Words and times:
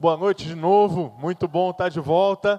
Boa 0.00 0.16
noite 0.16 0.46
de 0.46 0.54
novo, 0.54 1.14
muito 1.18 1.46
bom 1.46 1.72
estar 1.72 1.90
de 1.90 2.00
volta. 2.00 2.58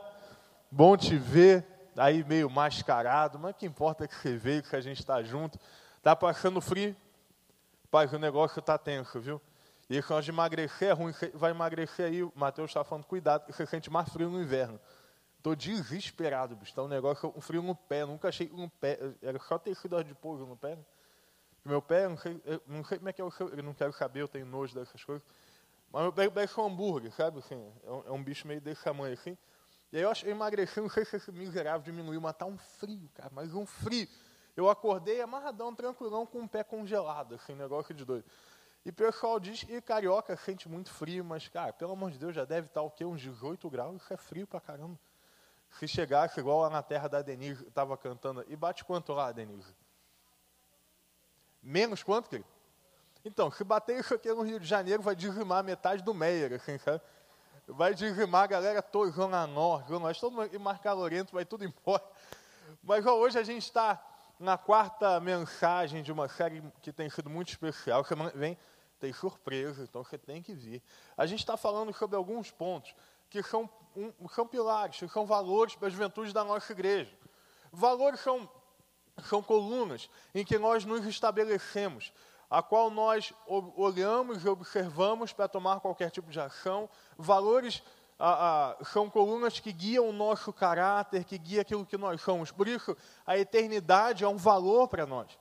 Bom 0.70 0.96
te 0.96 1.18
ver 1.18 1.66
aí 1.98 2.24
meio 2.24 2.48
mascarado, 2.52 3.40
mas 3.40 3.56
que 3.56 3.66
importa 3.66 4.08
que 4.08 4.14
você 4.14 4.38
veio, 4.38 4.62
que 4.62 4.76
a 4.76 4.80
gente 4.80 5.00
está 5.00 5.24
junto. 5.24 5.58
Tá 6.04 6.16
passando 6.16 6.62
frio? 6.62 6.96
Pai, 7.90 8.06
o 8.06 8.20
negócio 8.20 8.60
está 8.60 8.78
tenso, 8.78 9.20
viu? 9.20 9.42
E 9.90 9.96
negócio 9.96 10.22
de 10.22 10.30
emagrecer 10.30 10.90
é 10.90 10.92
ruim, 10.92 11.16
vai 11.34 11.50
emagrecer 11.50 12.06
aí, 12.06 12.22
o 12.22 12.32
Matheus 12.36 12.70
está 12.70 12.84
falando, 12.84 13.06
cuidado, 13.06 13.52
você 13.52 13.66
sente 13.66 13.90
mais 13.90 14.08
frio 14.10 14.30
no 14.30 14.40
inverno. 14.40 14.80
Estou 15.38 15.56
desesperado, 15.56 16.56
bicho. 16.56 16.70
Está 16.70 16.84
um 16.84 16.88
negócio, 16.88 17.34
um 17.36 17.42
frio 17.42 17.64
no 17.64 17.76
pé. 17.76 18.06
Nunca 18.06 18.28
achei 18.28 18.52
um 18.54 18.70
pé. 18.70 19.00
Era 19.20 19.40
só 19.40 19.58
tecido 19.58 20.04
de 20.04 20.14
pouso 20.14 20.46
no 20.46 20.56
pé. 20.56 20.76
Né? 20.76 20.84
Meu 21.66 21.82
pé, 21.82 22.08
não 22.08 22.18
sei, 22.18 22.40
não 22.68 22.84
sei 22.84 23.00
como 23.00 23.10
é 23.10 23.14
que 23.14 23.20
é 23.20 23.26
o 23.26 23.32
seu. 23.32 23.50
Eu 23.50 23.64
não 23.64 23.74
quero 23.74 23.94
saber, 23.94 24.22
eu 24.22 24.28
tenho 24.28 24.46
nojo 24.46 24.76
dessas 24.76 25.04
coisas. 25.04 25.26
Mas 25.92 26.04
meu 26.04 26.14
pé 26.14 26.30
parece 26.30 26.60
um 26.60 26.66
hambúrguer, 26.66 27.12
sabe? 27.12 27.40
Assim, 27.40 27.74
é, 27.84 27.92
um, 27.92 28.04
é 28.08 28.12
um 28.12 28.24
bicho 28.24 28.48
meio 28.48 28.62
desse 28.62 28.84
tamanho 28.84 29.14
assim. 29.14 29.38
E 29.92 29.98
aí 29.98 30.04
eu, 30.04 30.12
eu 30.24 30.32
emagreci, 30.32 30.80
não 30.80 30.90
sei 30.90 31.04
se 31.04 31.18
esse 31.18 31.32
miserável 31.32 31.82
diminuiu, 31.82 32.22
mas 32.22 32.36
tá 32.36 32.46
um 32.46 32.58
frio, 32.58 33.10
cara, 33.14 33.30
mas 33.34 33.54
um 33.54 33.66
frio. 33.66 34.08
Eu 34.56 34.70
acordei 34.70 35.22
amarradão, 35.22 35.76
tranquilão, 35.76 36.26
com 36.26 36.44
o 36.44 36.48
pé 36.48 36.64
congelado, 36.64 37.36
assim, 37.36 37.54
negócio 37.56 37.94
de 37.94 38.06
doido. 38.06 38.26
E 38.86 38.90
o 38.90 38.94
pessoal 38.94 39.40
diz, 39.40 39.64
e 39.70 39.82
carioca 39.82 40.36
sente 40.38 40.68
muito 40.68 40.90
frio, 40.92 41.24
mas, 41.24 41.48
cara, 41.48 41.74
pelo 41.74 41.92
amor 41.92 42.10
de 42.12 42.18
Deus, 42.18 42.34
já 42.34 42.46
deve 42.46 42.68
estar 42.68 42.82
o 42.82 42.90
quê? 42.90 43.06
Uns 43.06 43.22
18 43.22 43.70
graus, 43.70 44.02
isso 44.02 44.14
é 44.14 44.18
frio 44.18 44.48
pra 44.48 44.60
caramba. 44.60 44.98
Se 45.72 45.88
chegasse 45.88 46.40
igual 46.40 46.62
lá 46.62 46.70
na 46.70 46.82
terra 46.82 47.08
da 47.08 47.22
Denise, 47.22 47.66
estava 47.68 47.98
cantando, 47.98 48.44
e 48.48 48.56
bate 48.56 48.84
quanto 48.84 49.14
lá, 49.14 49.32
Denise? 49.32 49.76
Menos 51.62 52.02
quanto, 52.02 52.30
querido? 52.30 52.50
Então, 53.24 53.52
se 53.52 53.64
bater 53.64 54.00
isso 54.00 54.14
aqui 54.14 54.32
no 54.34 54.42
Rio 54.42 54.60
de 54.60 54.68
Janeiro, 54.68 55.02
vai 55.02 55.16
dizimar 55.16 55.64
metade 55.64 56.04
do 56.04 56.14
Meyer, 56.14 56.54
assim, 56.54 56.78
sabe? 56.78 57.02
Vai 57.68 57.94
dizimar 57.94 58.44
a 58.44 58.48
galera 58.48 58.82
toda, 58.82 59.12
Zona 59.12 59.46
Norte, 59.46 59.90
Zona 59.90 60.08
Oeste, 60.08 60.22
todo 60.22 60.34
mundo, 60.34 60.50
e 60.52 60.58
Marcar 60.58 60.94
Lorento, 60.94 61.34
vai 61.34 61.46
tudo 61.46 61.64
embora. 61.64 62.04
Mas 62.84 63.06
ó, 63.06 63.16
hoje 63.16 63.38
a 63.38 63.44
gente 63.44 63.64
está 63.64 64.02
na 64.40 64.58
quarta 64.58 65.20
mensagem 65.20 66.02
de 66.02 66.12
uma 66.12 66.28
série 66.28 66.64
que 66.82 66.92
tem 66.92 67.10
sido 67.10 67.30
muito 67.30 67.50
especial. 67.50 68.04
Semana 68.04 68.32
vem 68.34 68.58
tem 69.02 69.12
surpresa, 69.12 69.84
então 69.84 70.04
você 70.04 70.18
tem 70.18 70.44
que 70.44 70.54
vir. 70.54 70.82
A 71.18 71.26
gente 71.26 71.40
está 71.40 71.58
falando 71.58 71.92
sobre 71.92 72.16
alguns 72.16 72.52
pontos 72.52 72.94
que 73.30 73.42
são, 73.42 73.68
um, 73.96 74.30
são 74.30 74.46
pilares, 74.46 75.00
que 75.00 75.08
são 75.08 75.26
valores 75.26 75.76
para 75.76 75.88
a 75.88 75.92
juventude 75.92 76.32
da 76.32 76.44
nossa 76.44 76.72
igreja. 76.72 77.12
Valores 77.72 78.20
são, 78.20 78.48
são 79.24 79.42
colunas 79.42 80.08
em 80.36 80.46
que 80.46 80.60
nós 80.60 80.86
nos 80.86 81.06
estabelecemos 81.08 82.14
a 82.52 82.62
qual 82.62 82.92
nós 82.92 83.34
olhamos 83.78 84.44
e 84.44 84.50
observamos 84.50 85.32
para 85.32 85.48
tomar 85.48 85.80
qualquer 85.80 86.12
tipo 86.12 86.30
de 86.30 86.38
ação. 86.38 86.90
Valores 87.18 87.82
são 88.92 89.10
colunas 89.10 89.58
que 89.58 89.72
guiam 89.72 90.10
o 90.10 90.12
nosso 90.12 90.52
caráter, 90.52 91.24
que 91.24 91.38
guiam 91.38 91.62
aquilo 91.62 91.86
que 91.86 91.98
nós 91.98 92.20
somos. 92.20 92.52
Por 92.52 92.68
isso, 92.68 92.96
a 93.26 93.38
eternidade 93.38 94.26
é 94.26 94.28
um 94.28 94.36
valor 94.36 94.90
para 94.90 95.06
nós. 95.06 95.40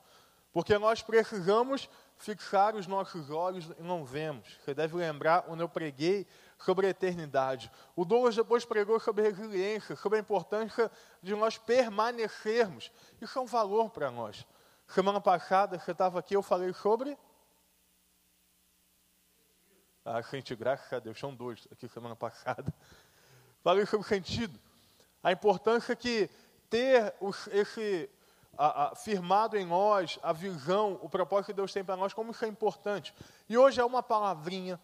Porque 0.52 0.78
nós 0.78 1.02
precisamos 1.02 1.88
fixar 2.16 2.76
os 2.76 2.86
nossos 2.86 3.28
olhos 3.28 3.66
e 3.78 3.82
não 3.82 4.04
vemos. 4.04 4.46
Você 4.64 4.72
deve 4.72 4.94
lembrar 4.96 5.44
onde 5.48 5.62
eu 5.62 5.68
preguei 5.68 6.26
sobre 6.58 6.86
a 6.86 6.90
eternidade. 6.90 7.72
O 7.96 8.04
Douglas 8.04 8.36
depois 8.36 8.64
pregou 8.64 9.00
sobre 9.00 9.22
resiliência, 9.24 9.96
sobre 9.96 10.18
a 10.18 10.20
importância 10.20 10.90
de 11.20 11.34
nós 11.34 11.58
permanecermos. 11.58 12.92
Isso 13.20 13.38
é 13.38 13.42
um 13.42 13.46
valor 13.46 13.90
para 13.90 14.10
nós. 14.10 14.46
Semana 14.90 15.20
passada, 15.20 15.78
você 15.78 15.92
estava 15.92 16.18
aqui, 16.18 16.34
eu 16.34 16.42
falei 16.42 16.72
sobre. 16.72 17.16
Ah, 20.04 20.20
gente, 20.20 20.56
graças 20.56 20.92
a 20.92 20.98
Deus, 20.98 21.16
são 21.16 21.32
dois 21.32 21.68
aqui 21.70 21.86
semana 21.86 22.16
passada. 22.16 22.74
Falei 23.62 23.86
sobre 23.86 24.08
sentido. 24.08 24.58
A 25.22 25.30
importância 25.30 25.94
que 25.94 26.28
ter 26.68 27.14
os, 27.20 27.46
esse 27.48 28.10
a, 28.58 28.86
a, 28.86 28.96
firmado 28.96 29.56
em 29.56 29.64
nós 29.64 30.18
a 30.24 30.32
visão, 30.32 30.98
o 31.02 31.08
propósito 31.08 31.46
que 31.46 31.52
Deus 31.52 31.72
tem 31.72 31.84
para 31.84 31.96
nós, 31.96 32.12
como 32.12 32.32
isso 32.32 32.44
é 32.44 32.48
importante. 32.48 33.14
E 33.48 33.56
hoje 33.56 33.80
é 33.80 33.84
uma 33.84 34.02
palavrinha 34.02 34.80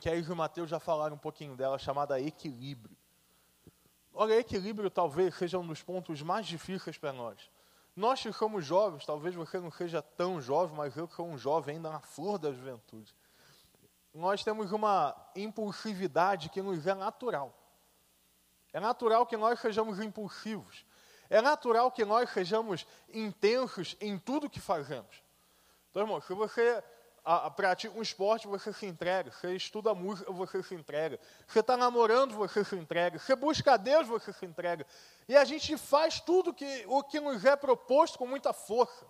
que 0.00 0.08
a 0.08 0.14
Isa 0.14 0.30
e 0.30 0.32
o 0.32 0.36
Mateus 0.36 0.70
já 0.70 0.80
falaram 0.80 1.16
um 1.16 1.18
pouquinho 1.18 1.54
dela, 1.54 1.78
chamada 1.78 2.18
equilíbrio. 2.18 2.96
Olha, 4.14 4.38
equilíbrio 4.38 4.88
talvez 4.88 5.34
seja 5.34 5.58
um 5.58 5.66
dos 5.66 5.82
pontos 5.82 6.22
mais 6.22 6.46
difíceis 6.46 6.96
para 6.96 7.12
nós. 7.12 7.50
Nós 7.98 8.22
que 8.22 8.32
somos 8.32 8.64
jovens, 8.64 9.04
talvez 9.04 9.34
você 9.34 9.58
não 9.58 9.72
seja 9.72 10.00
tão 10.00 10.40
jovem, 10.40 10.76
mas 10.76 10.96
eu 10.96 11.08
que 11.08 11.16
sou 11.16 11.26
um 11.26 11.36
jovem 11.36 11.74
ainda 11.74 11.90
na 11.90 11.98
flor 11.98 12.38
da 12.38 12.52
juventude. 12.52 13.12
Nós 14.14 14.44
temos 14.44 14.70
uma 14.70 15.16
impulsividade 15.34 16.48
que 16.48 16.62
nos 16.62 16.86
é 16.86 16.94
natural. 16.94 17.52
É 18.72 18.78
natural 18.78 19.26
que 19.26 19.36
nós 19.36 19.58
sejamos 19.58 19.98
impulsivos. 19.98 20.86
É 21.28 21.42
natural 21.42 21.90
que 21.90 22.04
nós 22.04 22.30
sejamos 22.30 22.86
intensos 23.12 23.96
em 24.00 24.16
tudo 24.16 24.48
que 24.48 24.60
fazemos. 24.60 25.20
Então, 25.90 26.02
irmão, 26.02 26.20
se 26.20 26.32
você 26.34 26.80
a, 27.24 27.50
pratica 27.50 27.98
um 27.98 28.00
esporte, 28.00 28.46
você 28.46 28.72
se 28.72 28.86
entrega. 28.86 29.32
Você 29.32 29.56
estuda 29.56 29.92
música, 29.92 30.30
você 30.32 30.62
se 30.62 30.74
entrega. 30.74 31.18
Você 31.48 31.58
está 31.58 31.76
namorando, 31.76 32.32
você 32.36 32.64
se 32.64 32.76
entrega. 32.76 33.18
Você 33.18 33.34
busca 33.34 33.72
a 33.72 33.76
Deus, 33.76 34.06
você 34.06 34.32
se 34.32 34.46
entrega. 34.46 34.86
E 35.28 35.36
a 35.36 35.44
gente 35.44 35.76
faz 35.76 36.20
tudo 36.20 36.54
que, 36.54 36.84
o 36.88 37.02
que 37.02 37.20
nos 37.20 37.44
é 37.44 37.54
proposto 37.54 38.18
com 38.18 38.26
muita 38.26 38.54
força. 38.54 39.06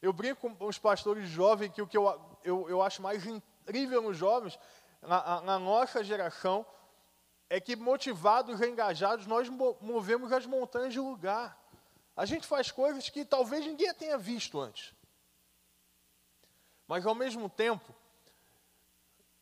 Eu 0.00 0.12
brinco 0.12 0.54
com 0.54 0.66
os 0.66 0.78
pastores 0.78 1.28
jovens 1.28 1.72
que 1.72 1.82
o 1.82 1.86
que 1.86 1.96
eu, 1.96 2.38
eu, 2.44 2.70
eu 2.70 2.80
acho 2.80 3.02
mais 3.02 3.26
incrível 3.26 4.00
nos 4.02 4.16
jovens, 4.16 4.56
na, 5.00 5.40
na 5.40 5.58
nossa 5.58 6.04
geração, 6.04 6.64
é 7.50 7.60
que 7.60 7.74
motivados 7.74 8.60
e 8.60 8.66
engajados, 8.66 9.26
nós 9.26 9.48
movemos 9.48 10.32
as 10.32 10.46
montanhas 10.46 10.92
de 10.92 11.00
lugar. 11.00 11.60
A 12.16 12.24
gente 12.24 12.46
faz 12.46 12.70
coisas 12.70 13.08
que 13.08 13.24
talvez 13.24 13.66
ninguém 13.66 13.92
tenha 13.94 14.16
visto 14.16 14.60
antes. 14.60 14.94
Mas 16.86 17.04
ao 17.04 17.14
mesmo 17.14 17.48
tempo, 17.48 17.92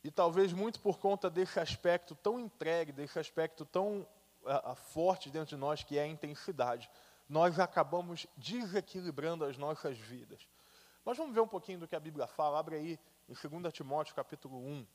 e 0.03 0.09
talvez 0.09 0.51
muito 0.51 0.79
por 0.79 0.97
conta 0.97 1.29
desse 1.29 1.59
aspecto 1.59 2.15
tão 2.15 2.39
entregue, 2.39 2.91
desse 2.91 3.19
aspecto 3.19 3.65
tão 3.65 4.07
forte 4.75 5.29
dentro 5.29 5.49
de 5.49 5.57
nós, 5.57 5.83
que 5.83 5.97
é 5.97 6.03
a 6.03 6.07
intensidade, 6.07 6.89
nós 7.27 7.59
acabamos 7.59 8.27
desequilibrando 8.35 9.45
as 9.45 9.57
nossas 9.57 9.97
vidas. 9.97 10.47
Mas 11.05 11.17
vamos 11.17 11.33
ver 11.33 11.41
um 11.41 11.47
pouquinho 11.47 11.79
do 11.79 11.87
que 11.87 11.95
a 11.95 11.99
Bíblia 11.99 12.27
fala. 12.27 12.59
Abre 12.59 12.75
aí 12.75 12.99
em 13.27 13.33
2 13.33 13.73
Timóteo 13.73 14.13
capítulo 14.13 14.57
1. 14.57 14.85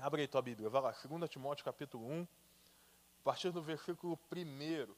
Abre 0.00 0.22
aí 0.22 0.28
tua 0.28 0.42
Bíblia, 0.42 0.68
vai 0.68 0.82
lá, 0.82 0.90
2 0.90 1.30
Timóteo 1.30 1.64
capítulo 1.64 2.04
1, 2.04 2.22
a 2.22 2.26
partir 3.22 3.50
do 3.52 3.62
versículo 3.62 4.18
1. 4.34 4.94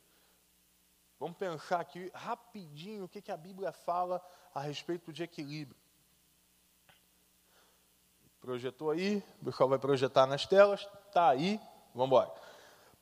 Vamos 1.18 1.36
pensar 1.36 1.80
aqui 1.80 2.10
rapidinho 2.14 3.04
o 3.04 3.08
que, 3.08 3.20
que 3.20 3.30
a 3.30 3.36
Bíblia 3.36 3.72
fala 3.72 4.24
a 4.54 4.60
respeito 4.60 5.12
de 5.12 5.22
equilíbrio. 5.22 5.76
Projetou 8.40 8.90
aí, 8.90 9.22
o 9.40 9.44
pessoal 9.46 9.68
vai 9.68 9.78
projetar 9.78 10.26
nas 10.26 10.46
telas, 10.46 10.88
está 11.08 11.28
aí, 11.28 11.60
vamos 11.94 12.06
embora. 12.06 12.32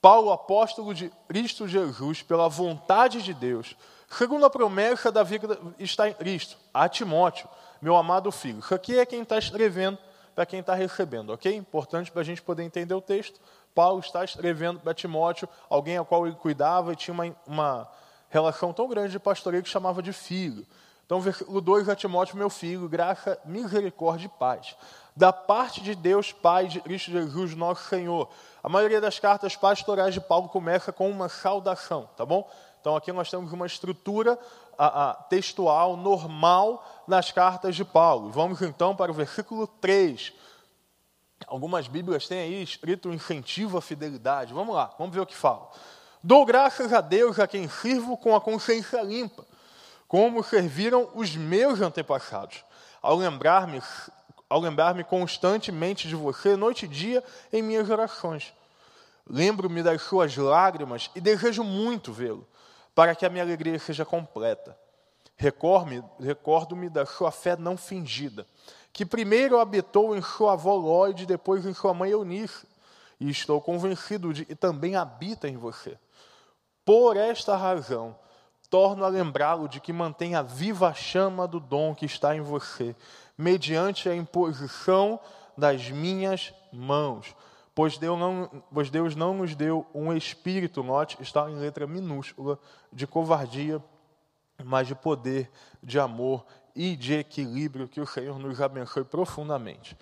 Paulo, 0.04 0.30
apóstolo 0.30 0.92
de 0.92 1.10
Cristo 1.26 1.66
Jesus, 1.66 2.20
pela 2.20 2.46
vontade 2.46 3.22
de 3.22 3.32
Deus, 3.32 3.74
segundo 4.06 4.44
a 4.44 4.50
promessa 4.50 5.10
da 5.10 5.22
vida 5.22 5.58
está 5.78 6.06
em 6.06 6.12
Cristo, 6.12 6.58
a 6.74 6.86
Timóteo, 6.90 7.48
meu 7.80 7.96
amado 7.96 8.30
filho. 8.30 8.58
Isso 8.58 8.74
aqui 8.74 8.98
é 8.98 9.06
quem 9.06 9.22
está 9.22 9.38
escrevendo 9.38 9.96
para 10.34 10.44
quem 10.44 10.60
está 10.60 10.74
recebendo, 10.74 11.30
ok? 11.32 11.56
Importante 11.56 12.12
para 12.12 12.20
a 12.20 12.24
gente 12.24 12.42
poder 12.42 12.64
entender 12.64 12.92
o 12.92 13.00
texto. 13.00 13.40
Paulo 13.74 14.00
está 14.00 14.22
escrevendo 14.22 14.78
para 14.78 14.92
Timóteo, 14.92 15.48
alguém 15.70 15.96
ao 15.96 16.04
qual 16.04 16.26
ele 16.26 16.36
cuidava 16.36 16.92
e 16.92 16.96
tinha 16.96 17.14
uma, 17.14 17.34
uma 17.46 17.88
relação 18.28 18.74
tão 18.74 18.86
grande 18.86 19.12
de 19.12 19.18
pastoreio 19.18 19.62
que 19.62 19.70
chamava 19.70 20.02
de 20.02 20.12
filho. 20.12 20.66
Então, 21.06 21.18
versículo 21.18 21.62
2 21.62 21.88
a 21.88 21.96
Timóteo, 21.96 22.36
meu 22.36 22.50
filho, 22.50 22.86
graça, 22.90 23.38
misericórdia 23.46 24.26
e 24.26 24.38
paz. 24.38 24.76
Da 25.16 25.32
parte 25.32 25.80
de 25.80 25.94
Deus, 25.94 26.32
Pai 26.32 26.66
de 26.66 26.80
Cristo 26.80 27.12
Jesus, 27.12 27.54
nosso 27.54 27.88
Senhor. 27.88 28.28
A 28.62 28.68
maioria 28.68 29.00
das 29.00 29.20
cartas 29.20 29.54
pastorais 29.54 30.12
de 30.12 30.20
Paulo 30.20 30.48
começa 30.48 30.92
com 30.92 31.08
uma 31.08 31.28
saudação, 31.28 32.08
tá 32.16 32.26
bom? 32.26 32.50
Então 32.80 32.96
aqui 32.96 33.12
nós 33.12 33.30
temos 33.30 33.52
uma 33.52 33.66
estrutura 33.66 34.38
a, 34.76 35.10
a, 35.10 35.14
textual 35.14 35.96
normal 35.96 36.84
nas 37.06 37.30
cartas 37.30 37.76
de 37.76 37.84
Paulo. 37.84 38.30
Vamos 38.30 38.60
então 38.60 38.96
para 38.96 39.10
o 39.10 39.14
versículo 39.14 39.66
3. 39.66 40.32
Algumas 41.46 41.86
Bíblias 41.86 42.26
têm 42.26 42.40
aí 42.40 42.62
escrito 42.62 43.12
incentivo 43.12 43.78
à 43.78 43.82
fidelidade. 43.82 44.52
Vamos 44.52 44.74
lá, 44.74 44.92
vamos 44.98 45.14
ver 45.14 45.20
o 45.20 45.26
que 45.26 45.36
fala. 45.36 45.70
Dou 46.22 46.44
graças 46.44 46.92
a 46.92 47.00
Deus 47.00 47.38
a 47.38 47.46
quem 47.46 47.68
sirvo 47.68 48.16
com 48.16 48.34
a 48.34 48.40
consciência 48.40 49.00
limpa, 49.02 49.44
como 50.08 50.42
serviram 50.42 51.08
os 51.14 51.36
meus 51.36 51.80
antepassados, 51.80 52.64
ao 53.00 53.16
lembrar-me 53.16 53.80
ao 54.48 54.60
lembrar-me 54.60 55.04
constantemente 55.04 56.08
de 56.08 56.14
você, 56.14 56.56
noite 56.56 56.84
e 56.84 56.88
dia, 56.88 57.22
em 57.52 57.62
minhas 57.62 57.88
orações. 57.90 58.52
Lembro-me 59.28 59.82
das 59.82 60.02
suas 60.02 60.36
lágrimas 60.36 61.10
e 61.14 61.20
desejo 61.20 61.64
muito 61.64 62.12
vê-lo, 62.12 62.46
para 62.94 63.14
que 63.14 63.24
a 63.24 63.30
minha 63.30 63.42
alegria 63.42 63.78
seja 63.78 64.04
completa. 64.04 64.78
Recordo-me 65.36 66.88
da 66.88 67.04
sua 67.04 67.30
fé 67.30 67.56
não 67.56 67.76
fingida, 67.76 68.46
que 68.92 69.04
primeiro 69.04 69.58
habitou 69.58 70.14
em 70.14 70.22
sua 70.22 70.52
avó 70.52 70.74
Lloyd, 70.74 71.26
depois 71.26 71.66
em 71.66 71.74
sua 71.74 71.92
mãe 71.92 72.10
Eunice, 72.10 72.66
e 73.18 73.30
estou 73.30 73.60
convencido 73.60 74.32
de 74.32 74.44
que 74.44 74.54
também 74.54 74.94
habita 74.94 75.48
em 75.48 75.56
você. 75.56 75.98
Por 76.84 77.16
esta 77.16 77.56
razão, 77.56 78.16
torno 78.68 79.04
a 79.04 79.08
lembrá-lo 79.08 79.68
de 79.68 79.80
que 79.80 79.92
mantenha 79.92 80.42
viva 80.42 80.88
a 80.88 80.94
chama 80.94 81.48
do 81.48 81.58
dom 81.58 81.94
que 81.94 82.06
está 82.06 82.36
em 82.36 82.40
você, 82.40 82.94
mediante 83.36 84.08
a 84.08 84.14
imposição 84.14 85.18
das 85.56 85.90
minhas 85.90 86.52
mãos. 86.72 87.34
Pois 87.74 87.98
Deus, 87.98 88.18
não, 88.18 88.64
pois 88.72 88.88
Deus 88.88 89.16
não 89.16 89.34
nos 89.34 89.54
deu 89.54 89.84
um 89.92 90.12
espírito, 90.12 90.82
note, 90.82 91.16
está 91.20 91.50
em 91.50 91.56
letra 91.56 91.86
minúscula, 91.86 92.58
de 92.92 93.06
covardia, 93.06 93.82
mas 94.62 94.86
de 94.86 94.94
poder, 94.94 95.50
de 95.82 95.98
amor 95.98 96.44
e 96.74 96.94
de 96.94 97.14
equilíbrio. 97.14 97.88
Que 97.88 98.00
o 98.00 98.06
Senhor 98.06 98.38
nos 98.38 98.60
abençoe 98.60 99.02
profundamente. 99.02 99.96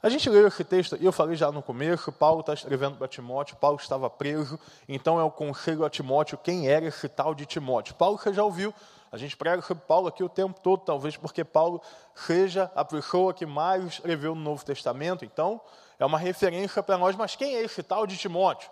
A 0.00 0.08
gente 0.10 0.28
leu 0.28 0.46
esse 0.46 0.62
texto, 0.62 0.98
e 1.00 1.04
eu 1.04 1.10
falei 1.10 1.34
já 1.34 1.50
no 1.50 1.62
começo, 1.62 2.12
Paulo 2.12 2.40
está 2.40 2.52
escrevendo 2.52 2.96
para 2.96 3.08
Timóteo, 3.08 3.56
Paulo 3.56 3.78
estava 3.80 4.10
preso, 4.10 4.60
então 4.86 5.18
é 5.18 5.22
o 5.22 5.30
conselho 5.30 5.82
a 5.82 5.88
Timóteo, 5.88 6.36
quem 6.36 6.68
era 6.68 6.84
esse 6.84 7.08
tal 7.08 7.34
de 7.34 7.46
Timóteo? 7.46 7.94
Paulo 7.94 8.18
você 8.18 8.30
já 8.30 8.44
ouviu, 8.44 8.74
a 9.14 9.16
gente 9.16 9.36
prega 9.36 9.62
sobre 9.62 9.84
Paulo 9.84 10.08
aqui 10.08 10.24
o 10.24 10.28
tempo 10.28 10.58
todo, 10.60 10.80
talvez 10.80 11.16
porque 11.16 11.44
Paulo 11.44 11.80
seja 12.16 12.68
a 12.74 12.84
pessoa 12.84 13.32
que 13.32 13.46
mais 13.46 13.84
escreveu 13.84 14.34
no 14.34 14.40
Novo 14.40 14.64
Testamento, 14.64 15.24
então 15.24 15.60
é 16.00 16.04
uma 16.04 16.18
referência 16.18 16.82
para 16.82 16.98
nós, 16.98 17.14
mas 17.14 17.36
quem 17.36 17.54
é 17.54 17.62
esse 17.62 17.80
tal 17.80 18.08
de 18.08 18.16
Timóteo? 18.16 18.68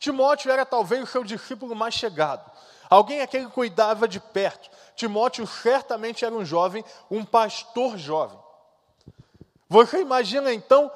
Timóteo 0.00 0.50
era 0.50 0.66
talvez 0.66 1.04
o 1.04 1.06
seu 1.06 1.22
discípulo 1.22 1.76
mais 1.76 1.94
chegado, 1.94 2.50
alguém 2.90 3.20
a 3.20 3.26
quem 3.28 3.48
cuidava 3.48 4.08
de 4.08 4.18
perto. 4.18 4.68
Timóteo 4.96 5.46
certamente 5.46 6.24
era 6.24 6.34
um 6.34 6.44
jovem, 6.44 6.84
um 7.08 7.24
pastor 7.24 7.96
jovem. 7.96 8.36
Você 9.68 10.00
imagina 10.00 10.52
então 10.52 10.90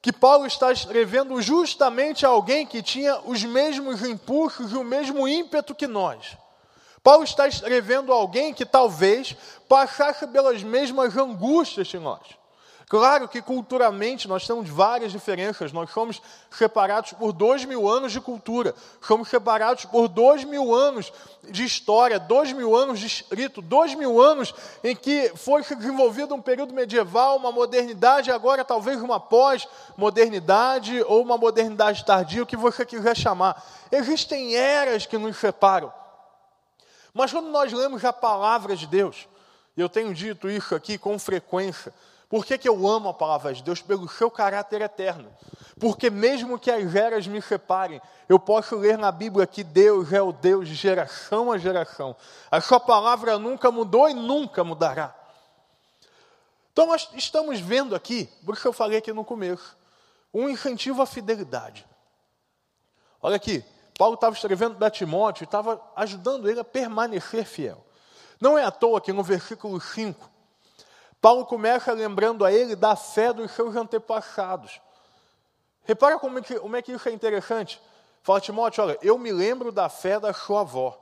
que 0.00 0.10
Paulo 0.10 0.46
está 0.46 0.72
escrevendo 0.72 1.42
justamente 1.42 2.24
a 2.24 2.30
alguém 2.30 2.66
que 2.66 2.82
tinha 2.82 3.20
os 3.26 3.44
mesmos 3.44 4.02
impulsos 4.02 4.72
e 4.72 4.76
o 4.76 4.82
mesmo 4.82 5.28
ímpeto 5.28 5.74
que 5.74 5.86
nós. 5.86 6.38
Paulo 7.02 7.24
está 7.24 7.48
escrevendo 7.48 8.12
alguém 8.12 8.54
que 8.54 8.64
talvez 8.64 9.36
passasse 9.68 10.26
pelas 10.28 10.62
mesmas 10.62 11.16
angústias 11.16 11.88
que 11.88 11.98
nós. 11.98 12.20
Claro 12.92 13.26
que 13.26 13.40
culturalmente 13.40 14.28
nós 14.28 14.46
temos 14.46 14.68
várias 14.68 15.10
diferenças, 15.12 15.72
nós 15.72 15.90
somos 15.90 16.20
separados 16.50 17.14
por 17.14 17.32
dois 17.32 17.64
mil 17.64 17.88
anos 17.88 18.12
de 18.12 18.20
cultura, 18.20 18.74
somos 19.00 19.30
separados 19.30 19.86
por 19.86 20.08
dois 20.08 20.44
mil 20.44 20.74
anos 20.74 21.10
de 21.42 21.64
história, 21.64 22.20
dois 22.20 22.52
mil 22.52 22.76
anos 22.76 23.00
de 23.00 23.06
escrito, 23.06 23.62
dois 23.62 23.94
mil 23.94 24.20
anos 24.20 24.54
em 24.84 24.94
que 24.94 25.32
foi 25.34 25.62
desenvolvido 25.64 26.34
um 26.34 26.42
período 26.42 26.74
medieval, 26.74 27.38
uma 27.38 27.50
modernidade, 27.50 28.30
agora 28.30 28.62
talvez 28.62 29.00
uma 29.00 29.18
pós-modernidade 29.18 31.02
ou 31.06 31.22
uma 31.22 31.38
modernidade 31.38 32.04
tardia, 32.04 32.42
o 32.42 32.46
que 32.46 32.58
você 32.58 32.84
quiser 32.84 33.16
chamar. 33.16 33.64
Existem 33.90 34.54
eras 34.54 35.06
que 35.06 35.16
nos 35.16 35.38
separam. 35.38 35.90
Mas 37.12 37.30
quando 37.30 37.48
nós 37.48 37.72
lemos 37.72 38.04
a 38.04 38.12
palavra 38.12 38.74
de 38.74 38.86
Deus, 38.86 39.28
e 39.76 39.80
eu 39.80 39.88
tenho 39.88 40.14
dito 40.14 40.48
isso 40.48 40.74
aqui 40.74 40.96
com 40.98 41.18
frequência, 41.18 41.92
por 42.28 42.46
que, 42.46 42.56
que 42.56 42.68
eu 42.68 42.88
amo 42.88 43.10
a 43.10 43.14
palavra 43.14 43.52
de 43.52 43.62
Deus? 43.62 43.82
Pelo 43.82 44.08
seu 44.08 44.30
caráter 44.30 44.80
eterno. 44.80 45.30
Porque 45.78 46.08
mesmo 46.08 46.58
que 46.58 46.70
as 46.70 46.94
eras 46.94 47.26
me 47.26 47.42
separem, 47.42 48.00
eu 48.26 48.38
posso 48.38 48.76
ler 48.76 48.96
na 48.96 49.12
Bíblia 49.12 49.46
que 49.46 49.62
Deus 49.62 50.12
é 50.14 50.22
o 50.22 50.32
Deus 50.32 50.66
de 50.66 50.74
geração 50.74 51.52
a 51.52 51.58
geração. 51.58 52.16
A 52.50 52.58
sua 52.60 52.80
palavra 52.80 53.38
nunca 53.38 53.70
mudou 53.70 54.08
e 54.08 54.14
nunca 54.14 54.64
mudará. 54.64 55.14
Então 56.72 56.86
nós 56.86 57.10
estamos 57.12 57.60
vendo 57.60 57.94
aqui, 57.94 58.30
por 58.46 58.54
isso 58.54 58.66
eu 58.66 58.72
falei 58.72 58.96
aqui 58.96 59.12
no 59.12 59.26
começo, 59.26 59.76
um 60.32 60.48
incentivo 60.48 61.02
à 61.02 61.06
fidelidade. 61.06 61.86
Olha 63.20 63.36
aqui, 63.36 63.62
Paulo 63.98 64.14
estava 64.14 64.34
escrevendo 64.34 64.76
para 64.76 64.90
Timóteo 64.90 65.44
e 65.44 65.46
estava 65.46 65.80
ajudando 65.96 66.48
ele 66.48 66.60
a 66.60 66.64
permanecer 66.64 67.44
fiel. 67.44 67.84
Não 68.40 68.58
é 68.58 68.64
à 68.64 68.70
toa 68.70 69.00
que 69.00 69.12
no 69.12 69.22
versículo 69.22 69.80
5, 69.80 70.30
Paulo 71.20 71.46
começa 71.46 71.92
lembrando 71.92 72.44
a 72.44 72.52
ele 72.52 72.74
da 72.74 72.96
fé 72.96 73.32
dos 73.32 73.52
seus 73.52 73.76
antepassados. 73.76 74.80
Repara 75.84 76.18
como 76.18 76.38
é 76.38 76.42
que, 76.42 76.58
como 76.58 76.76
é 76.76 76.82
que 76.82 76.92
isso 76.92 77.08
é 77.08 77.12
interessante. 77.12 77.80
Fala, 78.22 78.40
Timóteo, 78.40 78.84
olha, 78.84 78.98
eu 79.02 79.16
me 79.18 79.32
lembro 79.32 79.70
da 79.70 79.88
fé 79.88 80.18
da 80.18 80.32
sua 80.32 80.60
avó, 80.60 80.98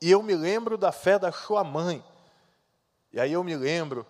e 0.00 0.10
eu 0.10 0.22
me 0.22 0.34
lembro 0.34 0.78
da 0.78 0.92
fé 0.92 1.18
da 1.18 1.32
sua 1.32 1.64
mãe. 1.64 2.02
E 3.12 3.20
aí 3.20 3.32
eu 3.32 3.42
me 3.42 3.56
lembro 3.56 4.06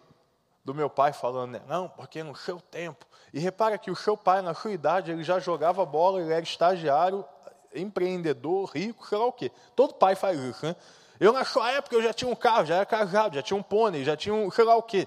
do 0.65 0.75
meu 0.75 0.91
pai 0.91 1.13
falando, 1.13 1.53
né, 1.53 1.63
não, 1.67 1.89
porque 1.89 2.23
no 2.23 2.37
seu 2.37 2.61
tempo. 2.61 3.07
E 3.33 3.39
repara 3.39 3.79
que 3.79 3.91
o 3.91 3.97
seu 3.97 4.17
pai, 4.17 4.43
na 4.43 4.55
sua 4.55 4.71
idade, 4.71 5.11
ele 5.11 5.25
já 5.25 5.39
jogava 5.39 5.85
bola, 5.87 6.21
ele 6.21 6.33
era 6.33 6.43
estagiário, 6.43 7.25
empreendedor, 7.75 8.71
rico, 8.71 9.07
sei 9.07 9.19
lá 9.19 9.27
o 9.27 9.33
quê. 9.33 9.51
Todo 9.75 9.95
pai 9.95 10.15
faz 10.15 10.39
isso, 10.39 10.65
né? 10.65 10.77
Eu, 11.21 11.33
na 11.33 11.45
sua 11.45 11.71
época, 11.73 11.97
eu 11.97 12.03
já 12.03 12.13
tinha 12.13 12.31
um 12.31 12.37
carro, 12.37 12.67
já 12.67 12.77
era 12.77 12.87
casado, 12.87 13.35
já 13.35 13.43
tinha 13.43 13.57
um 13.57 13.63
pônei, 13.63 14.05
já 14.05 14.17
tinha 14.17 14.35
um 14.35 14.51
sei 14.51 14.65
lá 14.65 14.77
o 14.77 14.83
quê. 14.83 15.07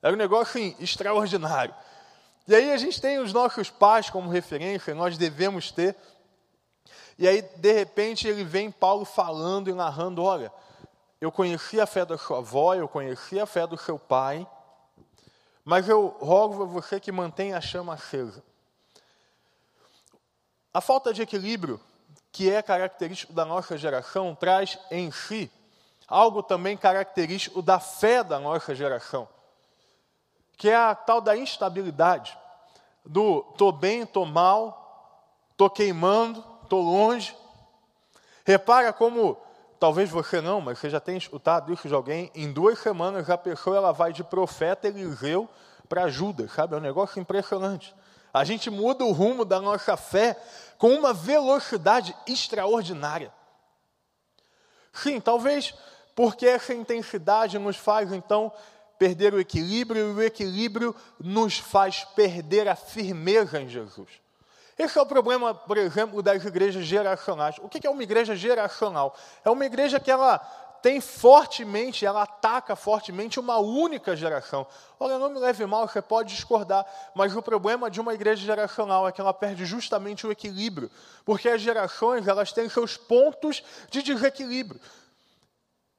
Era 0.00 0.14
um 0.14 0.16
negócio 0.16 0.60
assim, 0.60 0.76
extraordinário. 0.78 1.74
E 2.46 2.54
aí 2.54 2.72
a 2.72 2.76
gente 2.76 3.00
tem 3.00 3.18
os 3.18 3.32
nossos 3.32 3.70
pais 3.70 4.08
como 4.08 4.30
referência, 4.30 4.94
nós 4.94 5.18
devemos 5.18 5.72
ter. 5.72 5.96
E 7.18 7.26
aí, 7.26 7.42
de 7.42 7.72
repente, 7.72 8.28
ele 8.28 8.44
vem 8.44 8.70
Paulo 8.70 9.04
falando 9.04 9.68
e 9.68 9.72
narrando: 9.72 10.22
olha, 10.22 10.52
eu 11.20 11.32
conheci 11.32 11.80
a 11.80 11.86
fé 11.86 12.04
da 12.04 12.16
sua 12.16 12.38
avó, 12.38 12.74
eu 12.74 12.86
conheci 12.86 13.40
a 13.40 13.46
fé 13.46 13.66
do 13.66 13.76
seu 13.76 13.98
pai, 13.98 14.46
mas 15.64 15.88
eu 15.88 16.06
rogo 16.20 16.62
a 16.62 16.66
você 16.66 17.00
que 17.00 17.10
mantenha 17.10 17.56
a 17.56 17.60
chama 17.60 17.94
acesa. 17.94 18.44
A 20.76 20.80
falta 20.82 21.10
de 21.14 21.22
equilíbrio, 21.22 21.80
que 22.30 22.50
é 22.50 22.60
característico 22.60 23.32
da 23.32 23.46
nossa 23.46 23.78
geração, 23.78 24.34
traz 24.34 24.78
em 24.90 25.10
si 25.10 25.50
algo 26.06 26.42
também 26.42 26.76
característico 26.76 27.62
da 27.62 27.80
fé 27.80 28.22
da 28.22 28.38
nossa 28.38 28.74
geração 28.74 29.26
que 30.54 30.68
é 30.68 30.76
a 30.76 30.94
tal 30.94 31.22
da 31.22 31.34
instabilidade, 31.34 32.36
do 33.06 33.42
tô 33.56 33.70
bem, 33.70 34.04
tô 34.04 34.26
mal, 34.26 35.32
tô 35.56 35.70
queimando, 35.70 36.42
tô 36.68 36.78
longe. 36.80 37.34
Repara 38.44 38.92
como, 38.92 39.38
talvez 39.80 40.10
você 40.10 40.42
não, 40.42 40.60
mas 40.60 40.78
você 40.78 40.90
já 40.90 41.00
tenha 41.00 41.16
escutado 41.16 41.72
isso 41.72 41.88
de 41.88 41.94
alguém, 41.94 42.30
em 42.34 42.52
duas 42.52 42.78
semanas 42.78 43.30
a 43.30 43.38
pessoa 43.38 43.78
ela 43.78 43.92
vai 43.92 44.12
de 44.12 44.22
profeta 44.22 44.88
Eliseu 44.88 45.48
para 45.88 46.08
Judas, 46.08 46.52
sabe? 46.52 46.74
É 46.74 46.78
um 46.78 46.80
negócio 46.80 47.20
impressionante. 47.20 47.94
A 48.32 48.44
gente 48.44 48.70
muda 48.70 49.04
o 49.04 49.12
rumo 49.12 49.44
da 49.44 49.60
nossa 49.60 49.96
fé 49.96 50.36
com 50.78 50.92
uma 50.94 51.12
velocidade 51.12 52.14
extraordinária. 52.26 53.32
Sim, 54.92 55.20
talvez 55.20 55.74
porque 56.14 56.46
essa 56.46 56.72
intensidade 56.72 57.58
nos 57.58 57.76
faz, 57.76 58.10
então, 58.10 58.50
perder 58.98 59.34
o 59.34 59.40
equilíbrio, 59.40 60.10
e 60.10 60.14
o 60.14 60.22
equilíbrio 60.22 60.96
nos 61.20 61.58
faz 61.58 62.04
perder 62.16 62.66
a 62.68 62.74
firmeza 62.74 63.60
em 63.60 63.68
Jesus. 63.68 64.08
Esse 64.78 64.98
é 64.98 65.02
o 65.02 65.06
problema, 65.06 65.54
por 65.54 65.76
exemplo, 65.76 66.22
das 66.22 66.44
igrejas 66.44 66.84
geracionais. 66.84 67.56
O 67.58 67.68
que 67.68 67.86
é 67.86 67.90
uma 67.90 68.02
igreja 68.02 68.34
geracional? 68.36 69.14
É 69.44 69.50
uma 69.50 69.64
igreja 69.64 70.00
que 70.00 70.10
ela 70.10 70.38
tem 70.82 71.00
fortemente, 71.00 72.06
ela 72.06 72.22
ataca 72.22 72.76
fortemente 72.76 73.40
uma 73.40 73.58
única 73.58 74.16
geração. 74.16 74.66
Olha, 74.98 75.18
não 75.18 75.30
me 75.30 75.38
leve 75.38 75.64
mal, 75.66 75.88
você 75.88 76.00
pode 76.00 76.34
discordar, 76.34 76.86
mas 77.14 77.34
o 77.36 77.42
problema 77.42 77.90
de 77.90 78.00
uma 78.00 78.14
igreja 78.14 78.44
geracional 78.44 79.06
é 79.08 79.12
que 79.12 79.20
ela 79.20 79.34
perde 79.34 79.64
justamente 79.64 80.26
o 80.26 80.32
equilíbrio, 80.32 80.90
porque 81.24 81.48
as 81.48 81.60
gerações 81.60 82.26
elas 82.26 82.52
têm 82.52 82.68
seus 82.68 82.96
pontos 82.96 83.62
de 83.90 84.02
desequilíbrio. 84.02 84.80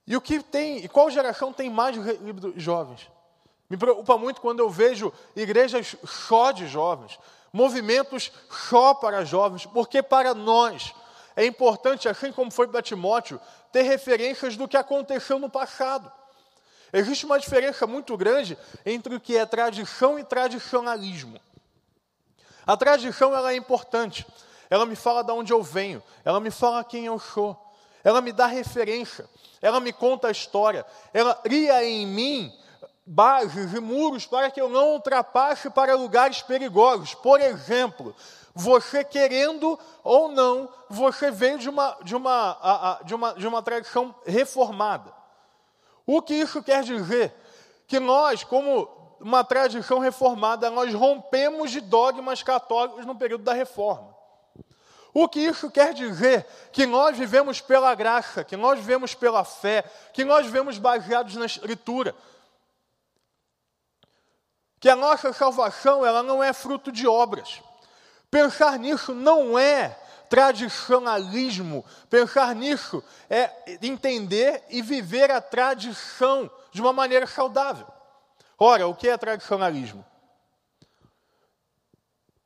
E 0.05 0.15
o 0.15 0.21
que 0.21 0.41
tem, 0.41 0.77
e 0.77 0.87
qual 0.87 1.11
geração 1.11 1.51
tem 1.51 1.69
mais 1.69 1.95
livros 1.95 2.53
jovens? 2.55 3.09
Me 3.69 3.75
preocupa 3.75 4.17
muito 4.17 4.39
quando 4.39 4.59
eu 4.59 4.69
vejo 4.69 5.11
igrejas 5.35 5.97
só 6.05 6.51
de 6.51 6.67
jovens, 6.67 7.19
movimentos 7.51 8.31
só 8.69 8.93
para 8.93 9.25
jovens, 9.25 9.65
porque 9.65 10.01
para 10.01 10.33
nós 10.33 10.93
é 11.37 11.45
importante, 11.45 12.09
assim 12.09 12.33
como 12.33 12.51
foi 12.51 12.67
para 12.67 12.81
Timóteo, 12.81 13.39
ter 13.71 13.83
referências 13.83 14.57
do 14.57 14.67
que 14.67 14.75
aconteceu 14.75 15.39
no 15.39 15.49
passado. 15.49 16.11
Existe 16.91 17.25
uma 17.25 17.39
diferença 17.39 17.87
muito 17.87 18.17
grande 18.17 18.57
entre 18.85 19.15
o 19.15 19.19
que 19.19 19.37
é 19.37 19.45
tradição 19.45 20.19
e 20.19 20.23
tradicionalismo. 20.25 21.39
A 22.65 22.75
tradição 22.75 23.33
ela 23.33 23.53
é 23.53 23.55
importante. 23.55 24.27
Ela 24.69 24.85
me 24.85 24.97
fala 24.97 25.23
de 25.23 25.31
onde 25.31 25.53
eu 25.53 25.63
venho, 25.63 26.03
ela 26.25 26.41
me 26.41 26.51
fala 26.51 26.83
quem 26.83 27.05
eu 27.05 27.17
sou, 27.17 27.55
ela 28.03 28.19
me 28.19 28.33
dá 28.33 28.45
referência 28.45 29.29
ela 29.61 29.79
me 29.79 29.91
conta 29.91 30.27
a 30.27 30.31
história, 30.31 30.85
ela 31.13 31.33
cria 31.33 31.83
em 31.83 32.05
mim 32.05 32.53
bases 33.05 33.73
e 33.73 33.79
muros 33.79 34.25
para 34.25 34.51
que 34.51 34.59
eu 34.59 34.69
não 34.69 34.93
ultrapasse 34.93 35.69
para 35.69 35.95
lugares 35.95 36.41
perigosos. 36.41 37.13
Por 37.15 37.39
exemplo, 37.39 38.15
você 38.57 39.03
querendo 39.03 39.79
ou 40.03 40.29
não, 40.31 40.67
você 40.89 41.29
veio 41.29 41.59
de 41.59 41.69
uma, 41.69 41.95
de 42.01 42.15
uma, 42.15 42.99
de 43.05 43.13
uma, 43.13 43.33
de 43.33 43.47
uma 43.47 43.61
tradição 43.61 44.15
reformada. 44.25 45.13
O 46.05 46.21
que 46.23 46.33
isso 46.33 46.63
quer 46.63 46.83
dizer? 46.83 47.35
Que 47.85 47.99
nós, 47.99 48.43
como 48.43 48.89
uma 49.19 49.43
tradição 49.43 49.99
reformada, 49.99 50.71
nós 50.71 50.91
rompemos 50.93 51.69
de 51.69 51.79
dogmas 51.79 52.41
católicos 52.41 53.05
no 53.05 53.15
período 53.15 53.43
da 53.43 53.53
reforma. 53.53 54.15
O 55.13 55.29
que 55.29 55.39
isso 55.39 55.69
quer 55.69 55.93
dizer? 55.93 56.45
Que 56.71 56.87
nós 56.87 57.15
vivemos 57.15 57.61
pela 57.61 57.93
graça, 57.93 58.43
que 58.43 58.57
nós 58.57 58.79
vivemos 58.79 59.13
pela 59.13 59.43
fé, 59.43 59.83
que 60.13 60.25
nós 60.25 60.47
vivemos 60.47 60.79
baseados 60.79 61.35
na 61.35 61.45
Escritura. 61.45 62.15
Que 64.79 64.89
a 64.89 64.95
nossa 64.95 65.31
salvação 65.31 66.03
ela 66.03 66.23
não 66.23 66.43
é 66.43 66.53
fruto 66.53 66.91
de 66.91 67.07
obras. 67.07 67.61
Pensar 68.29 68.77
nisso 68.77 69.13
não 69.13 69.57
é 69.57 69.97
tradicionalismo. 70.29 71.85
Pensar 72.09 72.53
nisso 72.55 73.01
é 73.29 73.77
entender 73.81 74.65
e 74.69 74.81
viver 74.81 75.31
a 75.31 75.39
tradição 75.41 76.51
de 76.71 76.81
uma 76.81 76.91
maneira 76.91 77.25
saudável. 77.25 77.87
Ora, 78.59 78.85
o 78.87 78.95
que 78.95 79.07
é 79.07 79.17
tradicionalismo? 79.17 80.03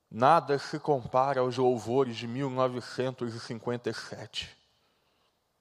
Nada 0.09 0.59
se 0.59 0.77
compara 0.77 1.39
aos 1.39 1.57
louvores 1.57 2.17
de 2.17 2.27
1957. 2.27 4.57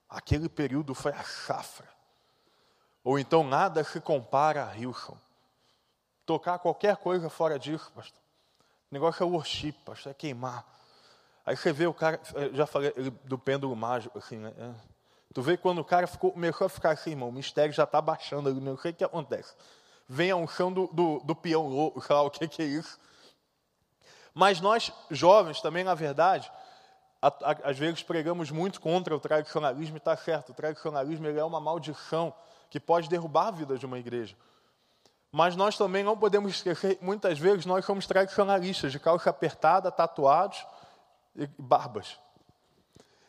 Aquele 0.09 0.49
período 0.49 0.93
foi 0.93 1.13
a 1.13 1.23
safra. 1.23 1.89
Ou 3.05 3.17
então 3.19 3.45
nada 3.45 3.85
se 3.85 4.01
compara 4.01 4.69
a 4.69 4.77
Hilson. 4.77 5.17
Tocar 6.27 6.59
qualquer 6.59 6.97
coisa 6.97 7.31
fora 7.31 7.57
disso, 7.59 7.91
pastor. 7.95 8.21
O 8.91 8.95
negócio 8.95 9.23
é 9.23 9.27
worship, 9.27 9.73
pastor, 9.85 10.11
é 10.11 10.15
queimar. 10.15 10.65
Aí 11.47 11.57
você 11.57 11.73
vê 11.73 11.87
o 11.87 11.95
cara, 11.95 12.21
já 12.53 12.67
falei 12.67 12.93
do 13.25 13.39
pêndulo 13.39 13.75
mágico, 13.77 14.19
assim, 14.19 14.37
né? 14.37 14.53
É. 14.59 14.71
Tu 15.33 15.41
vê 15.43 15.57
quando 15.57 15.79
o 15.79 15.85
cara 15.85 16.09
ficou, 16.09 16.33
começou 16.33 16.67
a 16.67 16.71
ficar 16.71 16.91
assim, 16.91 17.11
irmão, 17.11 17.29
o 17.29 17.33
mistério 17.33 17.73
já 17.73 17.85
está 17.85 18.01
baixando 18.01 18.49
ali, 18.49 18.61
não 18.61 18.77
sei 18.77 18.91
o 18.91 18.95
que 18.95 19.05
acontece. 19.05 19.55
Vem 20.09 20.33
a 20.33 20.37
unção 20.37 20.73
do, 20.73 20.89
do, 20.89 21.21
do 21.21 21.37
peão 21.37 21.69
louco, 21.69 22.01
sei 22.05 22.15
lá 22.17 22.23
o 22.23 22.31
que, 22.31 22.49
que 22.49 22.63
é 22.63 22.65
isso. 22.65 22.99
Mas 24.35 24.61
nós, 24.61 24.93
jovens, 25.09 25.61
também, 25.61 25.85
na 25.85 25.95
verdade, 25.95 26.51
a, 27.23 27.29
a, 27.29 27.71
às 27.71 27.79
vezes 27.79 28.03
pregamos 28.03 28.51
muito 28.51 28.81
contra 28.81 29.15
o 29.15 29.21
tradicionalismo 29.21 29.97
e 29.97 29.99
está 29.99 30.17
certo. 30.17 30.51
O 30.51 30.55
tradicionalismo 30.55 31.29
ele 31.29 31.39
é 31.39 31.45
uma 31.45 31.61
maldição 31.61 32.35
que 32.69 32.81
pode 32.81 33.09
derrubar 33.09 33.49
a 33.49 33.51
vida 33.53 33.79
de 33.79 33.87
uma 33.87 33.99
igreja. 33.99 34.37
Mas 35.33 35.55
nós 35.55 35.77
também 35.77 36.03
não 36.03 36.17
podemos 36.17 36.53
esquecer, 36.53 36.99
muitas 37.01 37.39
vezes 37.39 37.65
nós 37.65 37.85
somos 37.85 38.07
tradicionalistas, 38.07 38.91
de 38.91 38.99
calça 38.99 39.31
apertada, 39.31 39.91
tatuados 39.91 40.67
e 41.37 41.49
barbas. 41.59 42.19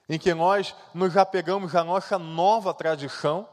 Em 0.09 0.17
que 0.17 0.33
nós 0.33 0.75
nos 0.93 1.15
apegamos 1.15 1.75
à 1.75 1.83
nossa 1.83 2.17
nova 2.17 2.73
tradição, 2.73 3.47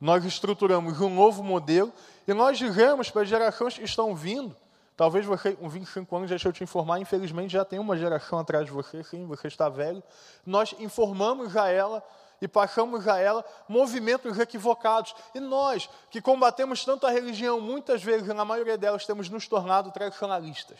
nós 0.00 0.24
estruturamos 0.24 1.00
um 1.00 1.10
novo 1.10 1.42
modelo 1.42 1.92
e 2.26 2.32
nós 2.32 2.58
dizemos 2.58 3.10
para 3.10 3.22
as 3.22 3.28
gerações 3.28 3.74
que 3.74 3.84
estão 3.84 4.14
vindo 4.14 4.56
Talvez 4.96 5.26
você, 5.26 5.52
com 5.52 5.68
25 5.68 6.16
anos, 6.16 6.30
deixa 6.30 6.48
eu 6.48 6.52
te 6.52 6.62
informar, 6.62 7.00
infelizmente 7.00 7.52
já 7.52 7.64
tem 7.64 7.80
uma 7.80 7.96
geração 7.96 8.38
atrás 8.38 8.64
de 8.64 8.70
você, 8.70 9.02
sim, 9.02 9.26
você 9.26 9.48
está 9.48 9.68
velho. 9.68 10.02
Nós 10.46 10.74
informamos 10.78 11.56
a 11.56 11.68
ela 11.68 12.02
e 12.40 12.48
passamos 12.48 13.06
a 13.08 13.18
ela 13.18 13.44
movimentos 13.68 14.38
equivocados. 14.38 15.14
E 15.34 15.40
nós, 15.40 15.88
que 16.10 16.20
combatemos 16.20 16.84
tanto 16.84 17.06
a 17.06 17.10
religião, 17.10 17.60
muitas 17.60 18.02
vezes, 18.02 18.28
na 18.28 18.44
maioria 18.44 18.76
delas, 18.76 19.06
temos 19.06 19.28
nos 19.28 19.48
tornado 19.48 19.90
tradicionalistas. 19.90 20.78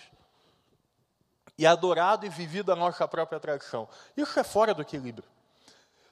E 1.57 1.67
adorado 1.67 2.27
e 2.27 2.29
vivido 2.29 2.73
a 2.73 2.77
nossa 2.77 3.07
própria 3.07 3.39
tradição. 3.39 3.89
Isso 4.17 4.39
é 4.39 4.45
fora 4.45 4.75
do 4.75 4.83
equilíbrio. 4.83 5.25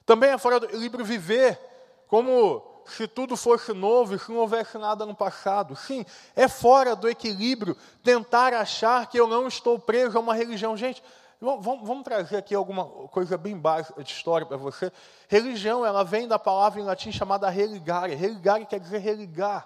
Também 0.05 0.31
é 0.31 0.37
fora 0.37 0.59
do 0.59 0.65
equilíbrio 0.65 1.03
viver 1.03 1.59
como 2.07 2.63
se 2.85 3.07
tudo 3.07 3.35
fosse 3.35 3.73
novo 3.73 4.15
e 4.15 4.19
se 4.19 4.29
não 4.29 4.39
houvesse 4.39 4.77
nada 4.77 5.05
no 5.05 5.15
passado. 5.15 5.75
Sim, 5.75 6.05
é 6.35 6.47
fora 6.47 6.95
do 6.95 7.09
equilíbrio 7.09 7.77
tentar 8.03 8.53
achar 8.53 9.07
que 9.07 9.19
eu 9.19 9.27
não 9.27 9.47
estou 9.47 9.79
preso 9.79 10.17
a 10.17 10.21
uma 10.21 10.35
religião. 10.35 10.75
Gente, 10.75 11.03
vamos, 11.43 11.85
vamos 11.85 12.03
trazer 12.03 12.37
aqui 12.37 12.55
alguma 12.55 12.85
coisa 13.09 13.37
bem 13.37 13.57
básica 13.57 14.01
de 14.01 14.11
história 14.11 14.47
para 14.47 14.55
você. 14.55 14.89
Religião, 15.27 15.85
ela 15.85 16.03
vem 16.03 16.25
da 16.25 16.39
palavra 16.39 16.79
em 16.79 16.85
latim 16.85 17.11
chamada 17.11 17.49
religare. 17.49 18.15
Religare 18.15 18.65
quer 18.65 18.79
dizer 18.79 18.99
religar. 18.99 19.65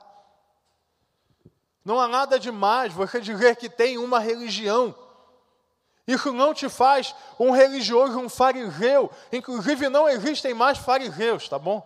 Não 1.86 2.00
há 2.00 2.08
nada 2.08 2.40
demais 2.40 2.92
você 2.92 3.22
dizer 3.22 3.56
que 3.56 3.70
tem 3.70 3.98
uma 3.98 4.20
religião. 4.20 4.96
Isso 6.08 6.34
não 6.34 6.54
te 6.54 6.68
faz 6.68 7.14
um 7.40 7.52
religioso, 7.52 8.18
um 8.18 8.28
fariseu. 8.28 9.12
Inclusive, 9.32 9.88
não 9.88 10.10
existem 10.10 10.54
mais 10.54 10.80
fariseus, 10.80 11.48
tá 11.48 11.60
bom? 11.60 11.86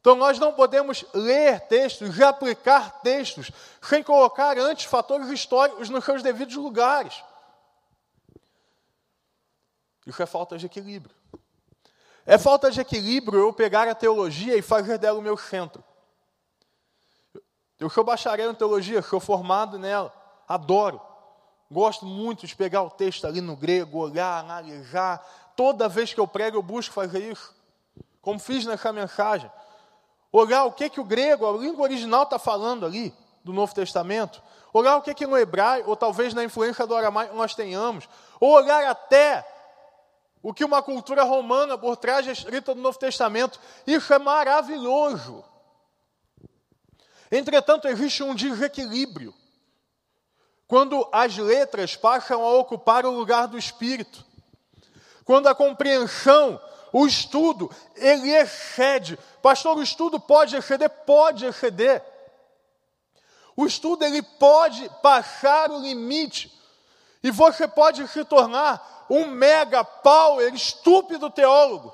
Então 0.00 0.16
nós 0.16 0.36
não 0.40 0.52
podemos 0.52 1.04
ler 1.14 1.60
textos 1.60 2.18
e 2.18 2.24
aplicar 2.24 3.02
textos 3.02 3.52
sem 3.80 4.02
colocar 4.02 4.58
antes 4.58 4.84
fatores 4.86 5.28
históricos 5.28 5.88
nos 5.88 6.04
seus 6.04 6.24
devidos 6.24 6.56
lugares. 6.56 7.22
Isso 10.06 10.22
é 10.22 10.26
falta 10.26 10.58
de 10.58 10.66
equilíbrio. 10.66 11.14
É 12.24 12.38
falta 12.38 12.70
de 12.70 12.80
equilíbrio 12.80 13.40
eu 13.40 13.52
pegar 13.52 13.88
a 13.88 13.94
teologia 13.94 14.56
e 14.56 14.62
fazer 14.62 14.98
dela 14.98 15.18
o 15.18 15.22
meu 15.22 15.36
centro. 15.36 15.82
Eu 17.78 17.90
sou 17.90 18.04
bacharel 18.04 18.50
em 18.50 18.54
teologia, 18.54 19.02
sou 19.02 19.18
formado 19.18 19.78
nela, 19.78 20.12
adoro. 20.46 21.00
Gosto 21.70 22.04
muito 22.04 22.46
de 22.46 22.54
pegar 22.54 22.82
o 22.82 22.90
texto 22.90 23.26
ali 23.26 23.40
no 23.40 23.56
grego, 23.56 23.98
olhar, 23.98 24.38
analisar. 24.38 25.18
Toda 25.56 25.88
vez 25.88 26.14
que 26.14 26.20
eu 26.20 26.28
prego, 26.28 26.58
eu 26.58 26.62
busco 26.62 26.94
fazer 26.94 27.30
isso. 27.30 27.54
Como 28.20 28.38
fiz 28.38 28.64
nessa 28.66 28.92
mensagem 28.92 29.50
olhar 30.32 30.64
o 30.64 30.72
que, 30.72 30.88
que 30.88 31.00
o 31.00 31.04
grego, 31.04 31.46
a 31.46 31.52
língua 31.58 31.82
original 31.82 32.22
está 32.22 32.38
falando 32.38 32.86
ali, 32.86 33.14
do 33.44 33.52
Novo 33.52 33.74
Testamento, 33.74 34.42
olhar 34.72 34.96
o 34.96 35.02
que, 35.02 35.12
que 35.12 35.26
no 35.26 35.36
hebraico, 35.36 35.90
ou 35.90 35.96
talvez 35.96 36.32
na 36.32 36.42
influência 36.42 36.86
do 36.86 36.96
aramaico 36.96 37.36
nós 37.36 37.54
tenhamos, 37.54 38.08
ou 38.40 38.52
olhar 38.52 38.88
até 38.88 39.46
o 40.42 40.52
que 40.52 40.64
uma 40.64 40.82
cultura 40.82 41.22
romana 41.22 41.78
por 41.78 41.96
trás 41.96 42.26
escrita 42.26 42.74
do 42.74 42.80
Novo 42.80 42.98
Testamento, 42.98 43.60
isso 43.86 44.12
é 44.12 44.18
maravilhoso. 44.18 45.44
Entretanto, 47.30 47.86
existe 47.86 48.22
um 48.22 48.34
desequilíbrio. 48.34 49.32
Quando 50.66 51.08
as 51.12 51.36
letras 51.36 51.94
passam 51.96 52.42
a 52.42 52.52
ocupar 52.54 53.06
o 53.06 53.10
lugar 53.10 53.46
do 53.46 53.56
espírito, 53.56 54.24
quando 55.24 55.46
a 55.46 55.54
compreensão 55.54 56.60
o 56.92 57.06
estudo, 57.06 57.70
ele 57.96 58.30
excede. 58.30 59.18
Pastor, 59.40 59.78
o 59.78 59.82
estudo 59.82 60.20
pode 60.20 60.56
exceder? 60.56 60.90
Pode 60.90 61.46
exceder. 61.46 62.04
O 63.56 63.64
estudo, 63.64 64.04
ele 64.04 64.22
pode 64.22 64.90
passar 65.00 65.70
o 65.70 65.80
limite. 65.80 66.52
E 67.22 67.30
você 67.30 67.66
pode 67.66 68.06
se 68.08 68.24
tornar 68.24 69.01
um 69.12 69.30
mega 69.30 69.84
power, 69.84 70.54
estúpido 70.54 71.28
teólogo. 71.28 71.92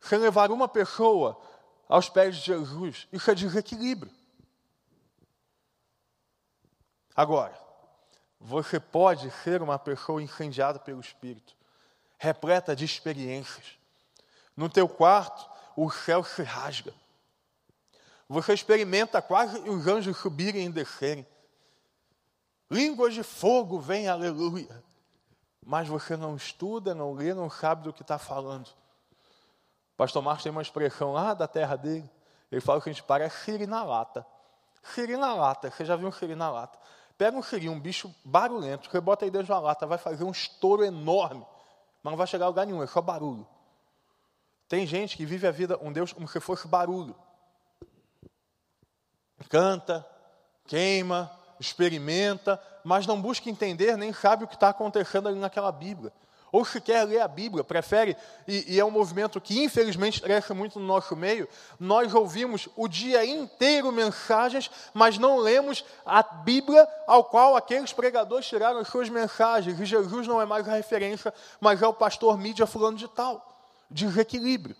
Sem 0.00 0.18
levar 0.18 0.52
uma 0.52 0.68
pessoa 0.68 1.40
aos 1.88 2.08
pés 2.08 2.36
de 2.36 2.42
Jesus. 2.42 3.08
Isso 3.12 3.28
é 3.28 3.34
desequilíbrio. 3.34 4.12
Agora, 7.14 7.58
você 8.40 8.78
pode 8.78 9.30
ser 9.42 9.62
uma 9.62 9.78
pessoa 9.78 10.22
incendiada 10.22 10.78
pelo 10.78 11.00
Espírito 11.00 11.56
repleta 12.22 12.76
de 12.76 12.84
experiências. 12.84 13.76
No 14.56 14.68
teu 14.68 14.88
quarto, 14.88 15.44
o 15.74 15.90
céu 15.90 16.22
se 16.22 16.44
rasga. 16.44 16.94
Você 18.28 18.54
experimenta 18.54 19.20
quase 19.20 19.58
os 19.68 19.88
anjos 19.88 20.16
subirem 20.18 20.66
e 20.66 20.70
descerem. 20.70 21.26
Línguas 22.70 23.12
de 23.12 23.24
fogo 23.24 23.80
vêm, 23.80 24.06
aleluia. 24.06 24.84
Mas 25.64 25.88
você 25.88 26.16
não 26.16 26.36
estuda, 26.36 26.94
não 26.94 27.12
lê, 27.12 27.32
não 27.32 27.48
sabe 27.48 27.84
do 27.84 27.92
que 27.92 28.02
está 28.02 28.18
falando. 28.18 28.68
Pastor 29.96 30.22
Marcos 30.22 30.42
tem 30.42 30.50
uma 30.50 30.62
expressão 30.62 31.12
lá 31.12 31.34
da 31.34 31.46
terra 31.46 31.76
dele. 31.76 32.08
Ele 32.50 32.60
fala 32.60 32.80
que 32.80 32.90
a 32.90 32.92
gente 32.92 33.02
parece 33.02 33.44
siri 33.44 33.66
na 33.66 33.84
lata. 33.84 34.26
Siri 34.82 35.16
na 35.16 35.34
lata, 35.34 35.70
você 35.70 35.84
já 35.84 35.94
viu 35.94 36.08
um 36.08 36.12
siri 36.12 36.34
na 36.34 36.50
lata? 36.50 36.78
Pega 37.16 37.36
um 37.36 37.42
siri, 37.42 37.68
um 37.68 37.78
bicho 37.78 38.12
barulhento, 38.24 38.90
você 38.90 39.00
bota 39.00 39.24
aí 39.24 39.30
dentro 39.30 39.46
de 39.46 39.52
uma 39.52 39.60
lata, 39.60 39.86
vai 39.86 39.98
fazer 39.98 40.24
um 40.24 40.30
estouro 40.30 40.84
enorme 40.84 41.46
mas 42.02 42.10
não 42.10 42.18
vai 42.18 42.26
chegar 42.26 42.46
a 42.46 42.48
lugar 42.48 42.66
nenhum, 42.66 42.82
é 42.82 42.86
só 42.86 43.00
barulho. 43.00 43.46
Tem 44.68 44.86
gente 44.86 45.16
que 45.16 45.24
vive 45.24 45.46
a 45.46 45.50
vida 45.50 45.78
um 45.80 45.92
Deus 45.92 46.12
como 46.12 46.26
se 46.26 46.40
fosse 46.40 46.66
barulho. 46.66 47.14
Canta, 49.48 50.06
queima, 50.66 51.30
experimenta, 51.62 52.60
mas 52.84 53.06
não 53.06 53.20
busca 53.20 53.48
entender 53.48 53.96
nem 53.96 54.12
sabe 54.12 54.44
o 54.44 54.48
que 54.48 54.54
está 54.54 54.68
acontecendo 54.68 55.28
ali 55.28 55.38
naquela 55.38 55.72
Bíblia 55.72 56.12
ou 56.52 56.66
se 56.66 56.82
quer 56.82 57.04
ler 57.04 57.20
a 57.20 57.26
Bíblia, 57.26 57.64
prefere, 57.64 58.14
e, 58.46 58.74
e, 58.74 58.78
é 58.78 58.84
um 58.84 58.90
movimento 58.90 59.40
que 59.40 59.64
infelizmente 59.64 60.20
cresce 60.20 60.52
muito 60.52 60.78
no 60.78 60.86
nosso 60.86 61.16
meio, 61.16 61.48
nós 61.80 62.14
ouvimos 62.14 62.68
o 62.76 62.86
dia 62.86 63.24
inteiro 63.24 63.90
mensagens, 63.90 64.70
mas 64.92 65.16
não 65.16 65.38
lemos 65.38 65.82
a 66.04 66.22
Bíblia 66.22 66.86
ao 67.06 67.24
qual 67.24 67.56
aqueles 67.56 67.94
pregadores 67.94 68.46
tiraram 68.46 68.80
as 68.80 68.88
suas 68.88 69.08
mensagens, 69.08 69.80
e 69.80 69.86
Jesus 69.86 70.28
não 70.28 70.42
é 70.42 70.44
mais 70.44 70.68
a 70.68 70.74
referência, 70.74 71.32
mas 71.58 71.80
é 71.80 71.86
o 71.86 71.94
pastor 71.94 72.36
mídia 72.36 72.66
fulano 72.66 72.98
de 72.98 73.08
tal, 73.08 73.58
desequilíbrio. 73.90 74.76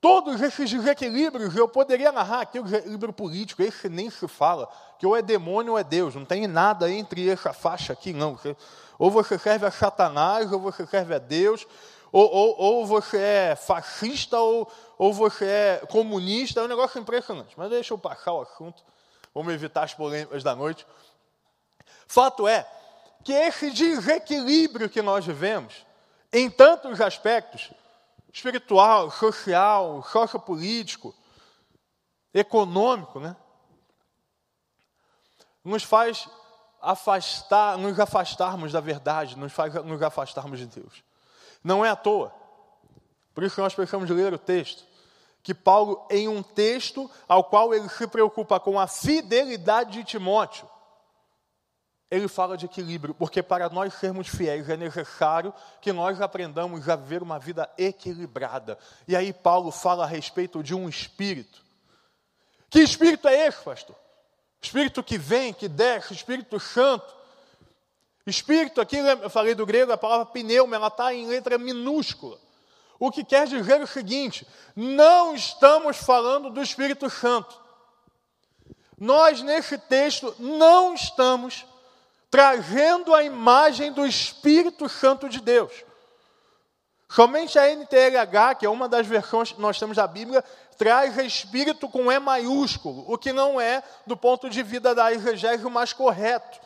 Todos 0.00 0.40
esses 0.40 0.68
desequilíbrios, 0.68 1.54
eu 1.54 1.68
poderia 1.68 2.10
narrar 2.10 2.40
aqui 2.40 2.58
o 2.58 2.64
desequilíbrio 2.64 3.12
político, 3.12 3.62
esse 3.62 3.88
nem 3.88 4.10
se 4.10 4.26
fala, 4.26 4.68
que 5.02 5.06
ou 5.06 5.16
é 5.16 5.20
demônio 5.20 5.72
ou 5.72 5.78
é 5.80 5.82
Deus, 5.82 6.14
não 6.14 6.24
tem 6.24 6.46
nada 6.46 6.88
entre 6.88 7.28
essa 7.28 7.52
faixa 7.52 7.92
aqui, 7.92 8.12
não. 8.12 8.38
Ou 8.96 9.10
você 9.10 9.36
serve 9.36 9.66
a 9.66 9.70
Satanás, 9.72 10.52
ou 10.52 10.60
você 10.60 10.86
serve 10.86 11.12
a 11.12 11.18
Deus, 11.18 11.66
ou, 12.12 12.32
ou, 12.32 12.56
ou 12.56 12.86
você 12.86 13.18
é 13.18 13.56
fascista, 13.56 14.38
ou, 14.38 14.70
ou 14.96 15.12
você 15.12 15.44
é 15.44 15.86
comunista, 15.90 16.60
é 16.60 16.62
um 16.62 16.68
negócio 16.68 17.00
impressionante. 17.00 17.52
Mas 17.56 17.68
deixa 17.68 17.92
eu 17.92 17.98
passar 17.98 18.32
o 18.32 18.42
assunto, 18.42 18.84
vamos 19.34 19.52
evitar 19.52 19.82
as 19.82 19.92
polêmicas 19.92 20.44
da 20.44 20.54
noite. 20.54 20.86
Fato 22.06 22.46
é 22.46 22.64
que 23.24 23.32
esse 23.32 23.72
desequilíbrio 23.72 24.88
que 24.88 25.02
nós 25.02 25.26
vivemos, 25.26 25.84
em 26.32 26.48
tantos 26.48 27.00
aspectos, 27.00 27.72
espiritual, 28.32 29.10
social, 29.10 30.06
sociopolítico, 30.12 31.12
econômico, 32.32 33.18
né? 33.18 33.34
Nos 35.64 35.82
faz 35.82 36.28
afastar, 36.80 37.78
nos 37.78 37.98
afastarmos 38.00 38.72
da 38.72 38.80
verdade, 38.80 39.38
nos 39.38 39.52
faz 39.52 39.72
nos 39.84 40.02
afastarmos 40.02 40.58
de 40.58 40.66
Deus. 40.66 41.04
Não 41.62 41.84
é 41.84 41.90
à 41.90 41.96
toa. 41.96 42.32
Por 43.34 43.44
isso 43.44 43.60
nós 43.60 43.74
precisamos 43.74 44.10
ler 44.10 44.34
o 44.34 44.38
texto. 44.38 44.84
Que 45.42 45.54
Paulo, 45.54 46.06
em 46.10 46.28
um 46.28 46.42
texto 46.42 47.10
ao 47.26 47.44
qual 47.44 47.74
ele 47.74 47.88
se 47.88 48.06
preocupa 48.06 48.60
com 48.60 48.78
a 48.78 48.86
fidelidade 48.86 49.92
de 49.92 50.04
Timóteo, 50.04 50.68
ele 52.10 52.28
fala 52.28 52.58
de 52.58 52.66
equilíbrio, 52.66 53.14
porque 53.14 53.42
para 53.42 53.70
nós 53.70 53.94
sermos 53.94 54.28
fiéis 54.28 54.68
é 54.68 54.76
necessário 54.76 55.52
que 55.80 55.92
nós 55.94 56.20
aprendamos 56.20 56.86
a 56.86 56.94
viver 56.94 57.22
uma 57.22 57.38
vida 57.38 57.68
equilibrada. 57.78 58.78
E 59.08 59.16
aí 59.16 59.32
Paulo 59.32 59.70
fala 59.70 60.04
a 60.04 60.06
respeito 60.06 60.62
de 60.62 60.74
um 60.74 60.88
espírito. 60.88 61.64
Que 62.68 62.80
espírito 62.80 63.26
é 63.28 63.46
esse, 63.46 63.62
pastor? 63.62 63.96
Espírito 64.62 65.02
que 65.02 65.18
vem, 65.18 65.52
que 65.52 65.66
desce, 65.66 66.14
Espírito 66.14 66.60
Santo. 66.60 67.12
Espírito, 68.24 68.80
aqui 68.80 68.96
eu 68.96 69.28
falei 69.28 69.54
do 69.54 69.66
grego, 69.66 69.92
a 69.92 69.98
palavra 69.98 70.26
pneuma, 70.26 70.76
ela 70.76 70.86
está 70.86 71.12
em 71.12 71.26
letra 71.26 71.58
minúscula. 71.58 72.38
O 72.98 73.10
que 73.10 73.24
quer 73.24 73.48
dizer 73.48 73.80
o 73.80 73.86
seguinte: 73.86 74.46
não 74.76 75.34
estamos 75.34 75.96
falando 75.96 76.48
do 76.50 76.62
Espírito 76.62 77.10
Santo. 77.10 77.60
Nós, 78.96 79.42
nesse 79.42 79.76
texto, 79.76 80.32
não 80.38 80.94
estamos 80.94 81.66
trazendo 82.30 83.12
a 83.12 83.24
imagem 83.24 83.92
do 83.92 84.06
Espírito 84.06 84.88
Santo 84.88 85.28
de 85.28 85.40
Deus. 85.40 85.72
Somente 87.14 87.58
a 87.58 87.68
NTLH, 87.68 88.54
que 88.58 88.64
é 88.64 88.70
uma 88.70 88.88
das 88.88 89.06
versões 89.06 89.52
que 89.52 89.60
nós 89.60 89.78
temos 89.78 89.98
da 89.98 90.06
Bíblia, 90.06 90.42
traz 90.78 91.18
Espírito 91.18 91.86
com 91.86 92.10
E 92.10 92.18
maiúsculo, 92.18 93.04
o 93.06 93.18
que 93.18 93.34
não 93.34 93.60
é, 93.60 93.82
do 94.06 94.16
ponto 94.16 94.48
de 94.48 94.62
vista 94.62 94.94
da 94.94 95.12
exegese, 95.12 95.62
mais 95.64 95.92
correto. 95.92 96.58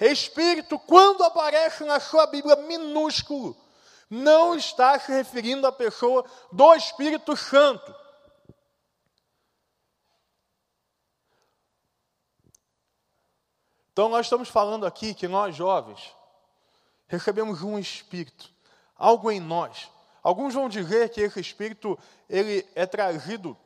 Espírito, 0.00 0.78
quando 0.78 1.22
aparece 1.22 1.84
na 1.84 2.00
sua 2.00 2.26
Bíblia 2.26 2.56
minúsculo, 2.56 3.54
não 4.08 4.56
está 4.56 4.98
se 4.98 5.12
referindo 5.12 5.66
à 5.66 5.72
pessoa 5.72 6.24
do 6.50 6.74
Espírito 6.74 7.36
Santo. 7.36 7.94
Então, 13.92 14.08
nós 14.08 14.24
estamos 14.24 14.48
falando 14.48 14.86
aqui 14.86 15.12
que 15.12 15.28
nós, 15.28 15.54
jovens, 15.54 16.16
recebemos 17.06 17.62
um 17.62 17.78
espírito, 17.78 18.50
algo 19.00 19.30
em 19.30 19.40
nós. 19.40 19.90
Alguns 20.22 20.52
vão 20.52 20.68
dizer 20.68 21.08
que 21.08 21.22
esse 21.22 21.40
espírito 21.40 21.98
ele 22.28 22.64
é 22.74 22.84
trazido 22.84 23.56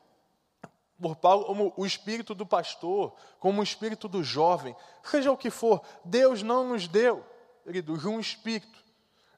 por 1.01 1.17
Paulo 1.17 1.45
como 1.45 1.75
o 1.77 1.85
espírito 1.85 2.35
do 2.35 2.47
pastor, 2.47 3.13
como 3.41 3.61
o 3.61 3.65
espírito 3.65 4.09
do 4.09 4.23
jovem, 4.23 4.75
seja 5.03 5.33
o 5.33 5.37
que 5.37 5.51
for. 5.51 5.83
Deus 6.05 6.43
não 6.43 6.69
nos 6.69 6.87
deu, 6.87 7.27
queridos, 7.65 8.05
um 8.05 8.21
espírito 8.21 8.79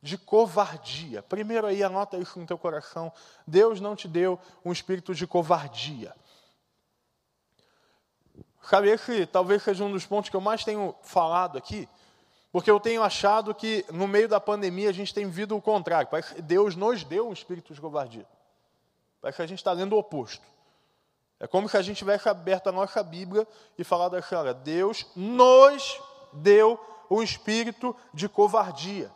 de 0.03 0.19
covardia. 0.19 1.23
Primeiro 1.23 1.67
aí, 1.67 1.83
anota 1.83 2.19
isso 2.19 2.39
no 2.39 2.47
teu 2.47 2.59
coração. 2.59 3.11
Deus 3.47 3.81
não 3.81 3.97
te 3.97 4.07
deu 4.07 4.39
um 4.63 4.71
espírito 4.71 5.15
de 5.15 5.27
covardia. 5.27 6.15
Sabe, 8.63 8.91
esse 8.91 9.27
talvez 9.27 9.63
seja 9.63 9.85
um 9.85 9.93
dos 9.93 10.05
pontos 10.05 10.29
que 10.29 10.37
eu 10.37 10.41
mais 10.41 10.65
tenho 10.65 10.95
falado 11.03 11.57
aqui, 11.57 11.89
porque 12.57 12.71
eu 12.71 12.81
tenho 12.81 13.03
achado 13.03 13.55
que 13.55 13.85
no 13.93 14.09
meio 14.09 14.27
da 14.27 14.41
pandemia 14.41 14.89
a 14.89 14.93
gente 14.93 15.13
tem 15.13 15.29
vindo 15.29 15.55
o 15.55 15.61
contrário. 15.61 16.09
Parece 16.09 16.37
que 16.37 16.41
Deus 16.41 16.75
nos 16.75 17.05
deu 17.05 17.29
um 17.29 17.33
espírito 17.35 17.75
de 17.75 17.79
covardia. 17.79 18.27
Parece 19.21 19.37
que 19.37 19.43
a 19.43 19.47
gente 19.47 19.59
está 19.59 19.73
lendo 19.73 19.93
o 19.93 19.99
oposto. 19.99 20.43
É 21.39 21.47
como 21.47 21.69
se 21.69 21.77
a 21.77 21.83
gente 21.83 21.99
tivesse 21.99 22.31
aberto 22.31 22.69
a 22.69 22.73
nossa 22.73 23.03
Bíblia 23.03 23.47
e 23.77 23.85
falado 23.85 24.17
assim: 24.17 24.35
olha, 24.35 24.55
Deus 24.55 25.05
nos 25.15 26.01
deu 26.33 26.81
um 27.11 27.23
espírito 27.23 27.95
de 28.15 28.27
covardia. 28.27 29.13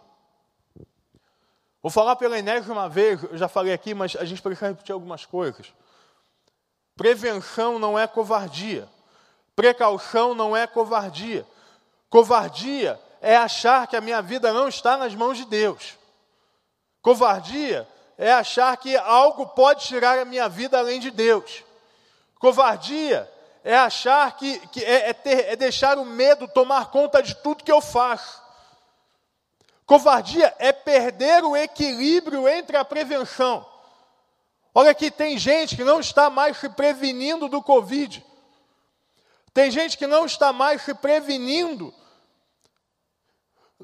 Vou 1.83 1.90
falar 1.90 2.16
pela 2.16 2.38
enésima 2.38 2.90
vez, 2.90 3.22
eu 3.22 3.38
já 3.38 3.48
falei 3.48 3.72
aqui, 3.72 3.94
mas 3.94 4.16
a 4.16 4.24
gente 4.26 4.42
precisa 4.42 4.68
repetir 4.68 4.92
algumas 4.92 5.24
coisas. 5.24 5.72
Prevenção 6.94 7.79
não 7.79 7.98
é 7.98 8.07
covardia. 8.07 8.87
Precaução 9.57 10.35
não 10.35 10.55
é 10.55 10.66
covardia. 10.66 11.46
Covardia 12.11 13.00
é 13.20 13.37
achar 13.37 13.87
que 13.87 13.96
a 13.96 14.00
minha 14.00 14.22
vida 14.22 14.52
não 14.52 14.68
está 14.68 14.96
nas 14.96 15.14
mãos 15.14 15.37
de 15.37 15.44
Deus. 15.44 15.98
Covardia 17.02 17.87
é 18.16 18.33
achar 18.33 18.76
que 18.76 18.96
algo 18.96 19.46
pode 19.48 19.87
tirar 19.87 20.18
a 20.18 20.24
minha 20.24 20.48
vida 20.48 20.78
além 20.78 21.00
de 21.00 21.11
Deus. 21.11 21.62
Covardia 22.38 23.30
é 23.62 23.76
achar 23.76 24.37
que, 24.37 24.59
que 24.68 24.85
é, 24.85 25.11
é, 25.11 25.12
ter, 25.12 25.48
é 25.48 25.56
deixar 25.56 25.98
o 25.98 26.04
medo 26.04 26.48
tomar 26.48 26.90
conta 26.90 27.22
de 27.22 27.35
tudo 27.35 27.64
que 27.64 27.72
eu 27.72 27.80
faço. 27.80 28.40
Covardia 29.85 30.54
é 30.59 30.72
perder 30.72 31.44
o 31.44 31.56
equilíbrio 31.56 32.48
entre 32.48 32.76
a 32.76 32.85
prevenção. 32.85 33.66
Olha 34.74 34.92
aqui, 34.92 35.11
tem 35.11 35.37
gente 35.37 35.76
que 35.76 35.85
não 35.85 36.00
está 36.00 36.30
mais 36.30 36.59
se 36.59 36.68
prevenindo 36.68 37.48
do 37.48 37.61
Covid. 37.61 38.24
Tem 39.52 39.70
gente 39.70 39.98
que 39.98 40.06
não 40.06 40.24
está 40.24 40.52
mais 40.52 40.83
se 40.83 40.94
prevenindo 40.94 41.92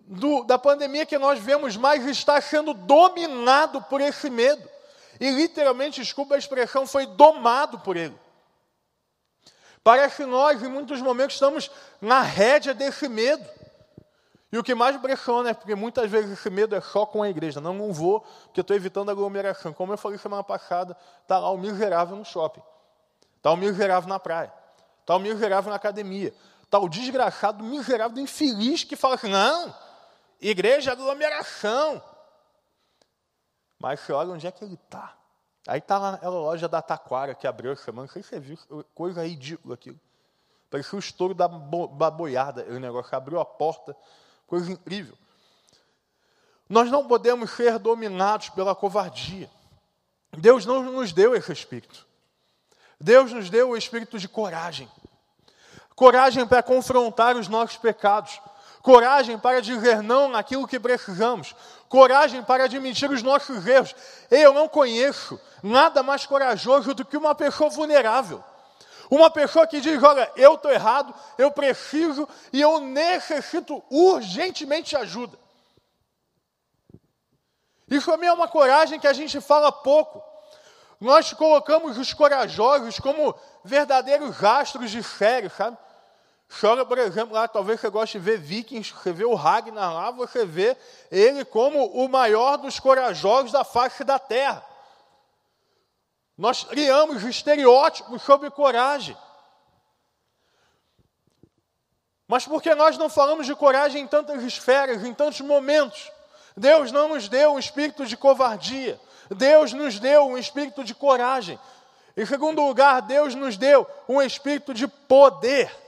do, 0.05 0.45
da 0.45 0.59
pandemia 0.59 1.07
que 1.07 1.19
nós 1.19 1.39
vemos, 1.39 1.77
mas 1.77 2.07
está 2.07 2.41
sendo 2.41 2.75
dominado 2.75 3.81
por 3.83 4.01
esse 4.01 4.29
medo. 4.29 4.69
E 5.19 5.31
literalmente, 5.31 6.01
desculpa 6.01 6.35
a 6.35 6.39
expressão, 6.39 6.87
foi 6.87 7.07
domado 7.07 7.79
por 7.79 7.97
ele. 7.97 8.17
Parece 9.83 10.17
que 10.17 10.27
nós, 10.27 10.63
em 10.63 10.69
muitos 10.69 11.01
momentos, 11.01 11.37
estamos 11.37 11.71
na 12.01 12.21
rédea 12.21 12.75
desse 12.75 13.09
medo. 13.09 13.49
E 14.53 14.59
o 14.59 14.65
que 14.65 14.75
mais 14.75 14.97
impressiona 14.97 15.51
é 15.51 15.55
porque 15.55 15.75
muitas 15.75 16.11
vezes 16.11 16.33
esse 16.33 16.51
medo 16.51 16.75
é 16.75 16.81
só 16.81 17.07
com 17.07 17.23
a 17.23 17.29
igreja. 17.29 17.61
Não, 17.61 17.73
não 17.73 17.93
vou, 17.93 18.21
porque 18.45 18.61
estou 18.61 18.77
evitando 18.77 19.11
aglomeração. 19.11 19.73
Como 19.73 19.93
eu 19.93 19.99
falei 19.99 20.19
semana 20.19 20.43
passada, 20.43 20.97
está 21.23 21.39
lá 21.39 21.51
o 21.51 21.59
miserável 21.59 22.17
no 22.17 22.25
shopping. 22.25 22.63
Está 23.37 23.53
o 23.53 23.57
miserável 23.57 24.09
na 24.09 24.19
praia. 24.19 24.53
Está 25.01 25.17
o 25.17 25.19
miserável 25.21 25.71
na 25.71 25.77
academia. 25.77 26.35
Está 26.65 26.81
o 26.81 26.89
desgraçado, 26.89 27.63
miserável, 27.63 28.19
infeliz 28.19 28.83
que 28.83 28.97
fala 28.97 29.15
assim: 29.15 29.31
não, 29.31 29.73
igreja 30.41 30.91
é 30.91 30.93
aglomeração. 30.93 32.03
Mas 33.79 34.01
você 34.01 34.13
olha 34.13 34.33
onde 34.33 34.47
é 34.47 34.53
que 34.53 34.65
ele 34.65 34.75
está. 34.75 35.17
Aí 35.67 35.79
está 35.79 35.99
lá 35.99 36.19
a 36.23 36.29
loja 36.29 36.69
da 36.69 36.81
Taquara 36.81 37.35
que 37.35 37.47
abriu 37.47 37.73
essa 37.73 37.85
semana. 37.85 38.07
Não 38.07 38.13
sei 38.13 38.23
se 38.23 38.29
você 38.31 38.41
viu, 38.41 38.59
coisa 38.95 39.27
ridícula 39.27 39.75
aquilo. 39.75 40.01
Parecia 40.71 40.97
o 40.97 41.01
estouro 41.01 41.35
da, 41.35 41.49
bo, 41.49 41.89
da 41.89 42.11
boiada, 42.11 42.65
o 42.65 42.79
negócio. 42.79 43.17
Abriu 43.17 43.41
a 43.41 43.45
porta, 43.45 43.97
coisa 44.47 44.71
incrível. 44.71 45.17
Nós 46.69 46.91
não 46.91 47.07
podemos 47.07 47.51
ser 47.51 47.79
dominados 47.79 48.49
pela 48.51 48.75
covardia. 48.75 49.51
Deus 50.37 50.67
não 50.67 50.83
nos 50.83 51.13
deu 51.13 51.35
esse 51.35 51.53
espírito. 51.53 52.07
Deus 53.01 53.33
nos 53.33 53.51
deu 53.51 53.71
o 53.71 53.77
espírito 53.77 54.19
de 54.19 54.29
coragem. 54.29 54.91
Coragem 55.95 56.47
para 56.47 56.63
confrontar 56.63 57.37
os 57.37 57.49
nossos 57.49 57.77
pecados. 57.77 58.41
Coragem 58.87 59.37
para 59.37 59.61
dizer 59.61 60.01
não 60.01 60.29
naquilo 60.29 60.65
que 60.65 60.79
precisamos. 60.79 61.57
Coragem 61.89 62.41
para 62.45 62.67
admitir 62.67 63.11
os 63.11 63.21
nossos 63.21 63.67
erros. 63.67 63.93
Eu 64.31 64.55
não 64.55 64.69
conheço 64.69 65.41
nada 65.61 66.05
mais 66.05 66.25
corajoso 66.25 66.95
do 66.95 67.05
que 67.05 67.17
uma 67.17 67.35
pessoa 67.35 67.69
vulnerável. 67.69 68.45
Uma 69.11 69.29
pessoa 69.29 69.67
que 69.67 69.81
diz: 69.81 70.01
Olha, 70.01 70.31
eu 70.37 70.55
estou 70.55 70.71
errado, 70.71 71.13
eu 71.37 71.51
preciso 71.51 72.29
e 72.53 72.61
eu 72.61 72.79
necessito 72.79 73.83
urgentemente 73.91 74.97
ajuda. 74.97 75.37
Isso 77.91 78.09
também 78.09 78.29
é 78.29 78.33
uma 78.33 78.47
coragem 78.47 79.01
que 79.01 79.09
a 79.09 79.13
gente 79.13 79.41
fala 79.41 79.73
pouco. 79.73 80.23
Nós 81.01 81.33
colocamos 81.33 81.99
os 81.99 82.15
corajosos 82.15 83.01
como 83.01 83.35
verdadeiros 83.65 84.37
rastros 84.37 84.93
de 84.93 85.03
série, 85.03 85.49
sabe? 85.51 85.77
Chora, 86.49 86.87
por 86.87 86.97
exemplo, 86.99 87.35
lá, 87.35 87.49
talvez 87.49 87.81
você 87.81 87.91
goste 87.91 88.19
de 88.19 88.25
ver 88.25 88.39
Vikings, 88.39 88.93
você 88.93 89.13
vê 89.13 89.25
o 89.25 89.35
Ragnar 89.35 89.93
lá, 89.93 90.11
você 90.11 90.45
vê 90.45 90.77
ele 91.11 91.45
como 91.45 91.87
o 91.87 92.09
maior 92.09 92.57
dos 92.57 92.79
corajosos 92.79 93.53
da 93.53 93.65
face 93.65 94.05
da 94.05 94.19
terra. 94.19 94.65
Nós 96.39 96.63
criamos 96.63 97.25
estereótipos 97.25 98.23
sobre 98.23 98.51
coragem. 98.51 99.17
Mas 102.29 102.45
por 102.45 102.63
que 102.63 102.75
nós 102.75 102.99
não 102.99 103.09
falamos 103.09 103.47
de 103.47 103.55
coragem 103.55 104.03
em 104.03 104.07
tantas 104.07 104.43
esferas, 104.43 105.05
em 105.05 105.15
tantos 105.15 105.41
momentos? 105.41 106.11
Deus 106.57 106.91
não 106.91 107.09
nos 107.09 107.29
deu 107.29 107.53
um 107.53 107.59
espírito 107.59 108.05
de 108.07 108.17
covardia. 108.17 109.01
Deus 109.31 109.73
nos 109.73 109.99
deu 109.99 110.27
um 110.27 110.39
espírito 110.39 110.85
de 110.85 110.95
coragem. 110.95 111.59
Em 112.17 112.25
segundo 112.25 112.63
lugar, 112.63 113.03
Deus 113.03 113.35
nos 113.35 113.57
deu 113.57 113.87
um 114.09 114.23
espírito 114.23 114.73
de 114.73 114.89
poder. 114.89 115.86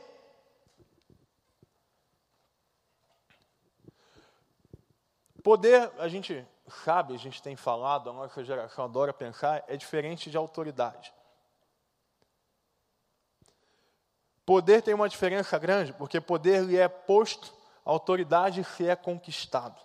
Poder, 5.49 5.91
a 5.99 6.09
gente 6.09 6.47
sabe, 6.85 7.15
a 7.15 7.17
gente 7.17 7.43
tem 7.43 7.57
falado, 7.57 8.11
a 8.11 8.13
nossa 8.13 8.45
geração 8.45 8.85
adora 8.85 9.15
pensar, 9.15 9.65
é 9.67 9.79
diferente 9.79 10.31
de 10.31 10.37
autoridade. 10.37 11.11
Poder 14.45 14.83
tem 14.83 14.93
uma 14.93 15.09
diferença 15.09 15.59
grande, 15.59 15.95
porque 15.95 16.21
poder 16.21 16.65
lhe 16.65 16.77
é 16.77 16.87
posto, 16.87 17.51
autoridade 17.83 18.63
se 18.63 18.87
é 18.87 18.95
conquistado. 18.95 19.81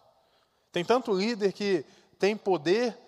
Tem 0.69 0.84
tanto 0.84 1.13
líder 1.13 1.54
que 1.54 1.86
tem 2.19 2.36
poder, 2.36 2.99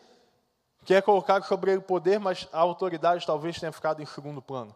que 0.86 0.94
é 0.94 1.02
colocado 1.02 1.44
sobre 1.44 1.74
ele 1.74 1.82
poder, 1.82 2.22
mas 2.22 2.48
a 2.54 2.60
autoridade 2.62 3.26
talvez 3.26 3.60
tenha 3.60 3.74
ficado 3.74 4.02
em 4.02 4.06
segundo 4.06 4.42
plano. 4.42 4.74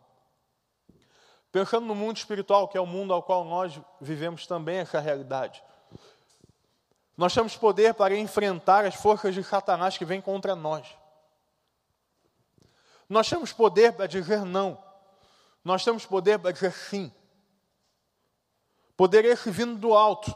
Pensando 1.50 1.86
no 1.86 1.96
mundo 1.96 2.18
espiritual, 2.18 2.68
que 2.68 2.78
é 2.78 2.82
o 2.82 2.86
mundo 2.86 3.14
ao 3.14 3.24
qual 3.24 3.46
nós 3.46 3.80
vivemos 4.02 4.46
também 4.46 4.80
essa 4.80 5.00
realidade. 5.00 5.64
Nós 7.20 7.34
temos 7.34 7.58
poder 7.58 7.94
para 7.96 8.18
enfrentar 8.18 8.86
as 8.86 8.96
forças 8.96 9.36
de 9.36 9.44
Satanás 9.44 9.98
que 9.98 10.06
vêm 10.06 10.22
contra 10.22 10.56
nós. 10.56 10.88
Nós 13.10 13.28
temos 13.28 13.52
poder 13.52 13.92
para 13.92 14.08
dizer 14.08 14.46
não. 14.46 14.82
Nós 15.62 15.84
temos 15.84 16.06
poder 16.06 16.40
para 16.40 16.54
dizer 16.54 16.72
sim. 16.72 17.12
Poder 18.96 19.26
esse 19.26 19.52
vindo 19.52 19.76
do 19.76 19.94
alto. 19.94 20.34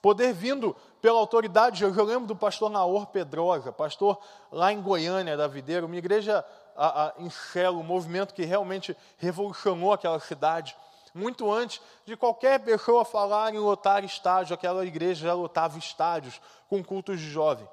Poder 0.00 0.32
vindo 0.32 0.76
pela 1.02 1.18
autoridade. 1.18 1.82
Eu 1.82 2.04
lembro 2.04 2.28
do 2.28 2.36
pastor 2.36 2.70
Naor 2.70 3.06
Pedrosa, 3.06 3.72
pastor 3.72 4.16
lá 4.52 4.72
em 4.72 4.80
Goiânia, 4.80 5.36
da 5.36 5.48
Videira, 5.48 5.84
uma 5.84 5.96
igreja 5.96 6.44
a, 6.76 7.06
a, 7.06 7.14
em 7.18 7.28
celo, 7.28 7.80
um 7.80 7.82
movimento 7.82 8.34
que 8.34 8.44
realmente 8.44 8.96
revolucionou 9.18 9.92
aquela 9.92 10.20
cidade 10.20 10.76
muito 11.14 11.50
antes 11.50 11.80
de 12.04 12.16
qualquer 12.16 12.60
pessoa 12.60 13.04
falar 13.04 13.54
em 13.54 13.58
lotar 13.58 14.04
estádio, 14.04 14.54
aquela 14.54 14.84
igreja 14.84 15.26
já 15.26 15.34
lotava 15.34 15.78
estádios 15.78 16.40
com 16.68 16.82
cultos 16.82 17.20
de 17.20 17.30
jovem. 17.30 17.68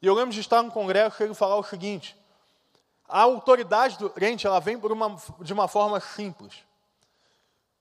E 0.00 0.06
eu 0.06 0.14
lembro 0.14 0.32
de 0.32 0.40
estar 0.40 0.62
no 0.62 0.70
congresso 0.70 1.22
e 1.22 1.24
ele 1.24 1.34
falar 1.34 1.56
o 1.56 1.62
seguinte: 1.62 2.16
a 3.08 3.22
autoridade 3.22 3.98
do 3.98 4.10
crente 4.10 4.46
ela 4.46 4.60
vem 4.60 4.76
uma, 4.76 5.16
de 5.40 5.52
uma 5.52 5.68
forma 5.68 6.00
simples. 6.00 6.54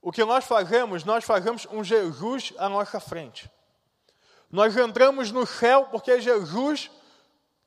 O 0.02 0.12
que 0.12 0.24
nós 0.24 0.46
fazemos, 0.46 1.04
nós 1.04 1.24
fazemos 1.24 1.68
um 1.72 1.84
Jesus 1.84 2.54
à 2.58 2.70
nossa 2.70 3.00
frente. 3.00 3.50
Nós 4.52 4.78
entramos 4.78 5.32
no 5.32 5.46
céu 5.46 5.88
porque 5.92 6.22
Jesus 6.22 6.92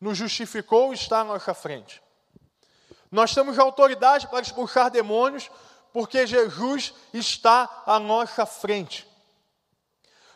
nos 0.01 0.17
justificou 0.17 0.93
e 0.93 0.95
está 0.95 1.21
à 1.21 1.25
nossa 1.25 1.53
frente. 1.53 2.01
Nós 3.11 3.35
temos 3.35 3.59
autoridade 3.59 4.29
para 4.29 4.41
expulsar 4.41 4.91
demônios 4.91 5.51
porque 5.93 6.27
Jesus 6.27 6.95
está 7.13 7.83
à 7.87 7.99
nossa 7.99 8.45
frente. 8.47 9.07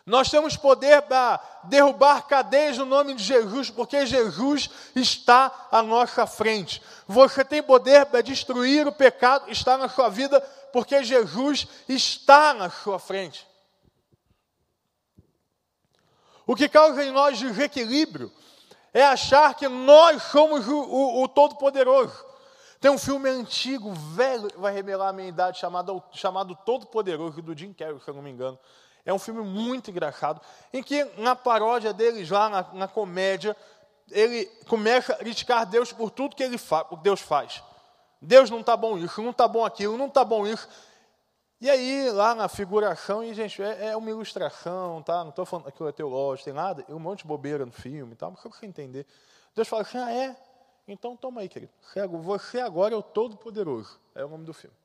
Nós 0.05 0.29
temos 0.29 0.57
poder 0.57 1.01
para 1.03 1.39
derrubar 1.63 2.27
cadeias 2.27 2.77
no 2.77 2.85
nome 2.85 3.13
de 3.13 3.23
Jesus, 3.23 3.69
porque 3.69 4.05
Jesus 4.05 4.69
está 4.93 5.69
à 5.71 5.81
nossa 5.81 6.27
frente. 6.27 6.81
Você 7.07 7.45
tem 7.45 7.63
poder 7.63 8.05
para 8.07 8.21
destruir 8.21 8.85
o 8.85 8.91
pecado, 8.91 9.49
está 9.49 9.77
na 9.77 9.87
sua 9.87 10.09
vida, 10.09 10.41
porque 10.73 11.03
Jesus 11.03 11.67
está 11.87 12.53
na 12.53 12.69
sua 12.69 12.99
frente. 12.99 13.47
O 16.45 16.55
que 16.55 16.67
causa 16.67 17.05
em 17.05 17.11
nós 17.11 17.39
desequilíbrio 17.39 18.29
é 18.93 19.03
achar 19.05 19.55
que 19.55 19.69
nós 19.69 20.21
somos 20.23 20.67
o, 20.67 20.77
o, 20.77 21.23
o 21.23 21.27
Todo-Poderoso. 21.29 22.32
Tem 22.83 22.91
um 22.91 22.97
filme 22.97 23.29
antigo, 23.29 23.93
velho, 23.93 24.49
vai 24.57 24.73
revelar 24.73 25.07
a 25.07 25.13
minha 25.13 25.29
idade, 25.29 25.57
chamado, 25.57 26.03
chamado 26.11 26.53
Todo 26.65 26.85
Poderoso, 26.85 27.41
do 27.41 27.57
Jim 27.57 27.71
Carrey, 27.71 27.97
se 28.01 28.09
eu 28.09 28.13
não 28.13 28.21
me 28.21 28.29
engano. 28.29 28.59
É 29.05 29.13
um 29.13 29.17
filme 29.17 29.41
muito 29.41 29.89
engraçado, 29.89 30.41
em 30.73 30.83
que 30.83 31.05
na 31.17 31.33
paródia 31.33 31.93
deles 31.93 32.29
lá, 32.29 32.49
na, 32.49 32.73
na 32.73 32.87
comédia, 32.89 33.55
ele 34.11 34.47
começa 34.67 35.13
a 35.13 35.15
criticar 35.15 35.65
Deus 35.65 35.93
por 35.93 36.11
tudo 36.11 36.35
que 36.35 36.43
ele 36.43 36.57
fa 36.57 36.85
Deus 37.01 37.21
faz. 37.21 37.63
Deus 38.21 38.49
não 38.49 38.59
está 38.59 38.75
bom 38.75 38.97
isso, 38.97 39.21
não 39.21 39.31
está 39.31 39.47
bom 39.47 39.63
aquilo, 39.63 39.95
não 39.95 40.07
está 40.07 40.25
bom 40.25 40.45
isso. 40.45 40.67
E 41.61 41.69
aí, 41.69 42.09
lá 42.09 42.35
na 42.35 42.49
figuração, 42.49 43.23
e 43.23 43.33
gente, 43.33 43.63
é, 43.63 43.91
é 43.91 43.95
uma 43.95 44.09
ilustração, 44.09 45.01
tá? 45.03 45.23
Não 45.23 45.29
estou 45.29 45.45
falando 45.45 45.63
que 45.63 45.69
aquilo 45.69 45.87
é 45.87 45.93
teológico, 45.93 46.43
tem 46.43 46.53
nada, 46.53 46.83
é 46.89 46.93
um 46.93 46.99
monte 46.99 47.19
de 47.19 47.27
bobeira 47.27 47.65
no 47.65 47.71
filme, 47.71 48.13
tá? 48.13 48.29
mas 48.29 48.41
só 48.41 48.49
para 48.49 48.59
você 48.59 48.65
entender. 48.65 49.07
Deus 49.55 49.69
fala 49.69 49.83
assim, 49.83 49.97
ah, 49.97 50.11
é? 50.11 50.35
Então 50.87 51.15
toma 51.15 51.41
aí, 51.41 51.49
querido. 51.49 51.71
Você 52.23 52.59
agora 52.59 52.93
é 52.93 52.97
o 52.97 53.03
Todo-Poderoso. 53.03 53.99
É 54.13 54.23
o 54.23 54.29
nome 54.29 54.45
do 54.45 54.53
filme. 54.53 54.75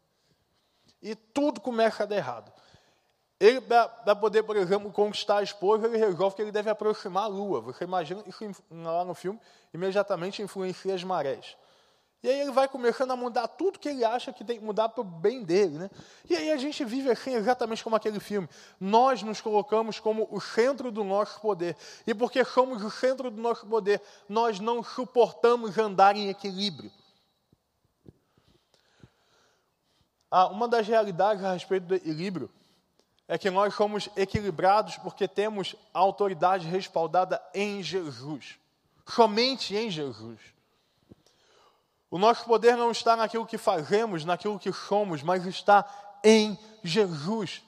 E 1.02 1.14
tudo 1.14 1.60
começa 1.60 2.02
a 2.02 2.06
dar 2.06 2.16
errado. 2.16 2.52
Ele, 3.40 3.60
para 3.60 4.16
poder, 4.16 4.42
por 4.42 4.56
exemplo, 4.56 4.90
conquistar 4.90 5.38
a 5.38 5.42
esposa, 5.42 5.86
ele 5.86 5.96
resolve 5.96 6.34
que 6.34 6.42
ele 6.42 6.50
deve 6.50 6.70
aproximar 6.70 7.24
a 7.24 7.28
lua. 7.28 7.60
Você 7.60 7.84
imagina 7.84 8.22
isso 8.26 8.44
lá 8.70 9.04
no 9.04 9.14
filme, 9.14 9.40
imediatamente 9.72 10.42
influencia 10.42 10.94
as 10.94 11.04
marés. 11.04 11.56
E 12.20 12.28
aí 12.28 12.40
ele 12.40 12.50
vai 12.50 12.66
começando 12.66 13.12
a 13.12 13.16
mudar 13.16 13.46
tudo 13.46 13.78
que 13.78 13.88
ele 13.88 14.04
acha 14.04 14.32
que 14.32 14.44
tem 14.44 14.58
que 14.58 14.64
mudar 14.64 14.88
para 14.88 15.02
o 15.02 15.04
bem 15.04 15.44
dele. 15.44 15.78
Né? 15.78 15.90
E 16.28 16.34
aí 16.34 16.50
a 16.50 16.56
gente 16.56 16.84
vive 16.84 17.08
assim 17.10 17.34
exatamente 17.34 17.84
como 17.84 17.94
aquele 17.94 18.18
filme. 18.18 18.48
Nós 18.80 19.22
nos 19.22 19.40
colocamos 19.40 20.00
como 20.00 20.26
o 20.30 20.40
centro 20.40 20.90
do 20.90 21.04
nosso 21.04 21.40
poder. 21.40 21.76
E 22.06 22.12
porque 22.12 22.44
somos 22.44 22.82
o 22.82 22.90
centro 22.90 23.30
do 23.30 23.40
nosso 23.40 23.64
poder, 23.66 24.02
nós 24.28 24.58
não 24.58 24.82
suportamos 24.82 25.78
andar 25.78 26.16
em 26.16 26.28
equilíbrio. 26.28 26.90
Ah, 30.28 30.48
uma 30.48 30.66
das 30.66 30.86
realidades 30.88 31.44
a 31.44 31.52
respeito 31.52 31.86
do 31.86 31.94
equilíbrio 31.94 32.50
é 33.28 33.38
que 33.38 33.48
nós 33.48 33.74
somos 33.74 34.08
equilibrados 34.16 34.96
porque 34.96 35.28
temos 35.28 35.76
a 35.94 36.00
autoridade 36.00 36.66
respaldada 36.66 37.40
em 37.54 37.80
Jesus. 37.80 38.58
Somente 39.06 39.76
em 39.76 39.88
Jesus. 39.88 40.57
O 42.10 42.18
nosso 42.18 42.44
poder 42.44 42.76
não 42.76 42.90
está 42.90 43.14
naquilo 43.16 43.46
que 43.46 43.58
fazemos, 43.58 44.24
naquilo 44.24 44.58
que 44.58 44.72
somos, 44.72 45.22
mas 45.22 45.44
está 45.44 45.84
em 46.24 46.58
Jesus. 46.82 47.62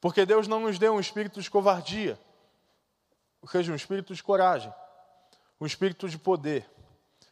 Porque 0.00 0.24
Deus 0.24 0.46
não 0.46 0.60
nos 0.60 0.78
deu 0.78 0.94
um 0.94 1.00
espírito 1.00 1.40
de 1.40 1.50
covardia, 1.50 2.18
ou 3.40 3.48
seja, 3.48 3.72
um 3.72 3.76
espírito 3.76 4.14
de 4.14 4.22
coragem, 4.22 4.72
um 5.60 5.66
espírito 5.66 6.08
de 6.08 6.18
poder 6.18 6.68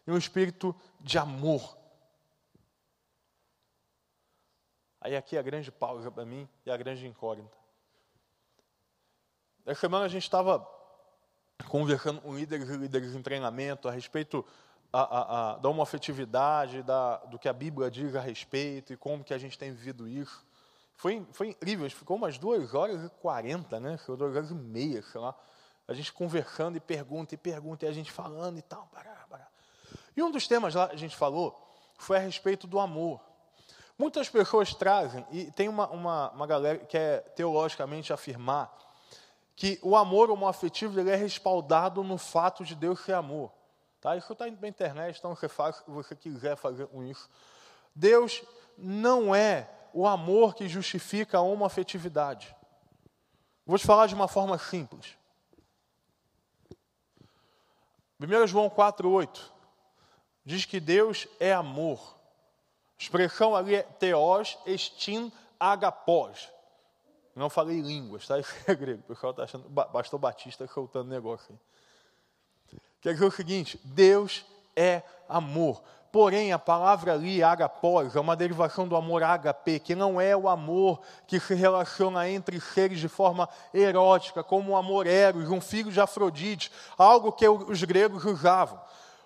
e 0.07 0.11
um 0.11 0.19
espírito 0.19 0.75
de 1.01 1.19
amor. 1.19 1.77
Aí 5.01 5.17
aqui 5.17 5.39
a 5.39 5.43
grande 5.43 5.71
pausa 5.71 6.11
para 6.11 6.25
mim 6.25 6.49
e 6.67 6.71
a 6.71 6.77
grande 6.77 7.07
incógnita. 7.07 7.57
Essa 9.65 9.81
semana 9.81 10.05
a 10.05 10.09
gente 10.09 10.25
estava 10.25 10.67
conversando 11.69 12.21
com 12.21 12.37
líderes 12.37 12.69
e 12.69 12.77
líderes 12.77 13.15
em 13.15 13.23
treinamento 13.23 13.89
a 13.89 13.93
respeito 13.93 14.45
a, 14.93 15.53
a, 15.53 15.57
da 15.59 15.69
homofetividade, 15.69 16.83
da, 16.83 17.17
do 17.17 17.39
que 17.39 17.49
a 17.49 17.53
Bíblia 17.53 17.91
diz 17.91 18.15
a 18.15 18.21
respeito 18.21 18.93
e 18.93 18.97
como 18.97 19.23
que 19.23 19.33
a 19.33 19.39
gente 19.39 19.59
tem 19.59 19.73
vivido 19.73 20.09
isso. 20.09 20.45
Foi, 20.95 21.27
foi 21.33 21.49
incrível, 21.49 21.87
a 21.87 21.89
gente 21.89 21.99
ficou 21.99 22.17
umas 22.17 22.39
duas 22.39 22.75
horas 22.75 23.05
e 23.05 23.09
quarenta, 23.21 23.81
né? 23.81 23.99
Duas 24.07 24.37
horas 24.37 24.51
e 24.51 24.55
meia, 24.55 25.03
sei 25.03 25.21
lá. 25.21 25.35
A 25.89 25.95
gente 25.95 26.13
conversando 26.13 26.77
e 26.77 26.81
pergunta 26.81 27.35
e 27.35 27.39
pergunta, 27.39 27.87
e 27.87 27.89
a 27.89 27.93
gente 27.93 28.13
falando 28.13 28.59
e 28.59 28.63
tal. 28.63 28.89
E 30.17 30.23
um 30.23 30.31
dos 30.31 30.47
temas 30.47 30.75
lá 30.75 30.89
que 30.89 30.95
a 30.95 30.99
gente 30.99 31.17
falou 31.17 31.59
foi 31.99 32.17
a 32.17 32.21
respeito 32.21 32.67
do 32.67 32.79
amor. 32.79 33.21
Muitas 33.99 34.29
pessoas 34.29 34.75
trazem, 34.75 35.27
e 35.31 35.51
tem 35.53 35.69
uma, 35.69 35.89
uma, 35.89 36.31
uma 36.31 36.47
galera 36.47 36.79
que 36.79 36.87
quer 36.87 37.21
teologicamente 37.35 38.13
afirmar 38.13 38.75
que 39.55 39.79
o 39.83 39.95
amor 39.95 40.31
homoafetivo 40.31 40.99
ele 40.99 41.11
é 41.11 41.17
respaldado 41.17 42.03
no 42.03 42.17
fato 42.17 42.65
de 42.65 42.75
Deus 42.75 43.01
ser 43.01 43.13
amor. 43.13 43.53
Tá? 44.01 44.17
Isso 44.17 44.33
está 44.33 44.47
na 44.47 44.69
internet, 44.69 45.19
então 45.19 45.35
você 45.35 45.49
faz 45.49 45.81
que 45.81 45.91
você 45.91 46.17
quiser 46.17 46.57
fazer 46.57 46.87
com 46.87 47.05
isso. 47.05 47.29
Deus 47.95 48.43
não 48.79 49.35
é 49.35 49.69
o 49.93 50.07
amor 50.07 50.55
que 50.55 50.69
justifica 50.69 51.39
a 51.39 51.43
homoafetividade. 51.43 52.55
Vou 53.67 53.79
te 53.79 53.87
falar 53.87 54.07
de 54.07 54.15
uma 54.15 54.29
forma 54.29 54.57
simples. 54.59 55.17
1 58.19 58.47
João 58.47 58.69
4,8 58.69 59.41
diz 60.45 60.65
que 60.65 60.81
Deus 60.81 61.29
é 61.39 61.53
amor. 61.53 62.17
A 62.99 63.03
expressão 63.03 63.55
ali 63.55 63.75
é 63.75 63.83
teos 63.83 64.59
estin 64.67 65.33
agapós. 65.59 66.51
Não 67.35 67.49
falei 67.49 67.81
línguas, 67.81 68.27
tá? 68.27 68.39
Isso 68.39 68.53
é 68.67 68.75
grego. 68.75 69.01
O 69.01 69.15
pessoal 69.15 69.31
está 69.31 69.45
achando, 69.45 69.71
pastor 69.71 70.19
Batista 70.19 70.67
soltando 70.67 71.09
negócio 71.09 71.47
aí. 71.51 71.70
Quer 73.01 73.15
dizer 73.15 73.27
o 73.27 73.31
seguinte: 73.31 73.81
Deus 73.85 74.45
é 74.77 75.03
amor. 75.29 75.83
Porém, 76.13 76.53
a 76.53 76.59
palavra 76.59 77.13
ali, 77.13 77.41
agapós, 77.41 78.17
é 78.17 78.21
uma 78.21 78.35
derivação 78.35 78.89
do 78.89 78.97
amor 78.97 79.23
HP, 79.23 79.79
que 79.79 79.95
não 79.95 80.21
é 80.21 80.37
o 80.37 80.49
amor 80.49 81.01
que 81.25 81.39
se 81.39 81.55
relaciona 81.55 82.29
entre 82.29 82.61
seres 82.61 82.99
de 82.99 83.07
forma 83.07 83.49
erótica, 83.73 84.43
como 84.43 84.73
o 84.73 84.77
amor 84.77 85.07
eros, 85.07 85.49
um 85.51 85.61
filho 85.61 85.93
de 85.93 86.01
Afrodite, 86.01 86.73
algo 86.99 87.31
que 87.31 87.49
os 87.49 87.85
gregos 87.85 88.25
usavam. 88.25 88.81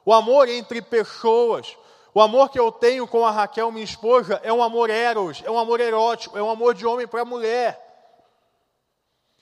O 0.05 0.13
amor 0.13 0.47
entre 0.47 0.83
pessoas, 0.83 1.75
o 2.13 2.21
amor 2.21 2.51
que 2.51 2.61
eu 2.61 2.71
tenho 2.71 3.09
com 3.09 3.25
a 3.25 3.31
Raquel, 3.31 3.73
minha 3.73 3.83
esposa, 3.85 4.39
é 4.45 4.53
um 4.53 4.63
amor 4.63 4.91
eros, 4.91 5.43
é 5.43 5.51
um 5.51 5.59
amor 5.59 5.81
erótico, 5.81 6.37
é 6.37 6.43
um 6.43 6.51
amor 6.51 6.75
de 6.75 6.85
homem 6.85 7.07
para 7.09 7.25
mulher. 7.25 7.84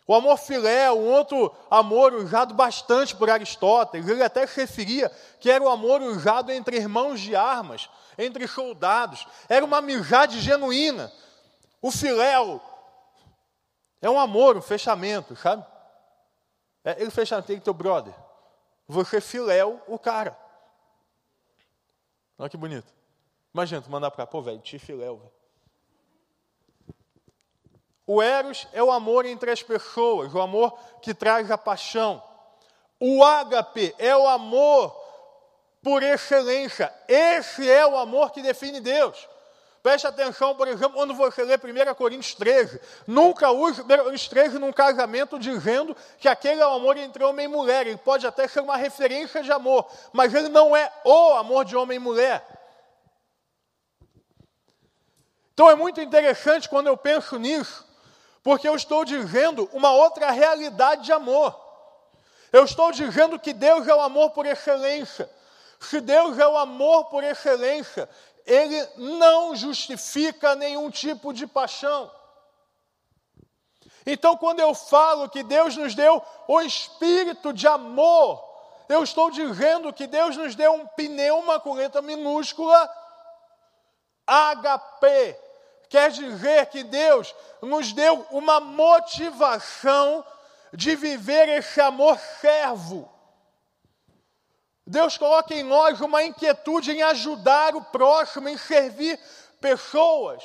O 0.06 0.14
amor 0.14 0.36
filé, 0.36 0.90
um 0.90 1.10
outro 1.10 1.54
amor 1.70 2.12
usado 2.14 2.54
bastante 2.54 3.14
por 3.14 3.30
Aristóteles, 3.30 4.08
ele 4.08 4.22
até 4.22 4.46
se 4.46 4.60
referia 4.60 5.10
que 5.38 5.50
era 5.50 5.62
o 5.62 5.68
amor 5.68 6.02
usado 6.02 6.50
entre 6.50 6.76
irmãos 6.76 7.20
de 7.20 7.36
armas, 7.36 7.88
entre 8.18 8.46
soldados. 8.48 9.26
Era 9.48 9.64
uma 9.64 9.78
amizade 9.78 10.40
genuína. 10.40 11.12
O 11.80 11.90
filéu 11.90 12.60
é 14.00 14.10
um 14.10 14.18
amor, 14.18 14.56
um 14.56 14.62
fechamento, 14.62 15.36
sabe? 15.36 15.64
É, 16.84 17.00
ele 17.00 17.10
fechamento, 17.10 17.46
tem 17.46 17.60
teu 17.60 17.72
brother. 17.72 18.14
Você 18.88 19.20
filéu 19.20 19.80
o 19.86 19.98
cara. 19.98 20.36
Olha 22.36 22.50
que 22.50 22.56
bonito. 22.56 22.92
Imagina, 23.54 23.80
tu 23.80 23.90
mandar 23.90 24.10
para 24.10 24.26
pô, 24.26 24.42
velho, 24.42 24.58
te 24.58 24.78
filéu, 24.78 25.18
velho. 25.18 25.41
O 28.06 28.20
Eros 28.20 28.66
é 28.72 28.82
o 28.82 28.90
amor 28.90 29.24
entre 29.26 29.50
as 29.50 29.62
pessoas, 29.62 30.34
o 30.34 30.40
amor 30.40 30.76
que 31.00 31.14
traz 31.14 31.50
a 31.50 31.58
paixão. 31.58 32.22
O 32.98 33.24
ágape 33.24 33.94
é 33.98 34.16
o 34.16 34.28
amor 34.28 34.96
por 35.82 36.02
excelência. 36.02 36.92
Esse 37.08 37.68
é 37.68 37.86
o 37.86 37.96
amor 37.96 38.30
que 38.30 38.42
define 38.42 38.80
Deus. 38.80 39.28
Preste 39.82 40.06
atenção, 40.06 40.54
por 40.54 40.68
exemplo, 40.68 40.92
quando 40.92 41.12
você 41.12 41.42
lê 41.42 41.56
1 41.56 41.94
Coríntios 41.94 42.34
13. 42.36 42.80
Nunca 43.04 43.50
use 43.50 43.82
1 43.82 43.84
Coríntios 43.84 44.28
13 44.28 44.58
num 44.60 44.72
casamento 44.72 45.38
dizendo 45.38 45.96
que 46.18 46.28
aquele 46.28 46.60
é 46.60 46.66
o 46.66 46.72
amor 46.72 46.96
entre 46.96 47.24
homem 47.24 47.46
e 47.46 47.48
mulher. 47.48 47.88
Ele 47.88 47.96
pode 47.96 48.24
até 48.24 48.46
ser 48.46 48.60
uma 48.60 48.76
referência 48.76 49.42
de 49.42 49.50
amor, 49.50 49.90
mas 50.12 50.32
ele 50.32 50.48
não 50.48 50.76
é 50.76 50.92
o 51.04 51.34
amor 51.34 51.64
de 51.64 51.76
homem 51.76 51.96
e 51.96 51.98
mulher. 51.98 52.46
Então 55.52 55.68
é 55.68 55.74
muito 55.74 56.00
interessante 56.00 56.68
quando 56.68 56.86
eu 56.86 56.96
penso 56.96 57.36
nisso, 57.36 57.84
porque 58.42 58.68
eu 58.68 58.74
estou 58.74 59.04
dizendo 59.04 59.68
uma 59.72 59.92
outra 59.92 60.30
realidade 60.30 61.04
de 61.04 61.12
amor. 61.12 61.58
Eu 62.52 62.64
estou 62.64 62.90
dizendo 62.92 63.38
que 63.38 63.52
Deus 63.52 63.86
é 63.86 63.94
o 63.94 64.00
amor 64.00 64.30
por 64.30 64.44
excelência. 64.44 65.30
Se 65.80 66.00
Deus 66.00 66.38
é 66.38 66.46
o 66.46 66.56
amor 66.56 67.06
por 67.06 67.24
excelência, 67.24 68.08
Ele 68.44 68.88
não 68.96 69.54
justifica 69.54 70.54
nenhum 70.54 70.90
tipo 70.90 71.32
de 71.32 71.46
paixão. 71.46 72.10
Então, 74.04 74.36
quando 74.36 74.60
eu 74.60 74.74
falo 74.74 75.28
que 75.28 75.42
Deus 75.42 75.76
nos 75.76 75.94
deu 75.94 76.22
o 76.48 76.60
espírito 76.60 77.52
de 77.52 77.68
amor, 77.68 78.42
eu 78.88 79.02
estou 79.02 79.30
dizendo 79.30 79.92
que 79.92 80.06
Deus 80.06 80.36
nos 80.36 80.54
deu 80.56 80.72
um 80.74 80.86
pneuma 80.88 81.60
com 81.60 81.74
letra 81.74 82.02
minúscula, 82.02 82.90
HP, 84.26 85.36
quer 85.92 86.10
dizer 86.10 86.66
que 86.70 86.82
Deus 86.82 87.34
nos 87.60 87.92
deu 87.92 88.26
uma 88.30 88.58
motivação 88.60 90.24
de 90.72 90.96
viver 90.96 91.50
esse 91.50 91.82
amor 91.82 92.18
servo. 92.40 93.12
Deus 94.86 95.18
coloca 95.18 95.54
em 95.54 95.62
nós 95.62 96.00
uma 96.00 96.22
inquietude 96.22 96.92
em 96.92 97.02
ajudar 97.02 97.76
o 97.76 97.84
próximo, 97.84 98.48
em 98.48 98.56
servir 98.56 99.20
pessoas. 99.60 100.42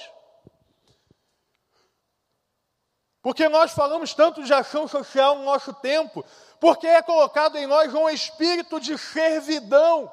Porque 3.22 3.48
nós 3.48 3.72
falamos 3.72 4.14
tanto 4.14 4.44
de 4.44 4.54
ação 4.54 4.86
social 4.86 5.38
no 5.38 5.46
nosso 5.46 5.74
tempo, 5.76 6.26
porque 6.60 6.88
é 6.88 7.02
colocado 7.02 7.58
em 7.58 7.66
nós 7.66 7.94
um 7.94 8.10
espírito 8.10 8.82
de 8.82 8.98
servidão. 8.98 10.12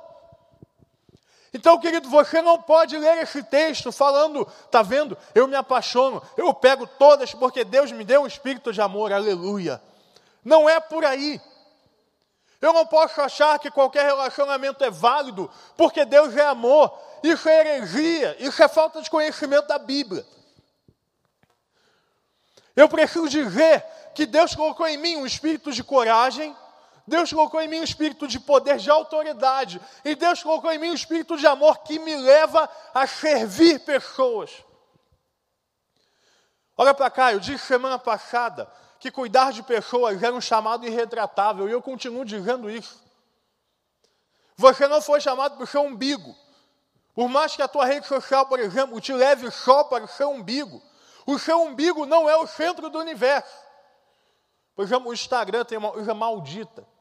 Então, 1.55 1.79
querido, 1.79 2.11
você 2.11 2.43
não 2.43 2.61
pode 2.61 2.99
ler 2.99 3.19
esse 3.19 3.41
texto 3.45 3.93
falando, 3.93 4.45
tá 4.73 4.83
vendo? 4.83 5.17
Eu 5.33 5.47
me 5.47 5.55
apaixono, 5.55 6.21
eu 6.37 6.53
pego 6.53 6.85
todas 6.85 7.33
porque 7.33 7.63
Deus 7.65 7.93
me 7.93 8.05
deu 8.05 8.23
um 8.23 8.27
espírito 8.27 8.73
de 8.73 8.81
amor, 8.81 9.13
aleluia. 9.13 9.81
Não 10.45 10.69
é 10.69 10.81
por 10.81 11.05
aí. 11.05 11.41
Eu 12.61 12.73
não 12.73 12.85
posso 12.85 13.21
achar 13.21 13.57
que 13.61 13.71
qualquer 13.71 14.05
relacionamento 14.05 14.83
é 14.83 14.91
válido 14.91 15.49
porque 15.77 16.05
Deus 16.05 16.37
é 16.37 16.45
amor. 16.45 16.93
Isso 17.23 17.49
é 17.49 17.61
heresia, 17.61 18.37
isso 18.41 18.61
é 18.61 18.67
falta 18.67 19.01
de 19.01 19.09
conhecimento 19.09 19.69
da 19.69 19.79
Bíblia. 19.79 20.27
Eu 22.75 22.89
preciso 22.89 23.29
dizer 23.29 23.85
que 24.13 24.27
Deus 24.27 24.57
colocou 24.57 24.89
em 24.89 24.99
mim 24.99 25.17
um 25.17 25.27
espírito 25.27 25.71
de 25.71 25.85
coragem, 25.85 26.55
Deus 27.07 27.33
colocou 27.33 27.61
em 27.61 27.69
mim 27.69 27.81
um 27.81 27.85
espírito 27.85 28.27
de 28.27 28.41
poder, 28.41 28.79
de 28.79 28.91
autoridade. 28.91 29.81
E 30.05 30.15
Deus 30.15 30.43
colocou 30.43 30.73
em 30.73 30.79
mim 30.79 30.91
um 30.91 30.95
espírito 30.95 31.37
de 31.37 31.47
amor 31.47 31.79
que 31.81 31.99
me 31.99 32.17
leva 32.17 32.69
a 32.95 33.07
servir 33.07 33.81
pessoas. 33.81 34.65
Olha 36.77 36.95
para 36.95 37.11
cá, 37.11 37.33
eu 37.33 37.41
disse 37.41 37.67
semana 37.67 37.99
passada 37.99 38.71
que 38.99 39.11
cuidar 39.11 39.53
de 39.53 39.63
pessoas 39.63 40.23
era 40.23 40.35
um 40.35 40.41
chamado 40.41 40.87
irretratável, 40.87 41.69
e 41.69 41.73
eu 41.73 41.83
continuo 41.83 42.25
dizendo 42.25 42.71
isso. 42.71 43.05
Você 44.57 44.89
não 44.89 45.03
foi 45.03 45.21
chamado 45.21 45.57
para 45.57 45.65
o 45.65 45.67
seu 45.67 45.83
umbigo. 45.83 46.35
Por 47.15 47.29
mais 47.29 47.55
que 47.55 47.63
a 47.63 47.69
tua 47.69 47.85
rede 47.85 48.07
social, 48.07 48.47
por 48.47 48.59
exemplo, 48.59 49.01
te 49.01 49.13
leve 49.13 49.51
só 49.51 49.85
para 49.85 50.05
o 50.05 50.09
seu 50.09 50.31
umbigo, 50.31 50.83
o 51.27 51.39
seu 51.39 51.63
umbigo 51.63 52.07
não 52.07 52.29
é 52.29 52.37
o 52.37 52.47
centro 52.47 52.89
do 52.89 52.99
universo. 52.99 53.65
Por 54.75 54.85
exemplo, 54.85 55.11
o 55.11 55.15
Instagram 55.15 55.65
tem 55.65 55.79
uma 55.79 55.93
coisa 55.93 56.15
maldita. 56.15 56.94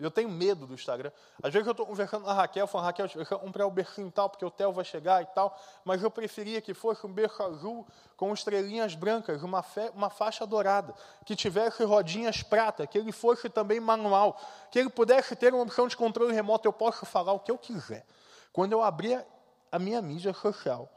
Eu 0.00 0.10
tenho 0.10 0.28
medo 0.28 0.66
do 0.66 0.74
Instagram. 0.74 1.10
Às 1.42 1.52
vezes 1.52 1.66
eu 1.66 1.72
estou 1.72 1.84
conversando 1.84 2.24
com 2.24 2.30
a 2.30 2.34
Raquel, 2.34 2.66
falando, 2.66 2.86
Raquel, 2.86 3.08
um 3.42 3.50
para 3.50 3.66
o 3.66 3.70
bercinho 3.70 4.10
tal, 4.10 4.30
porque 4.30 4.44
o 4.44 4.50
Theo 4.50 4.72
vai 4.72 4.84
chegar 4.84 5.22
e 5.22 5.26
tal, 5.26 5.58
mas 5.84 6.02
eu 6.02 6.10
preferia 6.10 6.60
que 6.60 6.72
fosse 6.72 7.04
um 7.04 7.12
berço 7.12 7.42
azul 7.42 7.86
com 8.16 8.32
estrelinhas 8.32 8.94
brancas, 8.94 9.42
uma, 9.42 9.62
fe, 9.62 9.90
uma 9.94 10.08
faixa 10.08 10.46
dourada, 10.46 10.94
que 11.24 11.34
tivesse 11.34 11.82
rodinhas 11.82 12.42
prata, 12.42 12.86
que 12.86 12.96
ele 12.96 13.10
fosse 13.10 13.48
também 13.48 13.80
manual, 13.80 14.40
que 14.70 14.78
ele 14.78 14.88
pudesse 14.88 15.34
ter 15.34 15.52
uma 15.52 15.64
opção 15.64 15.88
de 15.88 15.96
controle 15.96 16.32
remoto, 16.32 16.68
eu 16.68 16.72
posso 16.72 17.04
falar 17.04 17.32
o 17.32 17.40
que 17.40 17.50
eu 17.50 17.58
quiser. 17.58 18.06
Quando 18.52 18.72
eu 18.72 18.82
abrir 18.82 19.24
a 19.70 19.78
minha 19.78 20.00
mídia 20.00 20.32
social, 20.32 20.88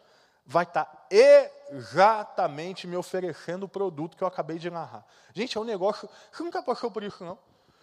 vai 0.46 0.64
estar 0.64 1.08
exatamente 1.10 2.86
me 2.86 2.96
oferecendo 2.96 3.64
o 3.64 3.70
produto 3.70 4.18
que 4.18 4.24
eu 4.24 4.28
acabei 4.28 4.60
de 4.60 4.70
narrar. 4.70 5.06
Gente, 5.34 5.58
é 5.58 5.62
um 5.62 5.64
negócio. 5.64 6.10
Você 6.32 6.44
nunca 6.44 6.62
passou 6.62 6.92
por 6.92 7.04
isso, 7.04 7.24
não? 7.24 7.38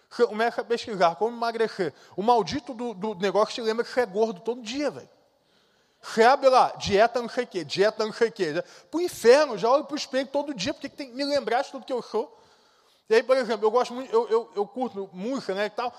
Começa 0.09 0.61
a 0.61 0.65
pesquisar 0.65 1.17
como 1.17 1.37
emagrecer. 1.37 1.93
O 2.17 2.23
maldito 2.23 2.73
do, 2.75 2.95
do 2.95 3.15
negócio 3.17 3.55
te 3.55 3.61
lembra 3.61 3.85
que 3.85 3.91
você 3.91 4.01
é 4.01 4.07
gordo 4.07 4.41
todo 4.41 4.63
dia, 4.63 4.91
velho. 4.91 5.09
Você 6.01 6.23
abre 6.23 6.49
lá, 6.49 6.73
dieta 6.79 7.21
não 7.21 7.29
sei 7.29 7.45
o 7.45 7.47
quê, 7.47 7.65
dieta 7.65 8.05
não 8.05 8.13
sei 8.13 8.29
o 8.29 8.33
quê. 8.33 8.65
Para 8.91 8.99
o 8.99 9.01
inferno, 9.01 9.59
já 9.59 9.69
olho 9.69 9.85
para 9.85 9.95
o 9.95 9.99
espelho 9.99 10.29
todo 10.29 10.55
dia, 10.55 10.73
porque 10.73 10.89
tem 10.89 11.11
que 11.11 11.15
me 11.15 11.25
lembrar 11.25 11.63
de 11.63 11.71
tudo 11.71 11.85
que 11.85 11.93
eu 11.93 12.03
sou. 12.03 12.39
E 13.11 13.15
aí, 13.15 13.23
por 13.23 13.37
exemplo, 13.37 13.67
eu 13.67 13.71
gosto 13.71 13.95
muito, 13.95 14.13
eu, 14.13 14.29
eu, 14.29 14.53
eu 14.55 14.67
curto 14.67 15.09
música, 15.13 15.55
né, 15.55 15.67
e 15.67 15.71
tal. 15.71 15.93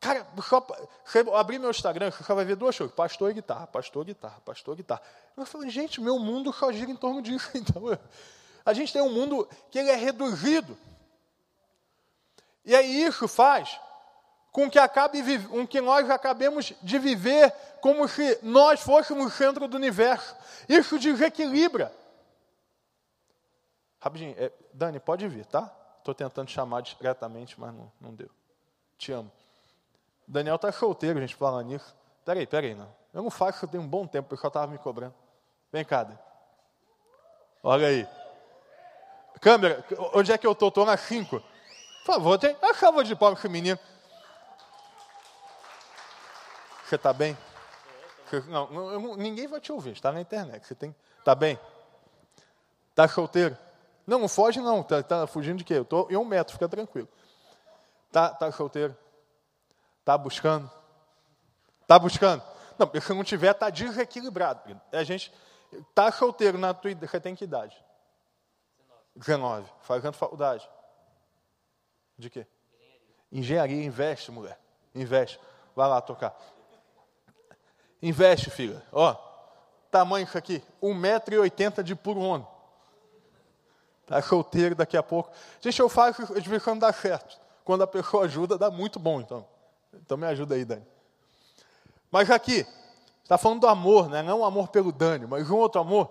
Cara, 0.00 0.26
só, 0.42 0.64
você 1.04 1.24
abrir 1.34 1.58
meu 1.58 1.70
Instagram, 1.70 2.10
você 2.10 2.22
só 2.22 2.34
vai 2.34 2.44
ver 2.44 2.56
duas 2.56 2.76
coisas, 2.76 2.94
pastor 2.94 3.30
e 3.30 3.34
guitarra, 3.34 3.66
pastor 3.66 4.02
e 4.02 4.06
guitarra, 4.06 4.40
pastor 4.44 4.74
e 4.74 4.76
guitarra. 4.78 5.02
Eu 5.36 5.46
falo, 5.46 5.68
gente, 5.68 6.00
meu 6.00 6.18
mundo 6.18 6.52
só 6.52 6.70
gira 6.70 6.90
em 6.90 6.96
torno 6.96 7.22
disso. 7.22 7.50
Então, 7.54 7.82
a 8.64 8.72
gente 8.72 8.92
tem 8.92 9.02
um 9.02 9.10
mundo 9.10 9.48
que 9.70 9.78
ele 9.78 9.90
é 9.90 9.96
reduzido. 9.96 10.76
E 12.68 12.76
aí 12.76 13.02
isso 13.02 13.26
faz 13.26 13.80
com 14.52 14.70
que, 14.70 14.78
acabe, 14.78 15.22
com 15.46 15.66
que 15.66 15.80
nós 15.80 16.10
acabemos 16.10 16.74
de 16.82 16.98
viver 16.98 17.50
como 17.80 18.06
se 18.06 18.38
nós 18.42 18.82
fôssemos 18.82 19.24
o 19.26 19.30
centro 19.30 19.66
do 19.66 19.74
universo. 19.74 20.36
Isso 20.68 20.98
desequilibra. 20.98 21.90
Rapidinho, 23.98 24.34
é, 24.36 24.52
Dani, 24.74 25.00
pode 25.00 25.26
vir, 25.28 25.46
tá? 25.46 25.74
Estou 25.96 26.14
tentando 26.14 26.50
chamar 26.50 26.82
discretamente, 26.82 27.58
mas 27.58 27.72
não, 27.72 27.90
não 27.98 28.14
deu. 28.14 28.28
Te 28.98 29.12
amo. 29.12 29.32
Daniel 30.26 30.56
está 30.56 30.70
solteiro, 30.70 31.18
gente, 31.20 31.34
falando 31.34 31.68
nisso. 31.68 31.96
Peraí, 32.22 32.46
peraí, 32.46 32.74
não. 32.74 32.94
Eu 33.14 33.22
não 33.22 33.30
faço, 33.30 33.64
eu 33.64 33.68
tenho 33.70 33.82
um 33.82 33.88
bom 33.88 34.06
tempo, 34.06 34.26
o 34.26 34.30
pessoal 34.30 34.48
estava 34.48 34.70
me 34.70 34.76
cobrando. 34.76 35.14
Vem 35.72 35.86
cá, 35.86 36.04
Dani. 36.04 36.18
Olha 37.62 37.86
aí. 37.86 38.06
Câmera, 39.40 39.82
onde 40.12 40.32
é 40.32 40.36
que 40.36 40.46
eu 40.46 40.52
estou? 40.52 40.68
Estou 40.68 40.84
na 40.84 40.98
5. 40.98 41.42
Favor, 42.04 42.38
tem 42.38 42.56
a 42.62 43.02
de 43.02 43.14
palmas 43.14 43.40
para 43.40 43.50
menino. 43.50 43.78
Você 46.84 46.94
está 46.94 47.12
bem? 47.12 47.36
Não, 48.48 48.70
não, 48.70 49.16
ninguém 49.16 49.46
vai 49.46 49.60
te 49.60 49.70
ouvir, 49.72 49.92
está 49.92 50.10
na 50.12 50.20
internet. 50.20 50.66
Você 50.66 50.74
tem, 50.74 50.94
tá 51.24 51.34
bem? 51.34 51.58
Está 52.90 53.06
solteiro? 53.06 53.56
Não, 54.06 54.18
não 54.18 54.28
foge 54.28 54.60
não. 54.60 54.80
Está 54.80 55.02
tá 55.02 55.26
fugindo 55.26 55.58
de 55.58 55.64
quê? 55.64 55.74
Eu 55.74 55.82
estou 55.82 56.10
em 56.10 56.16
um 56.16 56.24
metro, 56.24 56.54
fica 56.54 56.68
tranquilo. 56.68 57.08
Está 58.06 58.30
tá 58.30 58.50
solteiro? 58.50 58.96
Está 60.00 60.16
buscando? 60.16 60.70
Está 61.82 61.98
buscando? 61.98 62.42
Não, 62.78 62.90
se 63.00 63.12
não 63.12 63.24
tiver, 63.24 63.50
está 63.50 63.68
desequilibrado. 63.68 64.80
A 64.92 65.04
gente 65.04 65.32
está 65.72 66.10
solteiro 66.10 66.56
na 66.56 66.72
tua 66.72 66.90
idade. 66.90 67.10
Você 67.10 67.20
tem 67.20 67.34
que 67.34 67.44
idade? 67.44 67.76
19. 69.14 69.70
Fazendo 69.82 70.14
faculdade. 70.14 70.68
De 72.18 72.28
quê? 72.28 72.46
Engenharia. 73.30 73.76
Engenharia, 73.76 73.84
investe, 73.84 74.30
mulher. 74.30 74.58
Investe. 74.94 75.38
Vai 75.74 75.88
lá 75.88 76.00
tocar. 76.00 76.36
Investe, 78.02 78.50
filha. 78.50 78.82
Ó, 78.92 79.14
tamanho 79.90 80.24
isso 80.24 80.36
aqui. 80.36 80.62
1,80m 80.82 81.82
de 81.82 81.94
puro 81.94 82.20
homem. 82.20 82.46
Está 84.02 84.20
solteiro 84.22 84.74
daqui 84.74 84.96
a 84.96 85.02
pouco. 85.02 85.30
Gente, 85.60 85.78
eu 85.78 85.88
faço 85.88 86.40
de 86.40 86.48
vez 86.48 86.62
quando 86.62 86.80
dá 86.80 86.92
certo. 86.92 87.38
Quando 87.64 87.82
a 87.82 87.86
pessoa 87.86 88.24
ajuda, 88.24 88.56
dá 88.56 88.70
muito 88.70 88.98
bom, 88.98 89.20
então. 89.20 89.46
Então 89.92 90.16
me 90.16 90.26
ajuda 90.26 90.54
aí, 90.54 90.64
Dani. 90.64 90.86
Mas 92.10 92.30
aqui, 92.30 92.66
está 93.22 93.36
falando 93.36 93.60
do 93.60 93.68
amor, 93.68 94.08
né? 94.08 94.22
não 94.22 94.40
o 94.40 94.44
amor 94.44 94.68
pelo 94.68 94.90
Dani, 94.90 95.26
mas 95.26 95.50
um 95.50 95.56
outro 95.56 95.80
amor. 95.80 96.10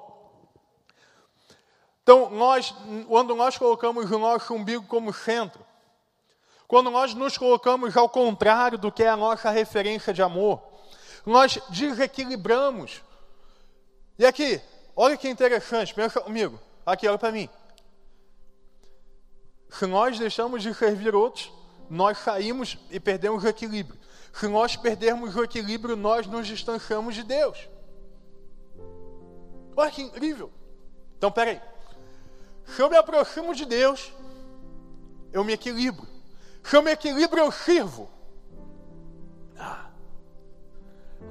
Então, 2.03 2.29
nós, 2.29 2.73
quando 3.07 3.35
nós 3.35 3.57
colocamos 3.57 4.09
o 4.09 4.19
nosso 4.19 4.53
umbigo 4.53 4.85
como 4.85 5.11
centro, 5.11 5.65
quando 6.67 6.91
nós 6.91 7.13
nos 7.13 7.37
colocamos 7.37 7.95
ao 7.95 8.09
contrário 8.09 8.77
do 8.77 8.91
que 8.91 9.03
é 9.03 9.09
a 9.09 9.15
nossa 9.15 9.49
referência 9.49 10.13
de 10.13 10.21
amor, 10.21 10.61
nós 11.25 11.59
desequilibramos. 11.69 13.01
E 14.19 14.25
aqui, 14.25 14.61
olha 14.95 15.15
que 15.15 15.29
interessante, 15.29 15.93
pensa 15.93 16.19
comigo. 16.19 16.59
Aqui, 16.85 17.07
olha 17.07 17.17
para 17.17 17.31
mim. 17.31 17.49
Se 19.69 19.85
nós 19.85 20.19
deixamos 20.19 20.61
de 20.61 20.73
servir 20.73 21.15
outros, 21.15 21.51
nós 21.89 22.17
saímos 22.17 22.77
e 22.89 22.99
perdemos 22.99 23.43
o 23.43 23.47
equilíbrio. 23.47 23.99
Se 24.33 24.47
nós 24.47 24.75
perdermos 24.75 25.35
o 25.35 25.43
equilíbrio, 25.43 25.95
nós 25.95 26.27
nos 26.27 26.47
distanciamos 26.47 27.15
de 27.15 27.23
Deus. 27.23 27.69
Olha 29.75 29.91
que 29.91 30.01
incrível. 30.01 30.51
Então, 31.17 31.31
peraí. 31.31 31.61
Se 32.65 32.81
eu 32.81 32.89
me 32.89 32.97
aproximo 32.97 33.55
de 33.55 33.65
Deus, 33.65 34.11
eu 35.31 35.43
me 35.43 35.53
equilibro. 35.53 36.16
Me 36.83 36.91
equilibro, 36.91 37.39
eu 37.39 37.51
sirvo. 37.51 38.09
Ah. 39.57 39.89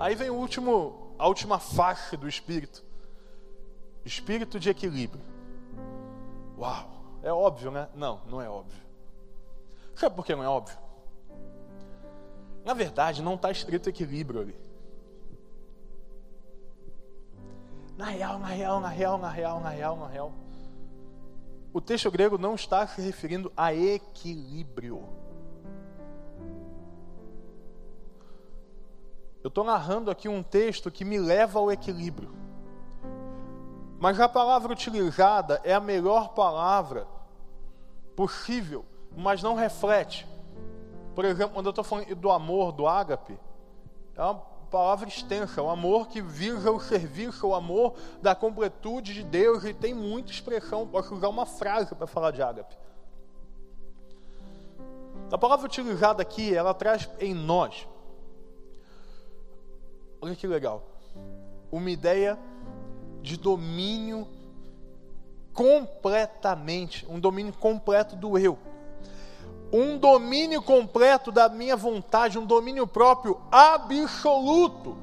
Aí 0.00 0.14
vem 0.14 0.30
o 0.30 0.34
último, 0.34 1.14
a 1.18 1.28
última 1.28 1.58
face 1.58 2.16
do 2.16 2.26
Espírito. 2.26 2.84
Espírito 4.04 4.58
de 4.58 4.70
equilíbrio. 4.70 5.22
Uau, 6.58 6.88
é 7.22 7.32
óbvio, 7.32 7.70
né? 7.70 7.88
Não, 7.94 8.20
não 8.26 8.40
é 8.40 8.48
óbvio. 8.48 8.82
Sabe 9.94 10.16
por 10.16 10.24
que 10.24 10.34
não 10.34 10.42
é 10.42 10.48
óbvio? 10.48 10.78
Na 12.64 12.72
verdade, 12.74 13.22
não 13.22 13.34
está 13.34 13.50
escrito 13.50 13.88
equilíbrio 13.88 14.40
ali. 14.40 14.58
Na 17.96 18.06
real, 18.06 18.38
na 18.38 18.48
real, 18.48 18.80
na 18.80 18.88
real, 18.88 19.18
na 19.18 19.30
real, 19.30 19.60
na 19.60 19.70
real, 19.70 19.96
na 19.96 20.06
real. 20.06 20.32
O 21.72 21.80
texto 21.80 22.10
grego 22.10 22.38
não 22.38 22.54
está 22.54 22.86
se 22.86 23.00
referindo 23.00 23.52
a 23.56 23.74
equilíbrio. 23.74 25.25
Eu 29.46 29.48
estou 29.48 29.64
narrando 29.64 30.10
aqui 30.10 30.28
um 30.28 30.42
texto 30.42 30.90
que 30.90 31.04
me 31.04 31.18
leva 31.18 31.58
ao 31.58 31.70
equilíbrio. 31.70 32.34
Mas 33.98 34.20
a 34.20 34.28
palavra 34.28 34.72
utilizada 34.72 35.60
é 35.64 35.72
a 35.72 35.80
melhor 35.80 36.30
palavra 36.30 37.06
possível, 38.14 38.84
mas 39.16 39.42
não 39.42 39.54
reflete 39.54 40.26
por 41.16 41.24
exemplo, 41.24 41.54
quando 41.54 41.64
eu 41.64 41.70
estou 41.70 41.82
falando 41.82 42.14
do 42.14 42.30
amor, 42.30 42.72
do 42.72 42.86
ágape, 42.86 43.40
é 44.14 44.22
uma 44.22 44.34
palavra 44.70 45.08
extensa, 45.08 45.62
o 45.62 45.70
amor 45.70 46.08
que 46.08 46.20
visa 46.20 46.70
o 46.70 46.78
serviço, 46.78 47.46
o 47.46 47.54
amor 47.54 47.94
da 48.20 48.34
completude 48.34 49.14
de 49.14 49.22
Deus, 49.22 49.64
e 49.64 49.72
tem 49.72 49.94
muita 49.94 50.30
expressão, 50.30 50.86
posso 50.86 51.14
usar 51.14 51.30
uma 51.30 51.46
frase 51.46 51.94
para 51.94 52.06
falar 52.06 52.32
de 52.32 52.42
ágape. 52.42 52.76
A 55.32 55.38
palavra 55.38 55.64
utilizada 55.64 56.20
aqui, 56.20 56.54
ela 56.54 56.74
traz 56.74 57.08
em 57.18 57.32
nós, 57.32 57.88
olha 60.26 60.36
que 60.36 60.46
legal, 60.46 60.82
uma 61.70 61.90
ideia 61.90 62.38
de 63.22 63.36
domínio 63.36 64.26
completamente, 65.52 67.06
um 67.08 67.18
domínio 67.18 67.52
completo 67.52 68.14
do 68.14 68.38
eu 68.38 68.58
um 69.72 69.98
domínio 69.98 70.62
completo 70.62 71.32
da 71.32 71.48
minha 71.48 71.76
vontade, 71.76 72.38
um 72.38 72.46
domínio 72.46 72.86
próprio 72.86 73.40
absoluto 73.50 74.96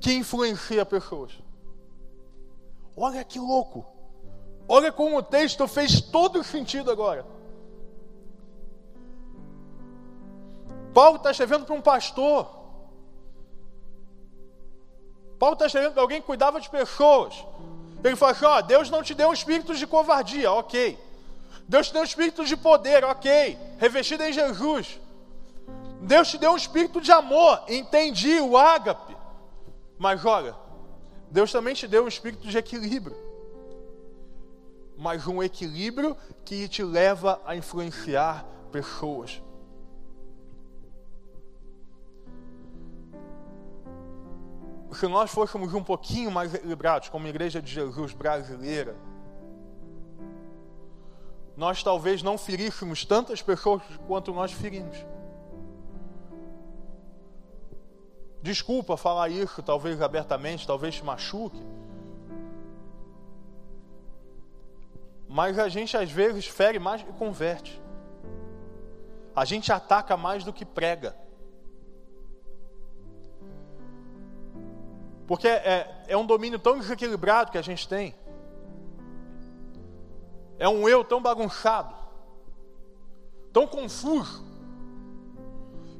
que 0.00 0.12
influencia 0.14 0.84
pessoas. 0.84 1.32
Olha 2.96 3.22
que 3.24 3.38
louco! 3.38 3.86
Olha 4.68 4.92
como 4.92 5.18
o 5.18 5.22
texto 5.22 5.66
fez 5.66 6.00
todo 6.00 6.44
sentido 6.44 6.90
agora. 6.90 7.24
Paulo 10.92 11.16
está 11.16 11.30
escrevendo 11.30 11.64
para 11.64 11.74
um 11.74 11.80
pastor. 11.80 12.59
Paulo 15.40 15.54
está 15.54 15.64
escrevendo 15.64 15.94
para 15.94 16.02
alguém 16.02 16.20
que 16.20 16.26
cuidava 16.26 16.60
de 16.60 16.68
pessoas. 16.68 17.34
Ele 18.04 18.14
fala 18.14 18.32
assim: 18.32 18.44
ó, 18.44 18.60
Deus 18.60 18.90
não 18.90 19.02
te 19.02 19.14
deu 19.14 19.30
um 19.30 19.32
espírito 19.32 19.74
de 19.74 19.86
covardia, 19.86 20.52
ok. 20.52 20.98
Deus 21.66 21.86
te 21.86 21.94
deu 21.94 22.02
um 22.02 22.04
espírito 22.04 22.44
de 22.44 22.56
poder, 22.58 23.02
ok, 23.04 23.58
revestido 23.78 24.22
em 24.22 24.34
Jesus. 24.34 25.00
Deus 26.02 26.28
te 26.28 26.36
deu 26.36 26.52
um 26.52 26.56
espírito 26.56 27.00
de 27.00 27.10
amor, 27.10 27.62
entendi, 27.68 28.38
o 28.38 28.58
ágape. 28.58 29.16
Mas 29.98 30.24
olha, 30.26 30.54
Deus 31.30 31.50
também 31.50 31.74
te 31.74 31.88
deu 31.88 32.04
um 32.04 32.08
espírito 32.08 32.46
de 32.46 32.58
equilíbrio. 32.58 33.16
Mas 34.98 35.26
um 35.26 35.42
equilíbrio 35.42 36.14
que 36.44 36.68
te 36.68 36.82
leva 36.82 37.40
a 37.46 37.56
influenciar 37.56 38.44
pessoas. 38.70 39.40
Se 44.92 45.06
nós 45.06 45.30
fôssemos 45.30 45.72
um 45.72 45.82
pouquinho 45.82 46.30
mais 46.30 46.52
equilibrados, 46.54 47.08
como 47.08 47.26
Igreja 47.26 47.62
de 47.62 47.70
Jesus 47.70 48.12
brasileira, 48.12 48.96
nós 51.56 51.82
talvez 51.82 52.22
não 52.22 52.38
feríssemos 52.38 53.04
tantas 53.04 53.42
pessoas 53.42 53.82
quanto 54.06 54.32
nós 54.32 54.50
ferimos. 54.52 54.96
Desculpa 58.42 58.96
falar 58.96 59.28
isso, 59.28 59.62
talvez 59.62 60.00
abertamente, 60.00 60.66
talvez 60.66 60.94
te 60.94 61.04
machuque. 61.04 61.62
Mas 65.28 65.58
a 65.58 65.68
gente 65.68 65.96
às 65.96 66.10
vezes 66.10 66.46
fere 66.46 66.78
mais 66.78 67.02
que 67.02 67.12
converte. 67.12 67.80
A 69.36 69.44
gente 69.44 69.70
ataca 69.70 70.16
mais 70.16 70.42
do 70.42 70.52
que 70.52 70.64
prega. 70.64 71.14
Porque 75.30 75.46
é, 75.46 76.06
é 76.08 76.16
um 76.16 76.26
domínio 76.26 76.58
tão 76.58 76.76
desequilibrado 76.76 77.52
que 77.52 77.56
a 77.56 77.62
gente 77.62 77.86
tem. 77.86 78.12
É 80.58 80.68
um 80.68 80.88
eu 80.88 81.04
tão 81.04 81.22
bagunçado, 81.22 81.94
tão 83.52 83.64
confuso, 83.64 84.44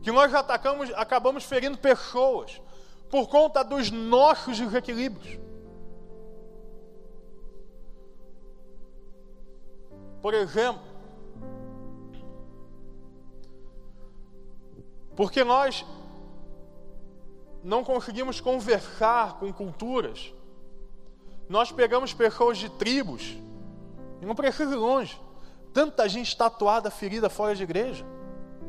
que 0.03 0.11
nós 0.11 0.35
atacamos, 0.35 0.93
acabamos 0.97 1.45
ferindo 1.45 1.79
pessoas 1.79 2.61
por 3.09 3.29
conta 3.29 3.63
dos 3.63 3.89
nossos 3.93 4.59
desequilíbrios. 4.59 5.39
Por 10.21 10.35
exemplo, 10.35 10.83
porque 15.15 15.45
nós 15.45 15.87
não 17.63 17.85
conseguimos 17.85 18.41
conversar 18.41 19.39
com 19.39 19.53
culturas, 19.53 20.33
nós 21.49 21.73
pegamos 21.73 22.15
pessoas 22.15 22.59
de 22.59 22.69
tribos 22.69 23.37
e 24.21 24.27
não 24.27 24.35
precisa 24.35 24.73
ir 24.73 24.79
longe. 24.79 25.21
Tanta 25.73 26.09
gente 26.09 26.37
tatuada, 26.37 26.91
ferida 26.91 27.29
fora 27.29 27.55
de 27.55 27.63
igreja. 27.63 28.05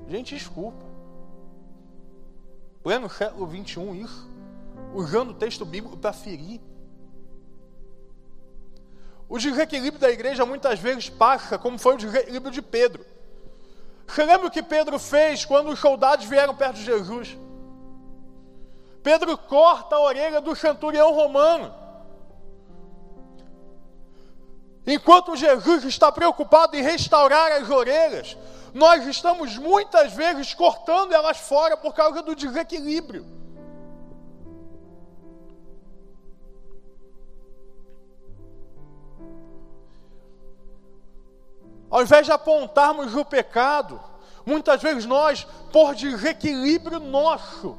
Gente, 0.07 0.35
desculpa. 0.35 0.83
Pleno 2.83 3.09
século 3.09 3.45
21, 3.45 3.95
isso. 3.95 4.29
Usando 4.93 5.31
o 5.31 5.33
texto 5.33 5.63
bíblico 5.63 5.97
para 5.97 6.13
ferir. 6.13 6.59
O 9.29 9.37
desequilíbrio 9.37 10.01
da 10.01 10.09
igreja 10.09 10.45
muitas 10.45 10.79
vezes 10.79 11.09
passa, 11.09 11.57
como 11.57 11.77
foi 11.77 11.95
o 11.95 11.97
desequilíbrio 11.97 12.51
de 12.51 12.61
Pedro. 12.61 13.05
Você 14.05 14.25
lembra 14.25 14.47
o 14.47 14.51
que 14.51 14.61
Pedro 14.61 14.99
fez 14.99 15.45
quando 15.45 15.69
os 15.69 15.79
soldados 15.79 16.25
vieram 16.25 16.53
perto 16.53 16.75
de 16.75 16.83
Jesus? 16.83 17.37
Pedro 19.03 19.37
corta 19.37 19.95
a 19.95 20.01
orelha 20.01 20.41
do 20.41 20.55
centurião 20.55 21.13
romano. 21.13 21.73
Enquanto 24.85 25.35
Jesus 25.35 25.83
está 25.83 26.11
preocupado 26.11 26.75
em 26.75 26.81
restaurar 26.81 27.51
as 27.51 27.69
orelhas 27.69 28.37
nós 28.73 29.05
estamos 29.05 29.57
muitas 29.57 30.13
vezes 30.13 30.53
cortando 30.53 31.13
elas 31.13 31.37
fora 31.37 31.75
por 31.75 31.93
causa 31.93 32.21
do 32.21 32.35
desequilíbrio. 32.35 33.25
Ao 41.89 42.01
invés 42.01 42.25
de 42.25 42.31
apontarmos 42.31 43.13
o 43.13 43.25
pecado, 43.25 44.01
muitas 44.45 44.81
vezes 44.81 45.05
nós, 45.05 45.45
por 45.73 45.93
desequilíbrio 45.93 47.01
nosso, 47.01 47.77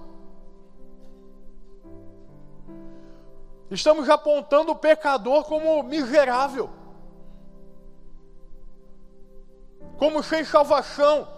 estamos 3.75 4.09
apontando 4.09 4.73
o 4.73 4.77
pecador 4.77 5.45
como 5.45 5.83
miserável, 5.83 6.71
como 9.99 10.23
sem 10.23 10.45
salvação. 10.45 11.29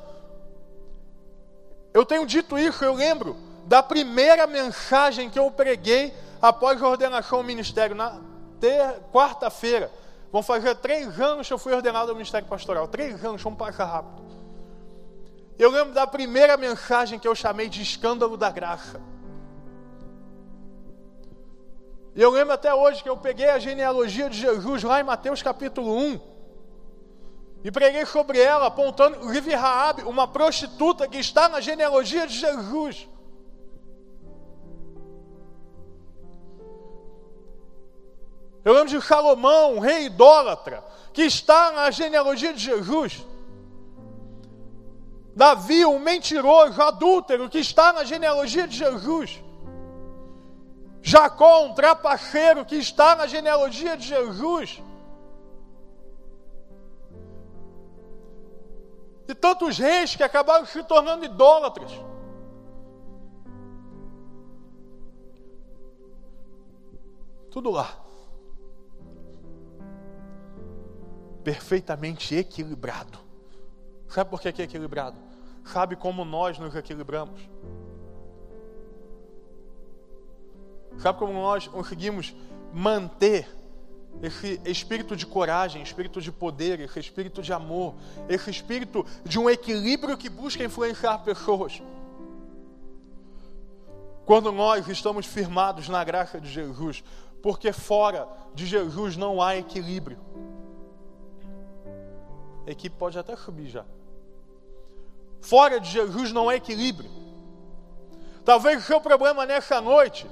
Eu 1.93 2.05
tenho 2.05 2.27
dito 2.27 2.59
isso, 2.59 2.85
eu 2.85 2.95
lembro 2.95 3.37
da 3.67 3.83
primeira 3.83 4.47
mensagem 4.47 5.31
que 5.31 5.39
eu 5.39 5.51
preguei 5.51 6.13
após 6.41 6.83
a 6.83 6.89
ordenação 6.89 7.39
ao 7.39 7.45
ministério, 7.45 7.95
na 7.95 8.21
quarta-feira. 9.13 9.91
Vão 10.33 10.43
fazer 10.43 10.75
três 10.77 11.21
anos 11.21 11.47
que 11.47 11.53
eu 11.53 11.59
fui 11.59 11.73
ordenado 11.73 12.11
ao 12.11 12.17
ministério 12.17 12.49
pastoral. 12.49 12.89
Três 12.89 13.25
anos, 13.25 13.41
vamos 13.43 13.59
passar 13.59 13.85
rápido. 13.85 14.25
Eu 15.59 15.71
lembro 15.71 15.95
da 15.95 16.07
primeira 16.07 16.57
mensagem 16.57 17.19
que 17.19 17.29
eu 17.29 17.35
chamei 17.35 17.69
de 17.69 17.81
escândalo 17.81 18.37
da 18.37 18.51
graça. 18.51 19.01
E 22.15 22.23
eu 22.23 22.31
lembro 22.31 22.55
até 22.55 22.73
hoje 22.73 23.03
que 23.03 23.09
eu 23.09 23.17
peguei 23.17 23.49
a 23.49 23.59
genealogia 23.59 24.31
de 24.31 24.39
Jesus 24.39 24.85
lá 24.85 25.01
em 25.01 25.05
Mateus 25.05 25.43
capítulo 25.43 25.97
1 25.97 26.21
e 27.65 27.71
preguei 27.73 28.05
sobre 28.05 28.39
ela, 28.39 28.67
apontando 28.67 29.27
Rive 29.27 29.55
Raab, 29.55 30.03
uma 30.03 30.29
prostituta 30.29 31.09
que 31.09 31.19
está 31.19 31.49
na 31.49 31.61
genealogia 31.61 32.27
de 32.27 32.39
Jesus. 32.39 33.09
Eu 38.65 38.73
lembro 38.75 38.89
de 38.89 39.05
Salomão, 39.05 39.77
um 39.77 39.79
rei 39.79 40.05
idólatra, 40.05 40.85
que 41.13 41.23
está 41.23 41.73
na 41.73 41.91
genealogia 41.91 42.53
de 42.53 42.61
Jesus. 42.61 43.27
Davi, 45.35 45.85
um 45.85 45.99
mentiroso, 45.99 46.81
adúltero, 46.81 47.49
que 47.49 47.59
está 47.59 47.93
na 47.93 48.05
genealogia 48.05 48.69
de 48.69 48.77
Jesus. 48.77 49.44
Jacó, 51.07 51.67
um 51.67 51.75
trapaceiro, 51.75 52.65
que 52.65 52.77
está 52.77 53.15
na 53.15 53.27
genealogia 53.27 53.97
de 53.97 54.09
Jesus. 54.09 54.83
E 59.29 59.35
tantos 59.35 59.79
reis 59.79 60.17
que 60.17 60.23
acabaram 60.23 60.65
se 60.65 60.83
tornando 60.83 61.25
idólatras. 61.25 61.93
Tudo 67.51 67.71
lá. 67.71 68.05
perfeitamente 71.45 72.35
equilibrado. 72.35 73.19
Sabe 74.09 74.31
por 74.31 74.41
que 74.41 74.49
é 74.49 74.65
equilibrado? 74.65 75.19
Sabe 75.65 75.95
como 75.95 76.25
nós 76.25 76.59
nos 76.59 76.75
equilibramos? 76.75 77.41
Sabe 80.99 81.19
como 81.19 81.33
nós 81.33 81.67
conseguimos 81.67 82.35
manter 82.73 83.49
esse 84.23 84.61
espírito 84.65 85.17
de 85.17 85.27
coragem, 85.27 85.83
espírito 85.83 86.21
de 86.21 86.31
poder, 86.31 86.81
esse 86.81 87.01
espírito 87.01 87.43
de 87.43 87.53
amor, 87.53 87.95
esse 88.29 88.51
espírito 88.51 89.05
de 89.25 89.39
um 89.39 89.51
equilíbrio 89.51 90.17
que 90.17 90.29
busca 90.29 90.65
influenciar 90.65 91.19
pessoas? 91.19 91.83
Quando 94.25 94.51
nós 94.51 94.89
estamos 94.89 95.27
firmados 95.27 95.89
na 95.89 96.03
graça 96.03 96.41
de 96.41 96.49
Jesus, 96.49 97.05
porque 97.43 97.73
fora 97.73 98.27
de 98.55 98.65
Jesus 98.67 99.17
não 99.17 99.43
há 99.43 99.57
equilíbrio 99.57 100.19
a 102.67 102.71
equipe 102.71 102.97
pode 102.97 103.19
até 103.19 103.37
subir 103.37 103.67
já. 103.67 103.85
Fora 105.41 105.79
de 105.79 105.91
Jesus 105.91 106.33
não 106.33 106.49
há 106.49 106.57
equilíbrio. 106.57 107.11
Talvez 108.45 108.83
o 108.83 108.87
seu 108.87 109.01
problema 109.01 109.45
nessa 109.45 109.81
noite 109.81 110.27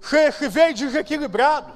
se 0.00 0.48
veio 0.48 0.74
desequilibrado. 0.74 1.72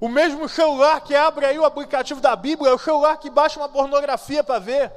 O 0.00 0.08
mesmo 0.08 0.48
celular 0.48 1.00
que 1.00 1.14
abre 1.14 1.46
aí 1.46 1.58
o 1.58 1.64
aplicativo 1.64 2.20
da 2.20 2.34
Bíblia 2.34 2.70
é 2.70 2.74
o 2.74 2.78
celular 2.78 3.16
que 3.18 3.30
baixa 3.30 3.60
uma 3.60 3.68
pornografia 3.68 4.42
para 4.42 4.58
ver. 4.58 4.92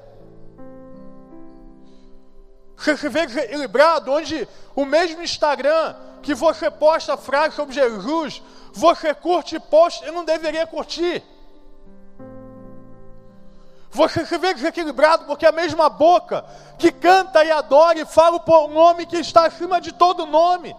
Você 2.76 2.97
se 2.97 3.07
vê 3.07 3.26
desequilibrado, 3.26 4.11
onde 4.11 4.47
o 4.76 4.86
mesmo 4.86 5.22
Instagram 5.22 5.95
que 6.22 6.34
você 6.34 6.72
posta 6.72 7.16
frases 7.16 7.53
sobre 7.53 7.76
Jesus, 7.76 8.41
você 8.74 9.13
curte 9.13 9.55
e 9.55 9.59
posta 9.59 10.07
e 10.07 10.11
não 10.11 10.26
deveria 10.26 10.66
curtir. 10.66 11.24
Você 13.91 14.26
se 14.26 14.38
vê 14.38 14.53
desequilibrado 14.53 15.26
porque 15.26 15.45
a 15.45 15.51
mesma 15.53 15.88
boca 15.88 16.43
que 16.78 16.91
canta 16.91 17.45
e 17.45 17.51
adora 17.51 17.99
e 17.99 18.05
fala 18.05 18.43
o 18.45 18.68
nome 18.68 19.05
que 19.05 19.18
está 19.18 19.45
acima 19.45 19.80
de 19.80 19.93
todo 19.93 20.26
nome. 20.26 20.76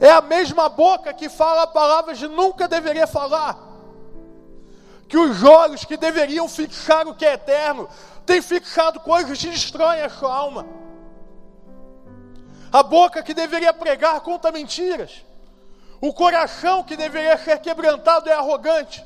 É 0.00 0.10
a 0.10 0.20
mesma 0.20 0.68
boca 0.68 1.12
que 1.12 1.28
fala 1.28 1.66
palavras 1.66 2.18
que 2.18 2.28
nunca 2.28 2.66
deveria 2.66 3.06
falar. 3.06 3.58
Que 5.08 5.16
os 5.16 5.42
olhos 5.42 5.84
que 5.84 5.96
deveriam 5.96 6.48
fixar 6.48 7.06
o 7.06 7.14
que 7.14 7.24
é 7.24 7.34
eterno 7.34 7.88
têm 8.26 8.42
fixado 8.42 9.00
coisas 9.00 9.38
que 9.38 9.50
destroem 9.50 10.02
a 10.02 10.08
sua 10.08 10.34
alma. 10.34 10.66
A 12.72 12.82
boca 12.82 13.22
que 13.22 13.32
deveria 13.32 13.72
pregar 13.72 14.20
conta 14.20 14.50
mentiras. 14.50 15.24
O 16.00 16.12
coração 16.12 16.82
que 16.82 16.96
deveria 16.96 17.38
ser 17.38 17.60
quebrantado 17.60 18.28
é 18.28 18.32
arrogante. 18.32 19.04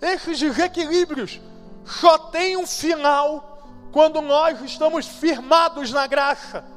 Esses 0.00 0.38
desequilíbrios 0.38 1.40
só 1.84 2.18
têm 2.18 2.56
um 2.56 2.66
final 2.66 3.60
quando 3.92 4.20
nós 4.20 4.60
estamos 4.62 5.06
firmados 5.06 5.92
na 5.92 6.06
graça. 6.06 6.73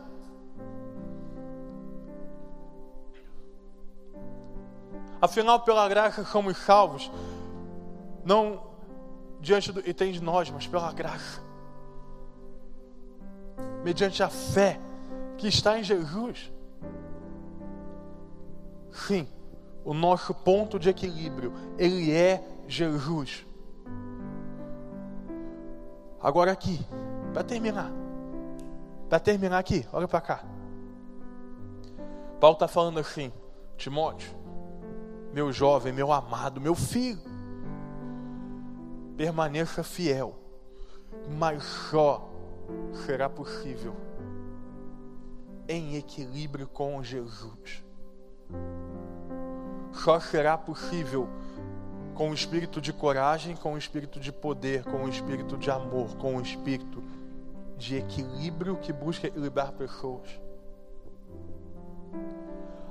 Afinal, 5.21 5.61
pela 5.61 5.87
graça 5.89 6.23
somos 6.25 6.57
salvos, 6.57 7.11
não 8.23 8.61
diante 9.39 9.71
do 9.71 9.81
tem 9.93 10.11
de 10.11 10.21
nós, 10.21 10.49
mas 10.49 10.67
pela 10.67 10.91
graça, 10.91 11.41
mediante 13.83 14.21
a 14.21 14.29
fé 14.29 14.79
que 15.37 15.47
está 15.47 15.79
em 15.79 15.83
Jesus. 15.83 16.51
Sim, 18.91 19.27
o 19.85 19.93
nosso 19.93 20.33
ponto 20.33 20.79
de 20.79 20.89
equilíbrio, 20.89 21.53
ele 21.77 22.11
é 22.11 22.43
Jesus. 22.67 23.45
Agora 26.21 26.51
aqui, 26.51 26.79
para 27.33 27.43
terminar. 27.43 27.91
Para 29.07 29.19
terminar 29.19 29.59
aqui, 29.59 29.87
olha 29.93 30.07
para 30.07 30.19
cá. 30.19 30.43
Paulo 32.39 32.55
está 32.55 32.67
falando 32.67 32.99
assim, 32.99 33.31
Timóteo, 33.77 34.29
meu 35.37 35.53
jovem, 35.53 35.93
meu 35.93 36.11
amado, 36.11 36.59
meu 36.59 36.73
filho, 36.73 37.21
permaneça 39.15 39.83
fiel, 39.83 40.35
mas 41.37 41.63
só 41.63 42.27
será 43.05 43.29
possível 43.29 43.95
em 45.67 45.95
equilíbrio 45.95 46.67
com 46.67 47.03
Jesus. 47.03 47.85
Só 49.91 50.19
será 50.19 50.57
possível 50.57 51.29
com 52.15 52.31
o 52.31 52.33
espírito 52.33 52.81
de 52.81 52.91
coragem, 52.91 53.55
com 53.55 53.75
o 53.75 53.77
espírito 53.77 54.19
de 54.19 54.31
poder, 54.31 54.85
com 54.85 55.03
o 55.03 55.07
espírito 55.07 55.55
de 55.55 55.69
amor, 55.69 56.17
com 56.17 56.37
o 56.37 56.41
espírito 56.41 57.03
de 57.77 57.97
equilíbrio 57.97 58.77
que 58.77 58.91
busca 58.91 59.27
equilibrar 59.27 59.71
pessoas. 59.73 60.27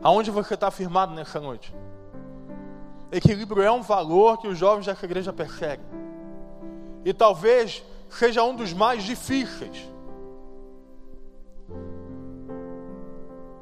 Aonde 0.00 0.30
você 0.30 0.54
está 0.54 0.70
firmado 0.70 1.12
nessa 1.12 1.40
noite? 1.40 1.74
Equilíbrio 3.10 3.62
é 3.62 3.70
um 3.70 3.82
valor 3.82 4.38
que 4.38 4.48
os 4.48 4.58
jovens 4.58 4.86
dessa 4.86 5.04
igreja 5.04 5.32
perseguem. 5.32 5.86
E 7.04 7.12
talvez 7.14 7.84
seja 8.10 8.42
um 8.42 8.54
dos 8.54 8.72
mais 8.72 9.02
difíceis. 9.04 9.88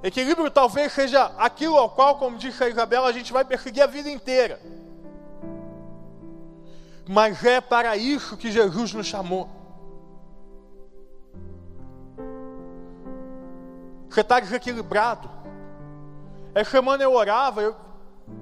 Equilíbrio 0.02 0.50
talvez 0.50 0.92
seja 0.92 1.24
aquilo 1.38 1.76
ao 1.76 1.90
qual, 1.90 2.18
como 2.18 2.36
disse 2.36 2.62
a 2.62 2.68
Isabela, 2.68 3.08
a 3.08 3.12
gente 3.12 3.32
vai 3.32 3.44
perseguir 3.44 3.82
a 3.82 3.86
vida 3.86 4.10
inteira 4.10 4.60
mas 7.06 7.44
é 7.44 7.60
para 7.60 7.96
isso 7.96 8.36
que 8.36 8.50
Jesus 8.50 8.92
nos 8.92 9.06
chamou. 9.06 9.48
Você 14.08 14.20
está 14.20 14.40
desequilibrado. 14.40 15.28
Essa 16.54 16.70
semana 16.70 17.02
eu 17.02 17.12
orava, 17.12 17.62
eu 17.62 17.76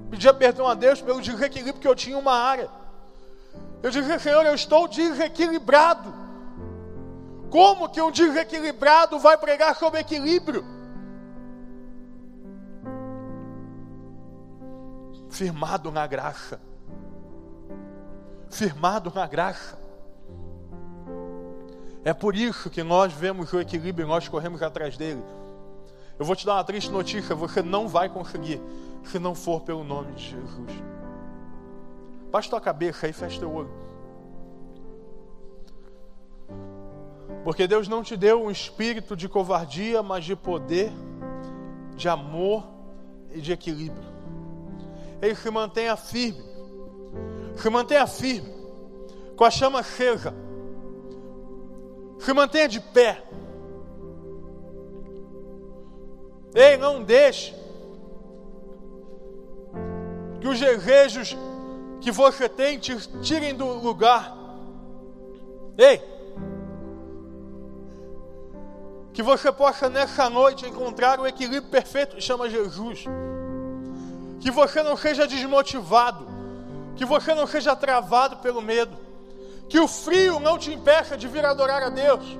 Pedia 0.09 0.33
perdão 0.33 0.67
a 0.67 0.73
Deus 0.73 1.01
pelo 1.01 1.21
desequilíbrio 1.21 1.81
que 1.81 1.87
eu 1.87 1.95
tinha 1.95 2.15
em 2.15 2.19
uma 2.19 2.33
área. 2.33 2.69
Eu 3.81 3.91
dizia, 3.91 4.17
Senhor, 4.19 4.45
eu 4.45 4.55
estou 4.55 4.87
desequilibrado. 4.87 6.13
Como 7.49 7.89
que 7.89 8.01
um 8.01 8.11
desequilibrado 8.11 9.19
vai 9.19 9.37
pregar 9.37 9.75
sobre 9.75 9.99
equilíbrio? 9.99 10.65
Firmado 15.29 15.91
na 15.91 16.07
graça. 16.07 16.61
Firmado 18.49 19.11
na 19.13 19.27
graça. 19.27 19.77
É 22.05 22.13
por 22.13 22.35
isso 22.35 22.69
que 22.69 22.83
nós 22.83 23.11
vemos 23.13 23.51
o 23.51 23.59
equilíbrio 23.59 24.05
e 24.05 24.07
nós 24.07 24.27
corremos 24.27 24.61
atrás 24.61 24.97
dele. 24.97 25.23
Eu 26.19 26.25
vou 26.25 26.35
te 26.35 26.45
dar 26.45 26.55
uma 26.55 26.63
triste 26.63 26.91
notícia: 26.91 27.35
você 27.35 27.61
não 27.61 27.87
vai 27.87 28.09
conseguir 28.09 28.61
se 29.03 29.19
não 29.19 29.35
for 29.35 29.61
pelo 29.61 29.83
nome 29.83 30.13
de 30.13 30.29
Jesus. 30.29 30.71
Baixa 32.31 32.49
tua 32.49 32.61
cabeça 32.61 33.07
e 33.07 33.13
fecha 33.13 33.39
teu 33.39 33.53
olho. 33.53 33.71
Porque 37.43 37.67
Deus 37.67 37.87
não 37.87 38.01
te 38.01 38.15
deu 38.15 38.41
um 38.41 38.49
espírito 38.49 39.15
de 39.15 39.27
covardia, 39.27 40.01
mas 40.01 40.23
de 40.23 40.35
poder, 40.35 40.91
de 41.95 42.07
amor 42.07 42.65
e 43.31 43.41
de 43.41 43.51
equilíbrio. 43.51 44.11
Ele 45.21 45.35
se 45.35 45.49
mantenha 45.51 45.95
firme. 45.95 46.43
Se 47.55 47.69
mantenha 47.69 48.07
firme. 48.07 48.51
Com 49.35 49.43
a 49.43 49.51
chama 49.51 49.79
acesa. 49.79 50.33
Se 52.19 52.33
mantenha 52.33 52.67
de 52.67 52.79
pé. 52.79 53.23
Ei, 56.55 56.77
não 56.77 57.03
deixe 57.03 57.62
que 60.43 60.49
os 60.49 60.59
desejos 60.59 61.37
que 62.01 62.11
você 62.11 62.49
tem 62.49 62.77
te 62.77 62.93
tirem 63.21 63.55
do 63.55 63.65
lugar. 63.65 64.35
Ei! 65.77 66.03
Que 69.13 69.23
você 69.23 69.53
possa 69.53 69.89
nessa 69.89 70.29
noite 70.29 70.67
encontrar 70.67 71.17
o 71.17 71.25
equilíbrio 71.25 71.71
perfeito 71.71 72.17
que 72.17 72.21
chama 72.21 72.49
Jesus. 72.49 73.05
Que 74.41 74.51
você 74.51 74.83
não 74.83 74.97
seja 74.97 75.25
desmotivado. 75.25 76.27
Que 76.97 77.05
você 77.05 77.33
não 77.33 77.47
seja 77.47 77.73
travado 77.73 78.35
pelo 78.37 78.61
medo. 78.61 78.97
Que 79.69 79.79
o 79.79 79.87
frio 79.87 80.41
não 80.41 80.57
te 80.57 80.73
impeça 80.73 81.15
de 81.15 81.25
vir 81.25 81.45
adorar 81.45 81.83
a 81.83 81.89
Deus. 81.89 82.37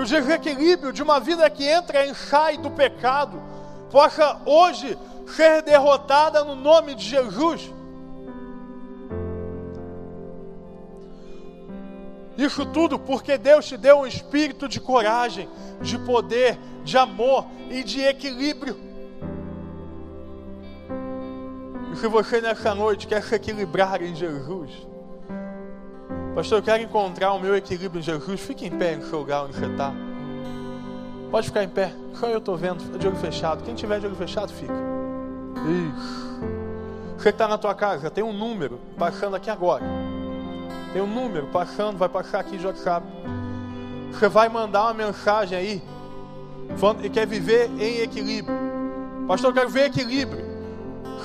Que 0.00 0.04
o 0.04 0.06
desequilíbrio 0.06 0.94
de 0.94 1.02
uma 1.02 1.20
vida 1.20 1.50
que 1.50 1.62
entra 1.62 2.06
e 2.06 2.14
sai 2.14 2.56
do 2.56 2.70
pecado 2.70 3.38
possa 3.90 4.40
hoje 4.46 4.96
ser 5.36 5.60
derrotada 5.60 6.42
no 6.42 6.54
nome 6.54 6.94
de 6.94 7.04
Jesus. 7.04 7.70
Isso 12.38 12.64
tudo 12.64 12.98
porque 12.98 13.36
Deus 13.36 13.66
te 13.66 13.76
deu 13.76 13.98
um 13.98 14.06
espírito 14.06 14.66
de 14.66 14.80
coragem, 14.80 15.46
de 15.82 15.98
poder, 15.98 16.58
de 16.82 16.96
amor 16.96 17.44
e 17.68 17.84
de 17.84 18.00
equilíbrio. 18.00 18.80
E 21.92 21.96
se 21.96 22.08
você 22.08 22.40
nessa 22.40 22.74
noite 22.74 23.06
quer 23.06 23.22
se 23.22 23.34
equilibrar 23.34 24.00
em 24.00 24.14
Jesus, 24.14 24.70
Pastor, 26.34 26.58
eu 26.58 26.62
quero 26.62 26.82
encontrar 26.82 27.32
o 27.32 27.40
meu 27.40 27.56
equilíbrio 27.56 27.98
em 27.98 28.02
Jesus, 28.02 28.40
fique 28.40 28.64
em 28.66 28.70
pé 28.70 28.96
no 28.96 29.04
seu 29.04 29.18
lugar 29.18 29.44
onde 29.44 29.56
você 29.56 29.66
está. 29.66 29.92
Pode 31.30 31.48
ficar 31.48 31.64
em 31.64 31.68
pé. 31.68 31.92
Só 32.14 32.28
eu 32.28 32.38
estou 32.38 32.56
vendo, 32.56 32.98
de 32.98 33.06
olho 33.06 33.16
fechado. 33.16 33.64
Quem 33.64 33.74
tiver 33.74 34.00
de 34.00 34.06
olho 34.06 34.16
fechado, 34.16 34.52
fica. 34.52 34.72
Isso. 35.94 36.40
Você 37.16 37.24
que 37.24 37.28
está 37.30 37.46
na 37.46 37.58
tua 37.58 37.74
casa, 37.74 38.10
tem 38.10 38.24
um 38.24 38.32
número 38.32 38.80
passando 38.96 39.36
aqui 39.36 39.50
agora. 39.50 39.84
Tem 40.92 41.02
um 41.02 41.06
número 41.06 41.46
passando, 41.48 41.98
vai 41.98 42.08
passar 42.08 42.40
aqui 42.40 42.56
de 42.56 42.66
WhatsApp. 42.66 43.06
Você 44.12 44.28
vai 44.28 44.48
mandar 44.48 44.84
uma 44.84 44.94
mensagem 44.94 45.56
aí 45.56 45.82
e 47.02 47.10
quer 47.10 47.26
viver 47.26 47.70
em 47.78 48.00
equilíbrio. 48.00 48.56
Pastor, 49.26 49.50
eu 49.50 49.54
quero 49.54 49.68
ver 49.68 49.86
equilíbrio. 49.86 50.49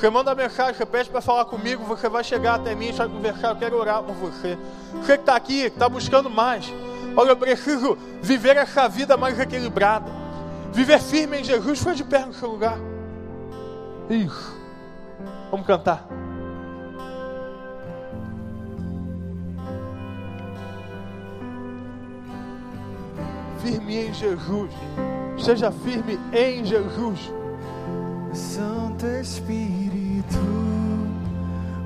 Você 0.06 0.10
manda 0.12 0.36
mensagem, 0.36 0.76
você 0.76 0.86
pede 0.86 1.10
para 1.10 1.20
falar 1.20 1.46
comigo, 1.46 1.84
você 1.84 2.08
vai 2.08 2.24
chegar 2.24 2.54
até 2.54 2.76
mim, 2.76 2.92
vai 2.92 3.10
conversar, 3.10 3.50
eu 3.50 3.56
quero 3.56 3.76
orar 3.76 4.04
com 4.04 4.14
você. 4.14 4.56
Você 5.02 5.16
que 5.18 5.24
está 5.24 5.36
aqui, 5.36 5.62
está 5.62 5.90
buscando 5.90 6.30
mais. 6.30 6.72
Olha, 7.18 7.30
eu 7.30 7.36
preciso 7.36 7.98
viver 8.22 8.56
essa 8.56 8.88
vida 8.88 9.18
mais 9.18 9.40
equilibrada. 9.40 10.06
Viver 10.72 11.00
firme 11.00 11.40
em 11.40 11.44
Jesus. 11.44 11.82
Foi 11.82 11.96
de 11.96 12.04
pé 12.04 12.24
no 12.24 12.36
seu 12.36 12.52
lugar. 12.52 12.78
Isso. 14.08 14.56
Vamos 15.50 15.66
cantar. 15.66 16.08
Firme 23.58 24.06
em 24.06 24.14
Jesus. 24.14 24.72
Seja 25.40 25.72
firme 25.72 26.20
em 26.32 26.64
Jesus. 26.64 27.34
Santo 28.36 29.06
Espírito, 29.06 29.85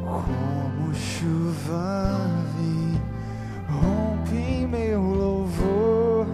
como 0.05 0.93
chuva 0.93 2.29
meu 4.69 5.01
louvor 5.01 6.27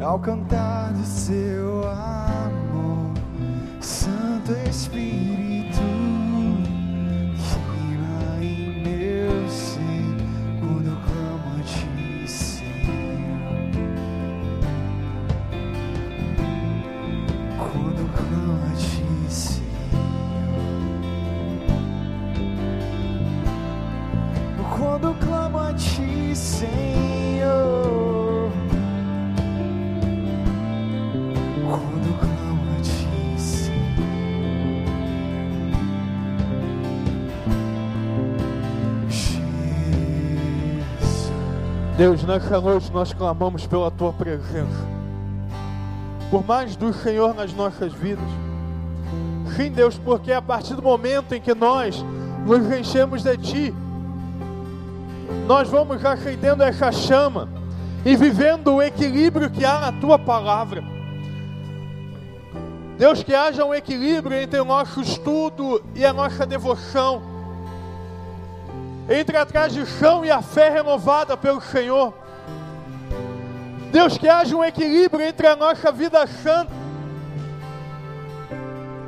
ao 0.00 0.18
cantar 0.18 0.92
de 0.92 1.06
seu 1.06 1.88
amor, 1.88 3.14
Santo 3.80 4.52
Espírito, 4.68 5.53
Deus, 42.04 42.22
nessa 42.22 42.60
noite 42.60 42.92
nós 42.92 43.14
clamamos 43.14 43.66
pela 43.66 43.90
tua 43.90 44.12
presença. 44.12 44.86
Por 46.30 46.44
mais 46.44 46.76
do 46.76 46.92
Senhor 46.92 47.34
nas 47.34 47.54
nossas 47.54 47.94
vidas. 47.94 48.28
Sim, 49.56 49.72
Deus, 49.72 49.96
porque 49.96 50.30
a 50.30 50.42
partir 50.42 50.74
do 50.74 50.82
momento 50.82 51.34
em 51.34 51.40
que 51.40 51.54
nós 51.54 52.04
nos 52.44 52.70
enchemos 52.78 53.22
de 53.22 53.38
ti, 53.38 53.74
nós 55.46 55.70
vamos 55.70 56.04
acendendo 56.04 56.62
essa 56.62 56.92
chama 56.92 57.48
e 58.04 58.14
vivendo 58.14 58.74
o 58.74 58.82
equilíbrio 58.82 59.48
que 59.48 59.64
há 59.64 59.80
na 59.80 59.92
tua 59.92 60.18
palavra. 60.18 60.84
Deus, 62.98 63.22
que 63.22 63.34
haja 63.34 63.64
um 63.64 63.72
equilíbrio 63.72 64.36
entre 64.36 64.60
o 64.60 64.64
nosso 64.66 65.00
estudo 65.00 65.82
e 65.94 66.04
a 66.04 66.12
nossa 66.12 66.44
devoção 66.44 67.33
entre 69.08 69.36
a 69.36 69.44
tradição 69.44 70.24
e 70.24 70.30
a 70.30 70.40
fé 70.40 70.70
renovada 70.70 71.36
pelo 71.36 71.60
Senhor. 71.60 72.14
Deus, 73.92 74.18
que 74.18 74.28
haja 74.28 74.56
um 74.56 74.64
equilíbrio 74.64 75.24
entre 75.24 75.46
a 75.46 75.54
nossa 75.54 75.92
vida 75.92 76.26
santa. 76.26 76.72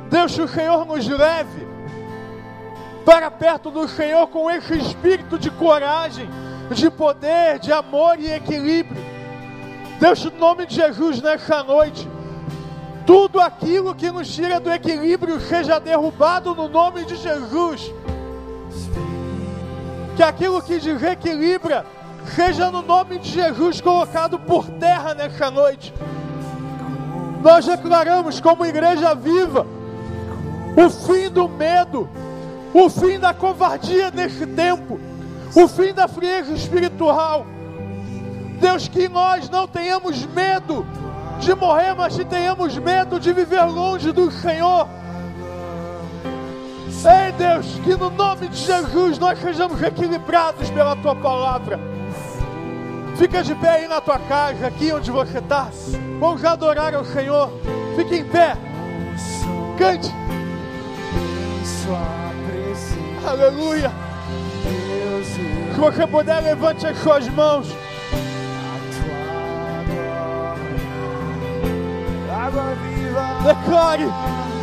Deus, 0.09 0.33
que 0.33 0.41
o 0.41 0.47
Senhor 0.47 0.85
nos 0.85 1.07
leve 1.07 1.67
para 3.03 3.31
perto 3.31 3.71
do 3.71 3.87
Senhor 3.87 4.27
com 4.27 4.49
esse 4.49 4.77
espírito 4.77 5.37
de 5.39 5.49
coragem, 5.49 6.29
de 6.71 6.89
poder, 6.89 7.59
de 7.59 7.71
amor 7.71 8.19
e 8.19 8.31
equilíbrio. 8.31 9.03
Deus, 9.99 10.23
no 10.25 10.37
nome 10.37 10.65
de 10.67 10.75
Jesus, 10.75 11.21
nessa 11.21 11.63
noite, 11.63 12.07
tudo 13.05 13.41
aquilo 13.41 13.95
que 13.95 14.11
nos 14.11 14.33
tira 14.33 14.59
do 14.59 14.71
equilíbrio 14.71 15.39
seja 15.39 15.79
derrubado 15.79 16.53
no 16.53 16.69
nome 16.69 17.03
de 17.05 17.15
Jesus 17.15 17.91
que 20.17 20.23
aquilo 20.23 20.59
que 20.63 20.79
desequilibra 20.79 21.85
seja 22.35 22.71
no 22.71 22.81
nome 22.81 23.19
de 23.19 23.29
Jesus 23.29 23.79
colocado 23.79 24.39
por 24.39 24.67
terra 24.67 25.13
nessa 25.13 25.51
noite. 25.51 25.93
Nós 27.43 27.67
declaramos 27.67 28.41
como 28.41 28.65
igreja 28.65 29.13
viva 29.13 29.65
o 30.75 30.89
fim 30.89 31.29
do 31.29 31.47
medo, 31.47 32.09
o 32.73 32.89
fim 32.89 33.19
da 33.19 33.31
covardia 33.31 34.09
nesse 34.09 34.47
tempo, 34.47 34.99
o 35.55 35.67
fim 35.67 35.93
da 35.93 36.07
frieza 36.07 36.51
espiritual. 36.51 37.45
Deus, 38.59 38.87
que 38.87 39.07
nós 39.07 39.47
não 39.51 39.67
tenhamos 39.67 40.25
medo 40.25 40.83
de 41.39 41.53
morrer, 41.53 41.93
mas 41.93 42.15
que 42.15 42.25
tenhamos 42.25 42.75
medo 42.75 43.19
de 43.19 43.31
viver 43.31 43.63
longe 43.65 44.11
do 44.11 44.31
Senhor. 44.31 44.87
Ei 47.07 47.31
Deus, 47.31 47.65
que 47.85 47.95
no 47.95 48.09
nome 48.09 48.49
de 48.49 48.57
Jesus 48.57 49.17
nós 49.17 49.39
sejamos 49.39 49.81
equilibrados 49.81 50.69
pela 50.69 50.93
tua 50.97 51.15
palavra. 51.15 51.79
Fica 53.15 53.41
de 53.41 53.55
pé 53.55 53.69
aí 53.69 53.87
na 53.87 54.01
tua 54.01 54.19
casa, 54.19 54.67
aqui 54.67 54.91
onde 54.91 55.09
você 55.09 55.37
está. 55.37 55.69
Vamos 56.19 56.43
adorar 56.43 56.93
ao 56.93 57.05
Senhor. 57.05 57.49
Fique 57.95 58.17
em 58.17 58.25
pé. 58.25 58.57
Cante. 59.77 60.13
Aleluia. 63.25 63.91
Se 65.73 65.79
você 65.79 66.05
puder, 66.07 66.41
levante 66.41 66.85
as 66.85 66.97
suas 66.99 67.27
mãos. 67.29 67.67
Declare. 73.43 74.56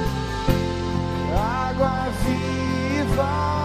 Água 1.74 2.08
viva, 2.22 3.63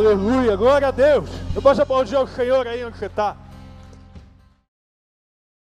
Aleluia. 0.00 0.56
Glória 0.56 0.88
a 0.88 0.90
Deus. 0.90 1.28
Eu 1.54 1.60
posso 1.60 1.82
aplaudir 1.82 2.16
ao 2.16 2.26
Senhor 2.26 2.66
aí 2.66 2.82
onde 2.82 2.96
você 2.96 3.04
está. 3.04 3.36